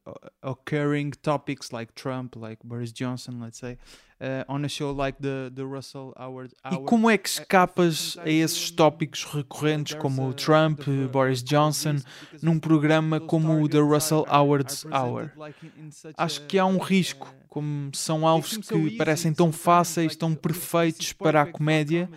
occurring 0.42 1.12
topics 1.22 1.72
like 1.72 1.92
Trump, 1.94 2.36
like 2.36 2.58
Boris 2.64 2.92
Johnson, 2.92 3.40
let's 3.40 3.58
say, 3.58 3.76
uh, 4.20 4.44
on 4.48 4.64
a 4.64 4.68
show 4.68 4.90
like 4.92 5.18
the 5.20 5.50
the 5.54 5.64
Russell 5.66 6.12
Howard 6.16 6.52
E 6.72 6.76
como 6.86 7.10
é 7.10 7.18
que 7.18 7.28
escapas 7.28 8.16
a 8.18 8.30
esses 8.30 8.70
tópicos 8.70 9.24
recorrentes 9.24 9.94
como 9.98 10.28
o 10.28 10.32
Trump, 10.32 10.82
Boris 11.10 11.42
Johnson, 11.42 11.96
num 12.40 12.58
programa 12.58 13.20
como 13.20 13.60
o 13.60 13.68
The 13.68 13.80
Russell 13.80 14.24
Howard 14.30 14.72
Hour? 14.92 15.30
Acho 16.16 16.40
que 16.46 16.58
há 16.58 16.66
um 16.66 16.78
risco, 16.78 17.34
como 17.48 17.90
são 17.94 18.26
alvos 18.26 18.56
que 18.56 18.96
parecem 18.96 19.32
tão 19.32 19.52
fáceis, 19.52 20.16
tão 20.16 20.34
perfeitos 20.34 21.12
para 21.12 21.42
a 21.42 21.46
comédia, 21.46 22.08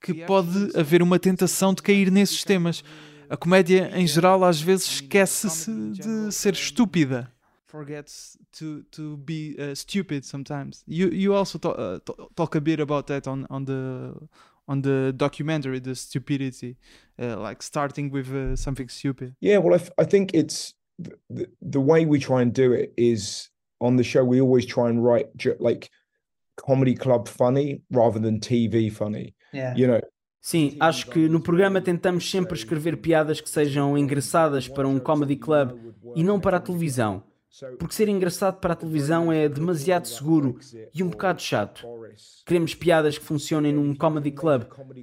que 0.00 0.14
pode 0.14 0.70
haver 0.78 1.02
uma 1.02 1.18
tentação 1.18 1.74
de 1.74 1.82
cair 1.82 2.10
nesses 2.10 2.44
temas. 2.44 2.82
A 3.30 3.36
comédia, 3.36 3.88
em 3.94 4.06
geral, 4.08 4.42
às 4.42 4.60
vezes 4.60 4.86
esquece-se 4.86 5.70
de 5.70 6.32
ser 6.32 6.52
estúpida. 6.52 7.32
Forgets 7.66 8.36
to, 8.58 8.82
to 8.90 9.16
be 9.18 9.56
uh, 9.56 9.72
stupid 9.76 10.24
sometimes. 10.24 10.82
You 10.88 11.08
you 11.12 11.32
also 11.32 11.56
talk, 11.56 11.78
uh, 11.78 12.00
talk 12.34 12.56
a 12.56 12.60
bit 12.60 12.80
about 12.80 13.06
that 13.06 13.28
on, 13.28 13.46
on 13.48 13.64
the 13.64 14.12
on 14.66 14.82
the 14.82 15.12
documentary, 15.12 15.78
the 15.80 15.94
stupidity, 15.94 16.76
uh, 17.20 17.36
like 17.38 17.62
starting 17.62 18.10
with 18.10 18.28
uh, 18.34 18.56
something 18.56 18.88
stupid. 18.88 19.36
Yeah, 19.40 19.58
well, 19.58 19.78
I, 19.78 20.02
I 20.02 20.04
think 20.04 20.34
it's 20.34 20.74
the, 20.98 21.16
the, 21.28 21.46
the 21.62 21.80
way 21.80 22.06
we 22.06 22.18
try 22.18 22.42
and 22.42 22.52
do 22.52 22.72
it 22.72 22.92
is 22.96 23.50
on 23.80 23.96
the 23.96 24.02
show. 24.02 24.24
We 24.24 24.40
always 24.40 24.66
try 24.66 24.88
and 24.88 25.04
write 25.04 25.28
like 25.60 25.90
comedy 26.56 26.94
club 26.94 27.28
funny 27.28 27.82
rather 27.92 28.18
than 28.18 28.40
TV 28.40 28.90
funny. 28.92 29.34
Yeah. 29.52 29.76
You 29.76 29.86
know, 29.86 30.00
Sim, 30.40 30.76
acho 30.80 31.08
que 31.10 31.28
no 31.28 31.40
programa 31.40 31.80
tentamos 31.80 32.30
sempre 32.30 32.56
escrever 32.56 32.96
piadas 32.96 33.40
que 33.40 33.50
sejam 33.50 33.96
engraçadas 33.96 34.66
para 34.66 34.88
um 34.88 34.98
comedy 34.98 35.36
club 35.36 35.72
e 36.16 36.24
não 36.24 36.40
para 36.40 36.56
a 36.56 36.60
televisão. 36.60 37.22
Porque 37.78 37.94
ser 37.94 38.08
engraçado 38.08 38.60
para 38.60 38.72
a 38.72 38.76
televisão 38.76 39.32
é 39.32 39.48
demasiado 39.48 40.06
seguro 40.06 40.56
e 40.94 41.02
um 41.02 41.08
bocado 41.08 41.42
chato. 41.42 41.86
Queremos 42.46 42.74
piadas 42.74 43.18
que 43.18 43.24
funcionem 43.24 43.72
num 43.72 43.94
comedy 43.94 44.30
club. 44.30 44.62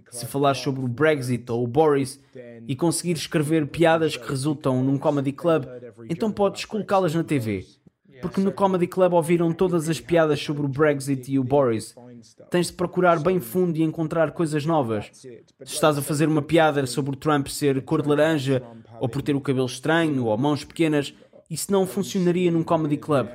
Se 0.10 0.26
falar 0.26 0.54
sobre 0.54 0.84
o 0.84 0.88
Brexit 0.88 1.52
ou 1.52 1.64
o 1.64 1.68
Boris 1.68 2.20
e 2.68 2.76
conseguir 2.76 3.14
escrever 3.14 3.68
piadas 3.68 4.16
que 4.16 4.30
resultam 4.30 4.82
num 4.82 4.98
comedy 4.98 5.34
club, 5.34 5.66
então 6.10 6.32
podes 6.32 6.64
colocá-las 6.66 7.14
na 7.14 7.24
TV. 7.24 7.66
Porque 8.22 8.42
no 8.42 8.52
comedy 8.52 8.88
club 8.88 9.14
ouviram 9.14 9.52
todas 9.52 9.90
as 9.90 10.00
piadas 10.00 10.40
sobre 10.40 10.66
o 10.66 10.70
Brexit 10.70 11.32
e 11.32 11.38
o 11.38 11.44
Boris. 11.44 11.96
Tens 12.50 12.68
de 12.68 12.74
procurar 12.74 13.20
bem 13.20 13.40
fundo 13.40 13.78
e 13.78 13.84
encontrar 13.84 14.32
coisas 14.32 14.66
novas. 14.66 15.10
Se 15.14 15.44
estás 15.64 15.98
a 15.98 16.02
fazer 16.02 16.28
uma 16.28 16.42
piada 16.42 16.86
sobre 16.86 17.12
o 17.12 17.16
Trump 17.16 17.48
ser 17.48 17.82
cor 17.84 18.02
de 18.02 18.10
laranja, 18.10 18.64
ou 19.00 19.08
por 19.10 19.22
ter 19.22 19.36
o 19.36 19.42
cabelo 19.42 19.66
estranho, 19.66 20.26
ou 20.26 20.38
mãos 20.38 20.64
pequenas, 20.64 21.14
isso 21.50 21.72
não 21.72 21.86
funcionaria 21.86 22.52
num 22.52 22.64
comedy 22.64 22.98
club. 22.98 23.28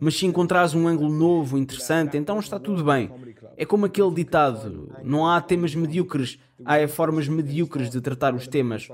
Mas 0.00 0.16
se 0.16 0.26
encontrares 0.26 0.74
um 0.74 0.86
ângulo 0.86 1.12
novo, 1.12 1.56
interessante, 1.56 2.16
então 2.16 2.38
está 2.38 2.58
tudo 2.58 2.84
bem. 2.84 3.10
É 3.56 3.64
como 3.64 3.86
aquele 3.86 4.12
ditado: 4.12 4.92
não 5.02 5.26
há 5.26 5.40
temas 5.40 5.74
medíocres, 5.74 6.38
há 6.64 6.86
formas 6.88 7.28
medíocres 7.28 7.90
de 7.90 8.00
tratar 8.00 8.34
os 8.34 8.46
temas. 8.46 8.88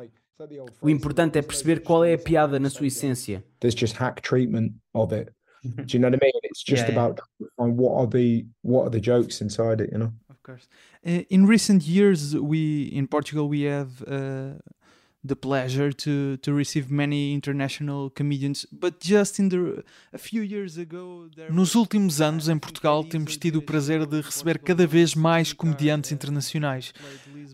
O 0.81 0.89
importante 0.89 1.39
é 1.39 1.43
perceber 1.43 1.81
qual 1.81 2.05
é 2.05 2.15
a 2.15 2.19
piada 2.19 2.61
na 2.61 2.71
sua 2.71 2.87
essência. 2.87 3.43
There's 3.59 3.75
just 3.75 3.97
hack 3.97 4.21
treatment 4.21 4.75
of 4.95 5.13
it. 5.13 5.33
Do 5.63 5.85
you 5.89 5.99
know 5.99 6.09
what 6.09 6.19
I 6.23 6.25
mean? 6.25 6.33
It's 6.45 6.63
just 6.63 6.87
yeah, 6.87 6.93
about 6.93 7.21
yeah. 7.41 7.47
what 7.57 7.95
are 8.01 8.07
the 8.07 8.47
what 8.63 8.87
are 8.87 8.91
the 8.91 9.01
jokes 9.01 9.41
inside 9.41 9.81
it, 9.81 9.91
you 9.93 9.99
know? 9.99 10.13
Of 10.31 10.43
course. 10.43 10.69
Uh, 11.07 11.23
in 11.31 11.47
recent 11.47 11.83
years, 11.87 12.37
we 12.37 12.85
in 12.85 13.07
Portugal 13.07 13.49
we 13.49 13.63
have 13.63 14.03
uh, 14.07 14.55
the 15.25 15.37
pleasure 15.37 15.93
to 15.93 16.37
to 16.39 16.53
receive 16.53 16.91
many 16.91 17.35
international 17.35 18.11
comedians, 18.11 18.67
but 18.71 19.01
just 19.01 19.39
in 19.39 19.49
the 19.49 19.83
a 20.13 20.19
few 20.19 20.43
years 20.43 20.79
ago. 20.79 21.29
Nos 21.51 21.75
últimos 21.75 22.21
anos 22.21 22.49
em 22.49 22.59
Portugal 22.59 23.05
temos 23.05 23.37
tido 23.37 23.59
o 23.59 23.63
prazer 23.63 24.07
de 24.07 24.21
receber 24.21 24.59
cada 24.59 24.87
vez 24.87 25.15
mais 25.15 25.53
comediantes 25.53 26.13
internacionais. 26.13 26.93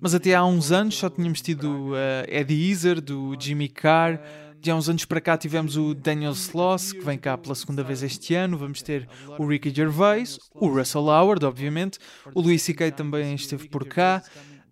Mas 0.01 0.15
até 0.15 0.35
há 0.35 0.45
uns 0.45 0.71
anos 0.71 0.97
só 0.97 1.09
tínhamos 1.09 1.41
tido 1.41 1.93
uh, 1.93 2.25
Eddie 2.29 2.71
Izzard, 2.71 3.01
do 3.01 3.35
Jimmy 3.39 3.69
Carr. 3.69 4.21
De 4.65 4.71
há 4.71 4.77
uns 4.77 4.89
anos 4.89 5.05
para 5.05 5.21
cá 5.21 5.37
tivemos 5.37 5.77
o 5.77 5.93
Daniel 5.93 6.33
Sloss, 6.33 6.91
que 6.91 7.05
vem 7.05 7.19
cá 7.19 7.37
pela 7.37 7.55
segunda 7.55 7.85
vez 7.85 8.03
este 8.03 8.35
ano. 8.35 8.57
Vamos 8.57 8.81
ter 8.81 9.07
o 9.39 9.47
Ricky 9.47 9.69
Gervais, 9.69 10.39
o 10.55 10.69
Russell 10.69 11.03
Howard, 11.03 11.45
obviamente. 11.45 11.99
O 12.35 12.41
Louis 12.41 12.63
C.K. 12.63 12.93
também 12.93 13.35
esteve 13.35 13.69
por 13.69 13.87
cá. 13.87 14.23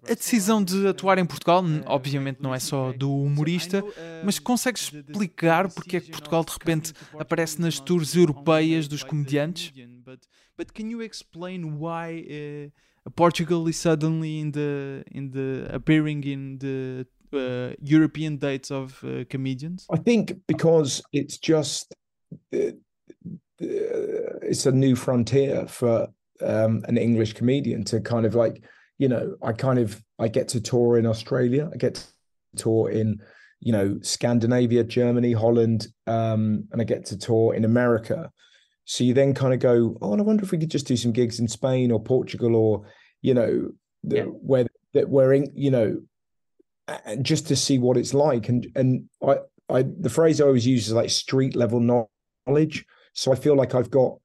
A 0.05 0.15
decisão 0.15 0.65
de 0.65 0.89
atuar 0.89 1.19
em 1.19 1.27
Portugal, 1.27 1.63
obviamente, 1.85 2.39
não 2.41 2.55
é 2.55 2.59
só 2.59 2.91
do 2.95 3.15
humorista, 3.15 3.85
mas 4.25 4.39
consegues 4.39 4.91
explicar 4.91 5.69
porque 5.69 5.99
é 5.99 6.01
que 6.01 6.11
Portugal 6.11 6.43
de 6.43 6.53
repente 6.53 6.95
aparece 7.19 7.61
nas 7.61 7.79
tours 7.79 8.17
europeias 8.17 8.89
dos 8.89 9.03
comediantes? 9.03 9.75
But 10.57 10.73
can 10.73 10.89
you 10.89 11.03
explain 11.03 11.65
why 11.65 12.71
uh, 13.07 13.11
Portugal 13.11 13.69
is 13.69 13.77
suddenly 13.77 14.41
in 14.41 14.53
the 14.53 15.05
in 15.13 15.29
the 15.29 15.69
appearing 15.71 16.23
in 16.25 16.57
the 16.57 17.07
uh, 17.35 17.75
European 17.81 18.37
dates 18.37 18.71
of 18.71 19.03
uh, 19.05 19.25
comedians? 19.29 19.87
I 19.91 19.97
think 19.97 20.35
because 20.47 21.03
it's 21.13 21.39
just 21.39 21.95
uh, 22.55 22.73
it's 23.59 24.67
a 24.67 24.73
new 24.73 24.97
frontier 24.97 25.67
for 25.67 26.09
um, 26.41 26.85
an 26.89 26.99
English 26.99 27.35
comedian 27.35 27.85
to 27.85 28.01
kind 28.01 28.27
of 28.27 28.35
like 28.35 28.63
you 29.03 29.09
know, 29.09 29.35
I 29.43 29.53
kind 29.53 29.81
of 29.81 30.01
I 30.21 30.29
get 30.29 30.47
to 30.49 30.61
tour 30.61 30.97
in 30.97 31.07
Australia, 31.07 31.69
I 31.75 31.77
get 31.77 31.95
to 31.97 32.05
tour 32.57 32.89
in, 32.89 33.21
you 33.59 33.73
know, 33.73 33.99
Scandinavia, 34.01 34.85
Germany, 34.85 35.33
Holland, 35.33 35.89
um, 36.07 36.69
and 36.71 36.81
I 36.81 36.85
get 36.85 37.07
to 37.07 37.19
tour 37.19 37.53
in 37.55 37.65
America. 37.65 38.31
So 38.85 39.03
you 39.03 39.13
then 39.13 39.35
kind 39.35 39.55
of 39.55 39.59
go, 39.59 39.99
oh, 40.01 40.13
and 40.13 40.21
I 40.21 40.25
wonder 40.25 40.45
if 40.45 40.53
we 40.53 40.59
could 40.59 40.71
just 40.71 40.87
do 40.87 40.97
some 40.97 41.11
gigs 41.11 41.41
in 41.41 41.49
Spain 41.49 41.91
or 41.91 42.01
Portugal 42.01 42.55
or, 42.55 42.87
you 43.23 43.35
know, 43.35 43.73
the, 44.05 44.17
yeah. 44.17 44.23
where 44.23 44.67
that 44.95 45.09
we're 45.09 45.33
in, 45.33 45.51
you 45.53 45.73
know, 45.73 45.89
and 45.89 46.07
just 47.23 47.49
to 47.49 47.57
see 47.57 47.79
what 47.79 47.97
it's 47.97 48.15
like. 48.15 48.49
And 48.49 48.67
and 48.75 49.09
I 49.27 49.39
I 49.69 49.83
the 49.83 50.11
phrase 50.11 50.41
I 50.41 50.45
always 50.45 50.67
use 50.67 50.87
is 50.87 50.93
like 50.93 51.11
street 51.11 51.57
level 51.57 51.81
knowledge. 52.47 52.85
So 53.15 53.33
I 53.33 53.37
feel 53.37 53.57
like 53.57 53.75
I've 53.75 53.91
got 53.91 54.19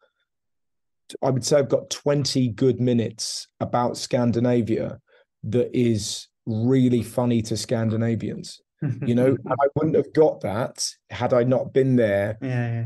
I 1.22 1.30
would 1.30 1.46
say 1.46 1.58
I've 1.58 1.70
got 1.70 1.90
20 1.90 2.50
good 2.50 2.82
minutes 2.82 3.48
about 3.60 3.98
Scandinavia 3.98 5.00
that 5.44 5.70
is 5.78 6.28
really 6.46 7.04
funny 7.04 7.42
to 7.44 7.56
Scandinavians. 7.56 8.62
You 9.06 9.16
know, 9.16 9.38
I 9.48 9.68
wouldn't 9.76 9.96
have 9.96 10.14
got 10.14 10.42
that 10.42 10.86
had 11.10 11.34
I 11.34 11.44
not 11.44 11.74
been 11.74 11.96
there. 11.96 12.38
Yeah, 12.42 12.72
yeah. 12.72 12.86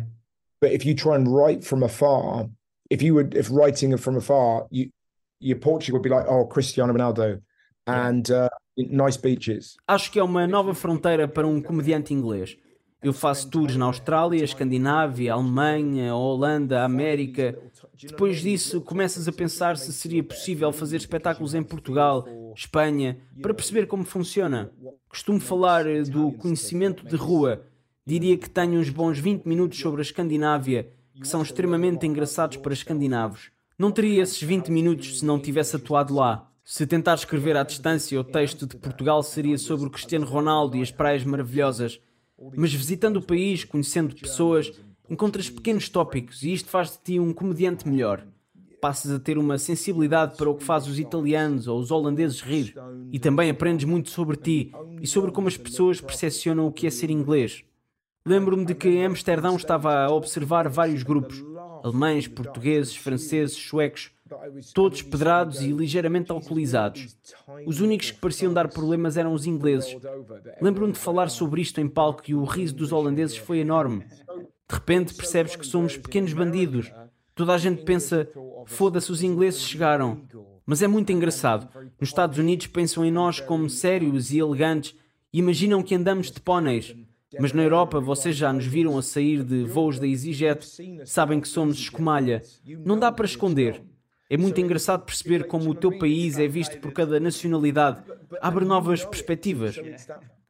But 0.59 0.71
if 0.71 0.85
you 0.85 0.93
try 0.93 1.15
and 1.15 1.27
write 1.27 1.63
from 1.63 1.83
afar, 1.83 2.47
if 2.89 3.01
you 3.01 3.15
would, 3.15 3.35
if 3.35 3.49
writing 3.49 3.95
from 3.97 4.17
afar, 4.17 4.67
you, 4.69 4.91
your 5.39 5.57
Portugal 5.57 5.99
would 5.99 6.03
be 6.03 6.09
like, 6.09 6.27
oh, 6.27 6.45
Cristiano 6.45 6.93
Ronaldo, 6.93 7.41
and 7.87 8.29
uh, 8.29 8.49
nice 8.77 9.19
beaches. 9.19 9.75
Acho 9.87 10.11
que 10.11 10.19
é 10.19 10.23
uma 10.23 10.47
nova 10.47 10.73
fronteira 10.73 11.27
para 11.27 11.47
um 11.47 11.61
comediante 11.61 12.13
inglês. 12.13 12.57
Eu 13.03 13.13
faço 13.13 13.49
tours 13.49 13.75
na 13.75 13.85
Austrália, 13.85 14.43
Escandinávia, 14.43 15.33
Alemanha, 15.33 16.13
Holanda, 16.13 16.83
América. 16.83 17.57
Depois 17.99 18.41
disso, 18.41 18.79
começas 18.79 19.27
a 19.27 19.31
pensar 19.31 19.75
se 19.75 19.91
seria 19.91 20.23
possível 20.23 20.71
fazer 20.71 20.97
espetáculos 20.97 21.55
em 21.55 21.63
Portugal, 21.63 22.27
Espanha, 22.55 23.17
para 23.41 23.55
perceber 23.55 23.87
como 23.87 24.03
funciona. 24.03 24.71
Costumo 25.09 25.39
falar 25.39 25.87
eh, 25.87 26.03
do 26.03 26.31
conhecimento 26.33 27.03
de 27.03 27.15
rua. 27.15 27.65
Diria 28.05 28.37
que 28.37 28.49
tenho 28.49 28.79
uns 28.79 28.89
bons 28.89 29.17
20 29.17 29.45
minutos 29.45 29.79
sobre 29.79 30.01
a 30.01 30.03
Escandinávia, 30.03 30.91
que 31.15 31.27
são 31.27 31.41
extremamente 31.41 32.05
engraçados 32.05 32.57
para 32.57 32.73
escandinavos. 32.73 33.51
Não 33.79 33.91
teria 33.91 34.21
esses 34.21 34.41
20 34.41 34.69
minutos 34.69 35.19
se 35.19 35.25
não 35.25 35.39
tivesse 35.39 35.75
atuado 35.75 36.13
lá. 36.13 36.50
Se 36.63 36.85
tentar 36.85 37.15
escrever 37.15 37.57
à 37.57 37.63
distância 37.63 38.19
o 38.19 38.23
texto 38.23 38.67
de 38.67 38.77
Portugal 38.77 39.23
seria 39.23 39.57
sobre 39.57 39.87
o 39.87 39.89
Cristiano 39.89 40.25
Ronaldo 40.25 40.77
e 40.77 40.81
as 40.81 40.91
praias 40.91 41.23
maravilhosas. 41.23 41.99
Mas 42.55 42.73
visitando 42.73 43.17
o 43.17 43.21
país, 43.21 43.63
conhecendo 43.63 44.15
pessoas, 44.15 44.71
encontras 45.09 45.49
pequenos 45.49 45.89
tópicos 45.89 46.43
e 46.43 46.53
isto 46.53 46.69
faz 46.69 46.91
de 46.91 46.99
ti 46.99 47.19
um 47.19 47.33
comediante 47.33 47.87
melhor. 47.87 48.25
Passas 48.79 49.11
a 49.11 49.19
ter 49.19 49.37
uma 49.37 49.57
sensibilidade 49.57 50.37
para 50.37 50.49
o 50.49 50.55
que 50.55 50.63
faz 50.63 50.87
os 50.87 50.97
italianos 50.97 51.67
ou 51.67 51.79
os 51.79 51.91
holandeses 51.91 52.41
rir. 52.41 52.73
E 53.11 53.19
também 53.19 53.49
aprendes 53.49 53.85
muito 53.85 54.09
sobre 54.09 54.37
ti 54.37 54.71
e 55.01 55.05
sobre 55.05 55.31
como 55.31 55.47
as 55.47 55.57
pessoas 55.57 55.99
percepcionam 55.99 56.65
o 56.67 56.71
que 56.71 56.87
é 56.87 56.89
ser 56.89 57.09
inglês. 57.09 57.63
Lembro-me 58.25 58.65
de 58.65 58.75
que 58.75 58.87
em 58.87 59.05
Amsterdão 59.05 59.55
estava 59.55 60.05
a 60.05 60.11
observar 60.11 60.69
vários 60.69 61.03
grupos: 61.03 61.43
alemães, 61.83 62.27
portugueses, 62.27 62.95
franceses, 62.95 63.55
suecos 63.55 64.11
todos 64.73 65.01
pedrados 65.01 65.61
e 65.61 65.71
ligeiramente 65.71 66.31
alcoolizados. 66.31 67.17
Os 67.65 67.81
únicos 67.81 68.11
que 68.11 68.19
pareciam 68.19 68.53
dar 68.53 68.67
problemas 68.67 69.17
eram 69.17 69.33
os 69.33 69.45
ingleses. 69.45 69.95
Lembro-me 70.61 70.93
de 70.93 70.99
falar 70.99 71.29
sobre 71.29 71.61
isto 71.61 71.79
em 71.81 71.87
palco 71.87 72.23
e 72.27 72.35
o 72.35 72.43
riso 72.43 72.75
dos 72.75 72.91
holandeses 72.91 73.37
foi 73.37 73.59
enorme. 73.59 74.05
De 74.69 74.75
repente 74.75 75.13
percebes 75.13 75.55
que 75.55 75.65
somos 75.65 75.97
pequenos 75.97 76.33
bandidos. 76.33 76.91
Toda 77.35 77.53
a 77.53 77.57
gente 77.57 77.83
pensa, 77.83 78.29
foda-se, 78.65 79.11
os 79.11 79.23
ingleses 79.23 79.61
chegaram. 79.61 80.21
Mas 80.65 80.81
é 80.81 80.87
muito 80.87 81.11
engraçado. 81.11 81.67
Nos 81.99 82.09
Estados 82.09 82.37
Unidos 82.37 82.67
pensam 82.67 83.03
em 83.03 83.11
nós 83.11 83.39
como 83.39 83.69
sérios 83.69 84.31
e 84.31 84.39
elegantes 84.39 84.95
e 85.33 85.39
imaginam 85.39 85.83
que 85.83 85.95
andamos 85.95 86.31
de 86.31 86.39
póneis. 86.39 86.95
Mas 87.39 87.53
na 87.53 87.63
Europa 87.63 87.99
vocês 87.99 88.35
já 88.35 88.51
nos 88.51 88.65
viram 88.65 88.97
a 88.97 89.01
sair 89.01 89.43
de 89.43 89.63
voos 89.63 89.97
da 89.97 90.07
EasyJet, 90.07 90.67
sabem 91.05 91.39
que 91.39 91.47
somos 91.47 91.77
escumalha. 91.77 92.41
Não 92.85 92.99
dá 92.99 93.11
para 93.11 93.25
esconder. 93.25 93.81
É 94.31 94.37
muito 94.37 94.61
engraçado 94.61 95.03
perceber 95.03 95.45
como 95.45 95.69
o 95.69 95.75
teu 95.75 95.99
país 95.99 96.39
é 96.39 96.47
visto 96.47 96.79
por 96.79 96.93
cada 96.93 97.19
nacionalidade. 97.19 98.01
Abre 98.41 98.63
novas 98.63 99.03
perspectivas. 99.03 99.75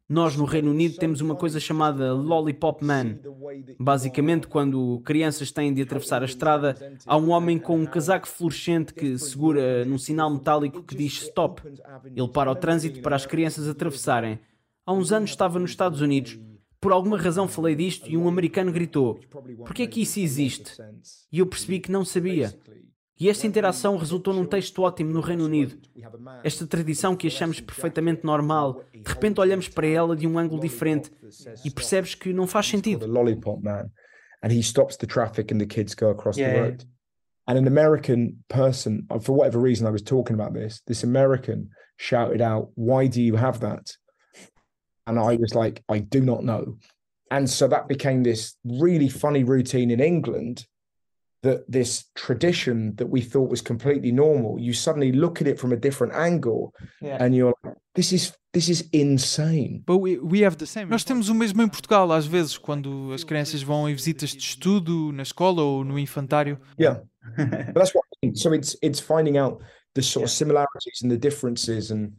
Nós 0.07 0.35
no 0.35 0.45
Reino 0.45 0.69
Unido 0.69 0.97
temos 0.97 1.19
uma 1.19 1.35
coisa 1.35 1.59
chamada 1.59 2.13
Lollipop 2.13 2.85
Man. 2.85 3.17
Basicamente, 3.79 4.45
quando 4.45 5.01
crianças 5.03 5.51
têm 5.51 5.73
de 5.73 5.81
atravessar 5.81 6.21
a 6.21 6.25
estrada, 6.25 6.77
há 7.07 7.17
um 7.17 7.31
homem 7.31 7.57
com 7.57 7.75
um 7.75 7.87
casaco 7.87 8.27
fluorescente 8.27 8.93
que 8.93 9.17
segura 9.17 9.83
num 9.83 9.97
sinal 9.97 10.29
metálico 10.29 10.83
que 10.83 10.95
diz 10.95 11.13
stop. 11.13 11.63
Ele 12.15 12.27
para 12.27 12.51
o 12.51 12.55
trânsito 12.55 13.01
para 13.01 13.15
as 13.15 13.25
crianças 13.25 13.67
atravessarem. 13.67 14.39
Há 14.85 14.93
uns 14.93 15.11
anos 15.11 15.31
estava 15.31 15.57
nos 15.57 15.71
Estados 15.71 16.01
Unidos. 16.01 16.37
Por 16.79 16.91
alguma 16.91 17.17
razão 17.17 17.47
falei 17.47 17.73
disto 17.73 18.07
e 18.07 18.15
um 18.15 18.27
americano 18.27 18.71
gritou: 18.71 19.19
Por 19.65 19.73
que 19.73 19.81
é 19.81 19.87
que 19.87 20.03
isso 20.03 20.19
existe? 20.19 20.71
E 21.31 21.39
eu 21.39 21.47
percebi 21.47 21.79
que 21.79 21.91
não 21.91 22.05
sabia. 22.05 22.53
E 23.21 23.29
esta 23.29 23.45
interação 23.45 23.97
resultou 23.97 24.33
num 24.33 24.47
texto 24.47 24.81
ótimo 24.81 25.11
no 25.11 25.21
Reino 25.21 25.45
Unido. 25.45 25.77
Esta 26.43 26.65
tradição 26.65 27.15
que 27.15 27.27
achamos 27.27 27.59
perfeitamente 27.59 28.25
normal, 28.25 28.83
de 28.91 29.07
repente 29.07 29.39
olhamos 29.39 29.67
para 29.67 29.85
ela 29.85 30.15
de 30.15 30.25
um 30.25 30.39
ângulo 30.39 30.59
diferente 30.59 31.11
e 31.63 31.69
percebes 31.69 32.15
que 32.15 32.33
não 32.33 32.47
faz 32.47 32.65
sentido. 32.65 33.05
And 34.43 34.51
he 34.51 34.63
stops 34.63 34.97
the 34.97 35.05
traffic 35.05 35.53
and 35.53 35.59
the 35.59 35.67
kids 35.67 35.93
go 35.93 36.09
across 36.09 36.35
the 36.35 36.61
road. 36.61 36.83
And 37.47 37.59
an 37.59 37.67
American 37.67 38.43
person, 38.47 39.05
uh, 39.11 39.19
for 39.19 39.37
whatever 39.37 39.61
reason 39.61 39.85
I 39.85 39.91
was 39.91 40.01
talking 40.01 40.33
about 40.33 40.53
this, 40.53 40.81
this 40.87 41.03
American 41.03 41.69
shouted 41.97 42.41
out, 42.41 42.71
Why 42.73 43.05
do 43.05 43.21
you 43.21 43.35
have 43.35 43.59
that? 43.59 43.95
And 45.05 45.19
I 45.19 45.35
was 45.35 45.53
like, 45.53 45.83
I 45.87 45.99
do 45.99 46.21
not 46.21 46.43
know. 46.43 46.79
And 47.29 47.47
so 47.47 47.67
that 47.67 47.87
became 47.87 48.23
this 48.23 48.55
really 48.65 49.09
funny 49.09 49.43
routine 49.43 49.91
in 49.91 49.99
England 49.99 50.65
that 51.43 51.63
this 51.67 52.05
tradition 52.15 52.95
that 52.95 53.07
we 53.07 53.21
thought 53.21 53.49
was 53.49 53.61
completely 53.61 54.11
normal, 54.11 54.59
you 54.59 54.73
suddenly 54.73 55.11
look 55.11 55.41
at 55.41 55.47
it 55.47 55.59
from 55.59 55.71
a 55.71 55.75
different 55.75 56.13
angle 56.13 56.73
yeah. 57.01 57.17
and 57.19 57.35
you're 57.35 57.53
like, 57.63 57.75
this 57.95 58.13
is 58.13 58.33
this 58.53 58.69
is 58.69 58.87
insane. 58.91 59.83
But 59.85 59.97
we, 59.97 60.17
we 60.17 60.41
have 60.41 60.57
the 60.57 60.65
same. 60.65 60.89
Nós 60.89 61.03
temos 61.03 61.29
o 61.29 61.35
mesmo 61.35 61.61
em 61.61 61.67
Portugal, 61.67 62.11
às 62.11 62.27
vezes, 62.27 62.57
quando 62.57 63.11
as 63.13 63.23
crianças 63.23 63.63
vão 63.63 63.89
em 63.89 63.95
visitas 63.95 64.31
de 64.31 64.39
estudo 64.39 65.11
na 65.13 65.23
escola 65.23 65.61
ou 65.61 65.83
no 65.83 65.97
infantário. 65.97 66.59
Yeah. 66.79 67.01
but 67.37 67.73
that's 67.73 67.93
what 67.95 68.03
I 68.13 68.25
mean. 68.25 68.35
So 68.35 68.53
it's 68.53 68.77
it's 68.81 68.99
finding 68.99 69.37
out 69.37 69.63
the 69.95 70.01
sort 70.01 70.23
yeah. 70.23 70.25
of 70.25 70.31
similarities 70.31 71.01
and 71.03 71.09
the 71.09 71.17
differences 71.17 71.91
and 71.91 72.13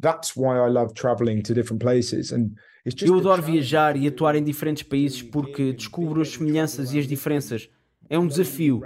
that's 0.00 0.36
why 0.36 0.58
I 0.58 0.70
love 0.70 0.94
traveling 0.94 1.42
to 1.42 1.54
different 1.54 1.82
places 1.82 2.32
and 2.32 2.56
eu 3.02 3.18
adoro 3.18 3.42
viajar 3.42 3.96
e 3.96 4.06
atuar 4.06 4.34
em 4.34 4.42
diferentes 4.42 4.82
países 4.82 5.20
porque 5.20 5.72
descubro 5.72 6.22
as 6.22 6.30
semelhanças 6.30 6.92
e 6.92 6.98
as 6.98 7.06
diferenças. 7.06 7.68
É 8.10 8.18
um 8.18 8.26
desafio. 8.26 8.82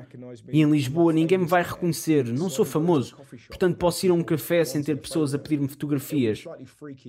E 0.50 0.60
em 0.60 0.70
Lisboa 0.70 1.12
ninguém 1.12 1.38
me 1.38 1.46
vai 1.46 1.62
reconhecer, 1.62 2.24
não 2.26 2.50
sou 2.50 2.64
famoso. 2.64 3.16
Portanto, 3.46 3.76
posso 3.76 4.04
ir 4.06 4.10
a 4.10 4.14
um 4.14 4.22
café 4.22 4.64
sem 4.64 4.82
ter 4.82 4.96
pessoas 4.96 5.34
a 5.34 5.38
pedir-me 5.38 5.68
fotografias. 5.68 6.44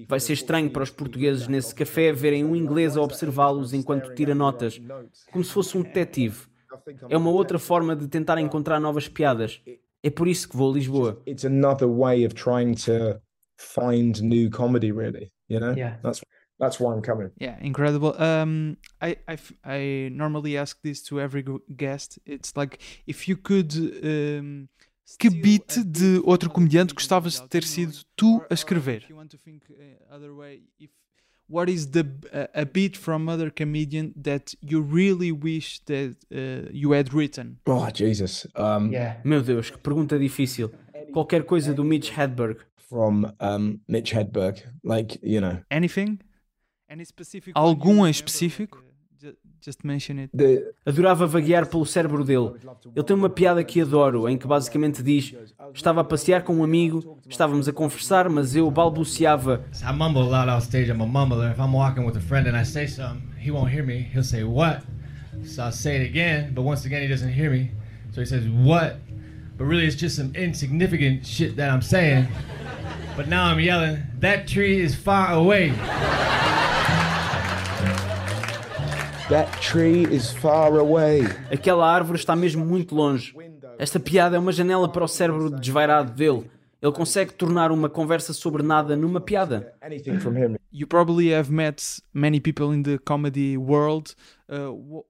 Vai 0.07 0.19
ser 0.19 0.33
estranho 0.33 0.69
para 0.69 0.83
os 0.83 0.89
portugueses 0.89 1.47
nesse 1.47 1.73
café 1.73 2.11
verem 2.11 2.43
um 2.43 2.55
inglês 2.55 2.95
a 2.95 3.01
observá-los 3.01 3.73
enquanto 3.73 4.13
tira 4.13 4.35
notas, 4.35 4.79
como 5.31 5.43
se 5.43 5.51
fosse 5.51 5.77
um 5.77 5.81
detetive. 5.81 6.47
É 7.09 7.17
uma 7.17 7.29
outra 7.29 7.59
forma 7.59 7.95
de 7.95 8.07
tentar 8.07 8.39
encontrar 8.39 8.79
novas 8.79 9.07
piadas. 9.07 9.61
É 10.01 10.09
por 10.09 10.27
isso 10.27 10.49
que 10.49 10.57
vou 10.57 10.71
a 10.71 10.73
Lisboa. 10.73 11.21
It's 11.25 11.45
another 11.45 11.87
way 11.87 12.25
of 12.25 12.35
trying 12.35 12.73
to 12.85 13.21
find 13.57 14.21
new 14.21 14.49
comedy, 14.49 14.91
really. 14.91 15.31
You 15.47 15.59
know, 15.59 15.73
yeah. 15.73 15.97
that's 16.01 16.21
that's 16.63 16.79
why 16.79 16.93
I'm 16.93 17.01
coming. 17.01 17.31
Yeah, 17.37 17.57
incredible. 17.61 18.19
Um, 18.21 18.77
I, 19.01 19.17
I, 19.27 19.37
I 19.63 20.09
normally 20.11 20.57
ask 20.57 20.81
this 20.81 21.01
to 21.03 21.19
every 21.19 21.45
guest. 21.75 22.19
It's 22.25 22.55
like 22.55 22.79
if 23.05 23.27
you 23.27 23.37
could. 23.37 23.73
Um, 24.03 24.69
que 25.19 25.29
beat 25.29 25.83
de 25.85 26.21
outro 26.23 26.49
comediante 26.49 26.93
gostavas 26.93 27.39
de 27.39 27.47
ter 27.47 27.63
sido 27.63 27.99
tu 28.15 28.41
a 28.49 28.53
escrever? 28.53 29.03
What 31.49 31.69
is 31.69 31.87
the 31.87 32.05
a 32.53 32.65
beat 32.65 32.97
from 32.97 33.27
other 33.27 33.51
comedian 33.51 34.13
that 34.15 34.55
you 34.61 34.81
really 34.81 35.31
wish 35.31 35.81
that 35.85 36.15
uh, 36.31 36.69
you 36.71 36.93
had 36.93 37.13
written? 37.13 37.59
Oh 37.67 37.89
Jesus! 37.91 38.47
Um, 38.55 38.91
yeah. 38.91 39.17
Meu 39.23 39.41
Deus, 39.41 39.69
que 39.69 39.77
pergunta 39.77 40.17
difícil. 40.17 40.71
Qualquer 41.11 41.43
coisa 41.43 41.73
do 41.73 41.83
Mitch 41.83 42.11
Hedberg. 42.11 42.57
From 42.77 43.31
um, 43.39 43.81
Mitch 43.87 44.13
Hedberg, 44.13 44.63
like 44.83 45.19
you 45.21 45.41
know. 45.41 45.59
Anything? 45.69 46.19
Algum 47.53 48.05
em 48.05 48.09
específico? 48.09 48.83
Just 49.65 49.79
mention 49.85 50.17
it. 50.19 50.31
Adorava 50.85 51.25
vaguear 51.25 51.65
pelo 51.65 51.85
cérebro 51.85 52.25
dele. 52.25 52.51
Ele 52.93 53.05
tem 53.05 53.15
uma 53.15 53.29
piada 53.29 53.63
que 53.63 53.79
adoro, 53.79 54.27
em 54.27 54.37
que 54.37 54.45
basicamente 54.45 55.01
diz: 55.01 55.33
Estava 55.73 56.01
a 56.01 56.03
passear 56.03 56.43
com 56.43 56.53
um 56.53 56.63
amigo, 56.65 57.17
estávamos 57.29 57.69
a 57.69 57.71
conversar, 57.71 58.27
mas 58.27 58.57
eu 58.57 58.69
balbuciava. 58.69 59.63
I 59.81 59.93
mumble 59.93 60.23
a 60.23 60.43
lot 60.43 60.49
off 60.49 60.65
stage. 60.65 60.91
I'm 60.91 61.01
a 61.01 61.07
mumbler. 61.07 61.53
If 61.53 61.59
I'm 61.59 61.73
walking 61.73 62.05
with 62.05 62.17
a 62.17 62.21
friend 62.21 62.45
and 62.49 62.57
I 62.57 62.65
say 62.65 62.87
something, 62.87 63.23
he 63.39 63.51
won't 63.51 63.71
hear 63.71 63.85
me. 63.85 63.99
He'll 64.13 64.21
say 64.21 64.43
what? 64.43 64.83
So 65.45 65.63
I'll 65.63 65.71
say 65.71 65.95
it 65.95 66.05
again, 66.05 66.53
but 66.53 66.63
once 66.63 66.85
again 66.85 67.01
he 67.01 67.07
doesn't 67.07 67.31
hear 67.31 67.49
me. 67.49 67.71
So 68.11 68.19
he 68.19 68.25
says 68.25 68.45
what? 68.49 68.97
But 69.57 69.65
really 69.65 69.85
it's 69.85 69.95
just 69.95 70.17
some 70.17 70.35
insignificant 70.35 71.25
shit 71.25 71.55
that 71.55 71.69
I'm 71.69 71.81
saying. 71.81 72.27
But 73.15 73.29
now 73.29 73.45
I'm 73.45 73.59
yelling, 73.61 74.03
that 74.19 74.45
tree 74.47 74.81
is 74.81 74.93
far 74.93 75.31
away. 75.33 75.71
That 79.29 79.49
tree 79.61 80.03
is 80.13 80.31
far 80.31 80.77
away. 80.77 81.21
Aquela 81.49 81.89
árvore 81.89 82.17
está 82.17 82.35
mesmo 82.35 82.65
muito 82.65 82.93
longe. 82.93 83.33
Esta 83.79 83.97
piada 83.97 84.35
é 84.35 84.39
uma 84.39 84.51
janela 84.51 84.89
para 84.89 85.03
o 85.03 85.07
cérebro 85.07 85.49
desvairado 85.49 86.11
dele. 86.11 86.51
Ele 86.81 86.91
consegue 86.91 87.33
tornar 87.33 87.71
uma 87.71 87.89
conversa 87.89 88.33
sobre 88.33 88.61
nada 88.61 88.97
numa 88.97 89.21
piada. 89.21 89.73
You 90.71 90.85
probably 90.87 91.33
have 91.33 91.49
met 91.49 91.81
many 92.13 92.41
people 92.41 92.75
in 92.75 92.83
the 92.83 92.97
comedy 92.97 93.57
world. 93.57 94.13
Uh, 94.49 95.03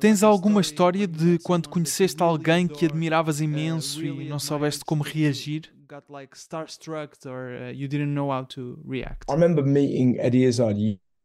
Tens 0.00 0.22
alguma 0.22 0.62
história 0.62 1.06
de 1.06 1.38
quando 1.40 1.68
conheceste 1.68 2.22
alguém 2.22 2.66
que 2.66 2.86
admiravas 2.86 3.40
imenso 3.40 4.02
e 4.04 4.28
não 4.28 4.38
soubeste 4.38 4.84
como 4.84 5.02
reagir? 5.02 5.70
Got 5.88 6.04
like 6.10 6.36
starstruck 6.36 7.16
or 7.26 7.50
uh, 7.50 7.72
you 7.72 7.88
didn't 7.88 8.12
know 8.12 8.30
how 8.30 8.44
to 8.46 8.78
react. 8.86 9.24
I 9.30 9.34
remember 9.34 9.64
meeting 9.64 10.16
Eddie 10.18 10.44
Izzard 10.44 10.78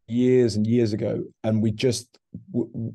years 0.07 0.55
and 0.55 0.65
years 0.67 0.93
ago, 0.93 1.23
and 1.43 1.61
we 1.61 1.71
just 1.71 2.17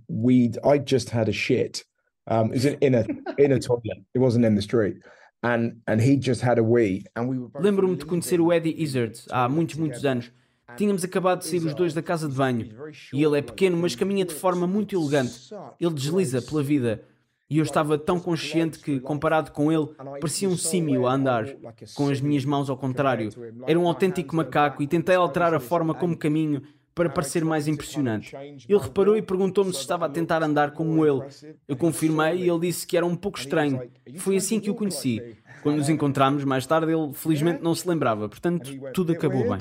we 0.09 0.53
I 0.65 0.79
just 0.79 1.11
had 1.11 1.29
a 1.29 1.33
shit. 1.33 1.85
Um, 2.27 2.53
it 2.53 2.55
was 2.55 2.65
in, 2.67 2.95
a 2.95 3.07
in 3.39 3.53
a 3.53 3.59
toilet. 3.69 4.05
It 4.15 4.19
wasn't 4.19 4.45
in 4.45 4.55
the 4.55 4.63
street. 4.63 4.97
And, 5.41 5.81
and 5.87 6.01
he 6.01 6.17
just 6.17 6.43
had 6.43 6.59
a 6.59 6.65
wee, 6.65 7.05
and 7.15 7.29
we 7.29 7.39
were 7.39 7.49
Lembro-me 7.61 7.97
de 7.97 8.05
conhecer 8.05 8.41
o 8.41 8.53
Eddie 8.53 8.75
Izzard 8.83 9.17
há 9.31 9.49
muitos, 9.49 9.77
muitos 9.77 10.05
anos. 10.05 10.33
Tínhamos 10.77 11.05
acabado 11.05 11.41
de 11.41 11.47
sair 11.47 11.65
os 11.65 11.75
dois 11.75 11.95
da 11.95 12.03
casa 12.03 12.29
de 12.29 12.35
banho. 12.35 12.69
E 13.13 13.23
ele 13.23 13.39
é 13.39 13.43
pequeno, 13.43 13.77
mas 13.77 13.95
caminha 13.95 14.25
de 14.25 14.35
forma 14.35 14.67
muito 14.67 14.95
elegante. 14.97 15.49
Ele 15.81 15.95
desliza 15.95 16.43
pela 16.43 16.63
vida. 16.63 17.05
E 17.51 17.59
eu 17.59 17.65
estava 17.65 17.97
tão 17.97 18.21
consciente 18.21 18.79
que, 18.79 19.01
comparado 19.01 19.53
com 19.53 19.73
ele, 19.73 19.87
parecia 20.21 20.49
um 20.49 20.57
símio 20.57 21.07
a 21.07 21.15
andar, 21.15 21.47
com 21.95 22.11
as 22.11 22.21
minhas 22.21 22.45
mãos 22.45 22.69
ao 22.69 22.77
contrário. 22.77 23.31
Era 23.67 23.79
um 23.79 23.87
autêntico 23.87 24.37
macaco 24.37 24.83
e 24.83 24.87
tentei 24.87 25.15
alterar 25.15 25.55
a 25.55 25.61
forma 25.61 25.95
como 25.95 26.17
caminho 26.17 26.63
para 26.99 27.09
parecer 27.09 27.45
mais 27.45 27.69
impressionante. 27.69 28.35
Ele 28.37 28.79
reparou 28.79 29.17
e 29.17 29.23
perguntou-me 29.23 29.73
se 29.73 29.79
estava 29.79 30.07
a 30.07 30.09
tentar 30.09 30.43
andar 30.43 30.73
como 30.73 31.07
ele. 31.07 31.25
Eu 31.69 31.77
confirmei 31.77 32.39
e 32.39 32.51
ele 32.51 32.59
disse 32.59 32.85
que 32.85 32.97
era 32.97 33.07
um 33.07 33.15
pouco 33.15 33.39
estranho. 33.39 33.89
Foi 34.17 34.37
assim 34.37 34.59
que 34.59 34.69
o 34.69 34.75
conheci. 34.75 35.37
Quando 35.63 35.77
nos 35.77 35.89
encontramos 35.89 36.43
mais 36.43 36.67
tarde, 36.67 36.91
ele 36.91 37.13
felizmente 37.15 37.63
não 37.63 37.73
se 37.73 37.89
lembrava, 37.89 38.29
portanto, 38.29 38.69
tudo 38.93 39.13
acabou 39.13 39.49
bem. 39.49 39.59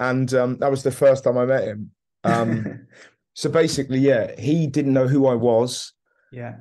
And 0.00 0.26
um, 0.32 0.56
that 0.56 0.70
was 0.70 0.82
the 0.82 0.90
first 0.90 1.24
time 1.24 1.36
I 1.36 1.44
met 1.44 1.68
him. 1.68 1.90
Um, 2.24 2.86
so 3.34 3.50
basically, 3.50 3.98
yeah, 3.98 4.32
he 4.38 4.66
didn't 4.66 4.92
know 4.92 5.06
who 5.06 5.26
I 5.26 5.34
was. 5.34 5.92
Yeah. 6.32 6.60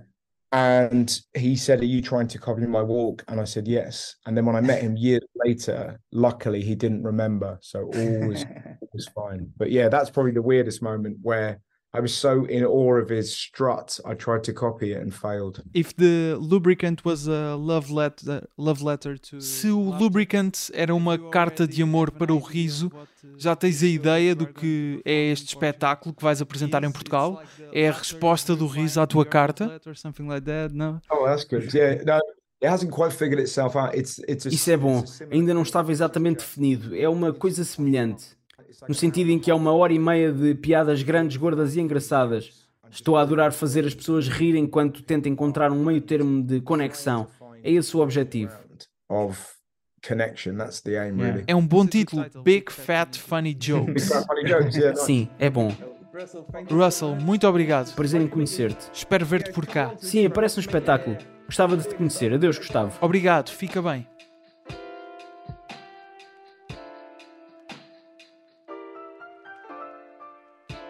And 0.51 1.19
he 1.33 1.55
said, 1.55 1.81
Are 1.81 1.85
you 1.85 2.01
trying 2.01 2.27
to 2.29 2.39
copy 2.39 2.65
my 2.65 2.81
walk? 2.81 3.23
And 3.27 3.39
I 3.39 3.43
said, 3.43 3.67
Yes. 3.67 4.15
And 4.25 4.35
then 4.35 4.45
when 4.45 4.55
I 4.55 4.61
met 4.61 4.81
him 4.81 4.95
years 4.97 5.23
later, 5.35 5.99
luckily 6.11 6.61
he 6.61 6.75
didn't 6.75 7.03
remember. 7.03 7.57
So 7.61 7.83
all 7.83 8.27
was, 8.27 8.43
all 8.81 8.89
was 8.93 9.07
fine. 9.07 9.51
But 9.57 9.71
yeah, 9.71 9.89
that's 9.89 10.09
probably 10.09 10.31
the 10.31 10.41
weirdest 10.41 10.81
moment 10.81 11.17
where 11.21 11.59
I 11.97 11.99
was 11.99 12.13
so 12.13 12.45
in 12.45 12.63
awe 12.63 13.01
of 13.01 13.09
his 13.09 13.33
strut, 13.33 13.99
I 14.05 14.13
tried 14.13 14.43
to 14.43 14.53
copy 14.53 14.91
it 14.91 15.01
and 15.01 15.11
failed. 15.11 15.63
If 15.73 15.95
the 15.95 16.37
lubricant 16.39 17.03
was 17.03 17.27
a 17.27 17.55
love 17.55 17.91
letter, 17.91 18.47
love 18.55 18.83
letter 18.83 19.17
to 19.17 19.41
Se 19.41 19.71
o 19.71 19.79
lubricant 19.97 20.69
era 20.75 20.93
uma 20.93 21.17
carta 21.17 21.67
de 21.67 21.81
amor 21.81 22.11
para 22.11 22.31
o 22.31 22.37
riso, 22.37 22.91
já 23.35 23.55
tens 23.55 23.81
a 23.81 23.87
ideia 23.87 24.35
do 24.35 24.45
que 24.45 25.01
é 25.03 25.31
este 25.31 25.47
espetáculo 25.47 26.13
que 26.13 26.21
vais 26.21 26.39
apresentar 26.39 26.83
em 26.83 26.91
Portugal? 26.91 27.41
É 27.73 27.89
a 27.89 27.93
resposta 27.93 28.55
do 28.55 28.67
riso 28.67 29.01
à 29.01 29.07
tua 29.07 29.25
carta? 29.25 29.81
Oh, 31.09 31.25
that's 31.25 31.45
good. 31.45 31.75
Yeah, 31.75 32.03
no. 32.05 32.21
It 32.59 32.71
hasn't 32.71 32.91
quite 32.91 33.15
figured 33.15 33.39
itself 33.39 33.75
out. 33.77 33.95
It's, 33.95 34.19
it's 34.27 34.45
a... 34.45 34.49
Isso 34.49 34.71
é 34.71 34.77
bom. 34.77 35.03
Ainda 35.31 35.53
não 35.53 35.61
estava 35.61 35.91
exatamente 35.91 36.37
definido. 36.37 36.95
É 36.95 37.07
uma 37.07 37.31
coisa 37.31 37.63
semelhante 37.63 38.36
no 38.87 38.93
sentido 38.93 39.29
em 39.29 39.39
que 39.39 39.51
é 39.51 39.53
uma 39.53 39.71
hora 39.71 39.93
e 39.93 39.99
meia 39.99 40.31
de 40.31 40.55
piadas 40.55 41.03
grandes, 41.03 41.37
gordas 41.37 41.75
e 41.75 41.81
engraçadas. 41.81 42.67
Estou 42.89 43.17
a 43.17 43.21
adorar 43.21 43.51
fazer 43.51 43.85
as 43.85 43.93
pessoas 43.93 44.27
rir 44.27 44.55
enquanto 44.55 45.03
tento 45.03 45.27
encontrar 45.27 45.71
um 45.71 45.83
meio 45.83 46.01
termo 46.01 46.41
de 46.41 46.61
conexão. 46.61 47.27
É 47.63 47.71
esse 47.71 47.95
o 47.95 47.99
objetivo. 47.99 48.53
É 51.47 51.55
um 51.55 51.65
bom 51.65 51.85
título, 51.85 52.25
Big 52.43 52.71
Fat 52.71 53.17
Funny 53.17 53.57
Jokes. 53.59 54.09
Sim, 54.95 55.27
é 55.37 55.49
bom. 55.49 55.71
Russell, 56.69 57.15
muito 57.15 57.47
obrigado. 57.47 57.93
Prazer 57.93 58.21
em 58.21 58.27
conhecer-te. 58.27 58.89
Espero 58.91 59.25
ver-te 59.25 59.51
por 59.51 59.65
cá. 59.65 59.93
Sim, 59.97 60.25
aparece 60.25 60.57
um 60.57 60.61
espetáculo. 60.61 61.17
Gostava 61.45 61.77
de 61.77 61.87
te 61.87 61.95
conhecer. 61.95 62.33
Adeus, 62.33 62.57
Gustavo. 62.57 62.97
Obrigado, 63.01 63.49
fica 63.49 63.81
bem. 63.81 64.07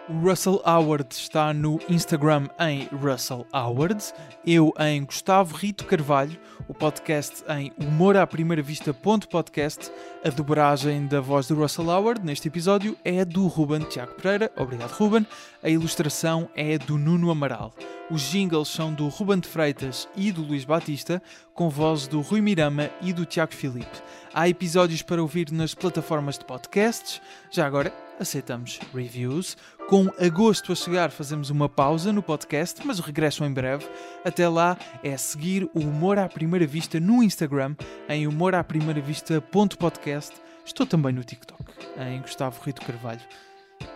Russell 0.08 0.62
Howard 0.64 1.14
está 1.14 1.52
no 1.52 1.78
Instagram 1.86 2.48
em 2.58 2.88
Russell 2.96 3.46
Howard, 3.52 4.02
eu 4.44 4.72
em 4.78 5.04
Gustavo 5.04 5.54
Rito 5.54 5.84
Carvalho, 5.84 6.38
o 6.66 6.72
podcast 6.72 7.44
em 7.50 7.70
Humor 7.78 8.16
à 8.16 8.26
Primeira 8.26 8.62
Vista 8.62 8.94
podcast. 8.94 9.92
A 10.24 10.30
dobragem 10.30 11.06
da 11.06 11.20
voz 11.20 11.46
do 11.46 11.56
Russell 11.56 11.90
Howard 11.90 12.24
neste 12.24 12.48
episódio 12.48 12.96
é 13.04 13.22
do 13.22 13.46
Ruben 13.48 13.80
Tiago 13.80 14.14
Pereira, 14.14 14.50
obrigado 14.56 14.92
Ruben. 14.92 15.26
A 15.62 15.68
ilustração 15.68 16.48
é 16.56 16.78
do 16.78 16.96
Nuno 16.96 17.30
Amaral. 17.30 17.74
Os 18.10 18.22
jingles 18.22 18.68
são 18.68 18.92
do 18.94 19.08
Ruben 19.08 19.40
de 19.40 19.48
Freitas 19.48 20.08
e 20.16 20.32
do 20.32 20.42
Luís 20.42 20.64
Batista, 20.64 21.22
com 21.52 21.68
vozes 21.68 22.08
do 22.08 22.22
Rui 22.22 22.40
Mirama 22.40 22.88
e 23.02 23.12
do 23.12 23.26
Tiago 23.26 23.52
Filipe. 23.52 24.02
Há 24.32 24.48
episódios 24.48 25.02
para 25.02 25.20
ouvir 25.20 25.52
nas 25.52 25.74
plataformas 25.74 26.38
de 26.38 26.46
podcasts. 26.46 27.20
Já 27.50 27.66
agora, 27.66 27.92
aceitamos 28.18 28.80
reviews. 28.94 29.56
Com 29.88 30.08
agosto 30.18 30.72
a 30.72 30.74
chegar, 30.74 31.10
fazemos 31.10 31.50
uma 31.50 31.68
pausa 31.68 32.10
no 32.12 32.22
podcast, 32.22 32.84
mas 32.86 32.98
o 32.98 33.02
regresso 33.02 33.44
em 33.44 33.52
breve. 33.52 33.86
Até 34.24 34.48
lá 34.48 34.78
é 35.02 35.14
seguir 35.16 35.68
o 35.74 35.80
Humor 35.80 36.18
à 36.18 36.28
Primeira 36.28 36.66
Vista 36.66 36.98
no 37.00 37.22
Instagram, 37.22 37.74
em 38.08 38.26
humoraprimeiravista.podcast. 38.26 40.34
Estou 40.64 40.86
também 40.86 41.12
no 41.12 41.22
TikTok, 41.24 41.64
em 41.98 42.20
Gustavo 42.20 42.60
Rito 42.62 42.82
Carvalho. 42.82 43.20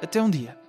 Até 0.00 0.22
um 0.22 0.30
dia. 0.30 0.61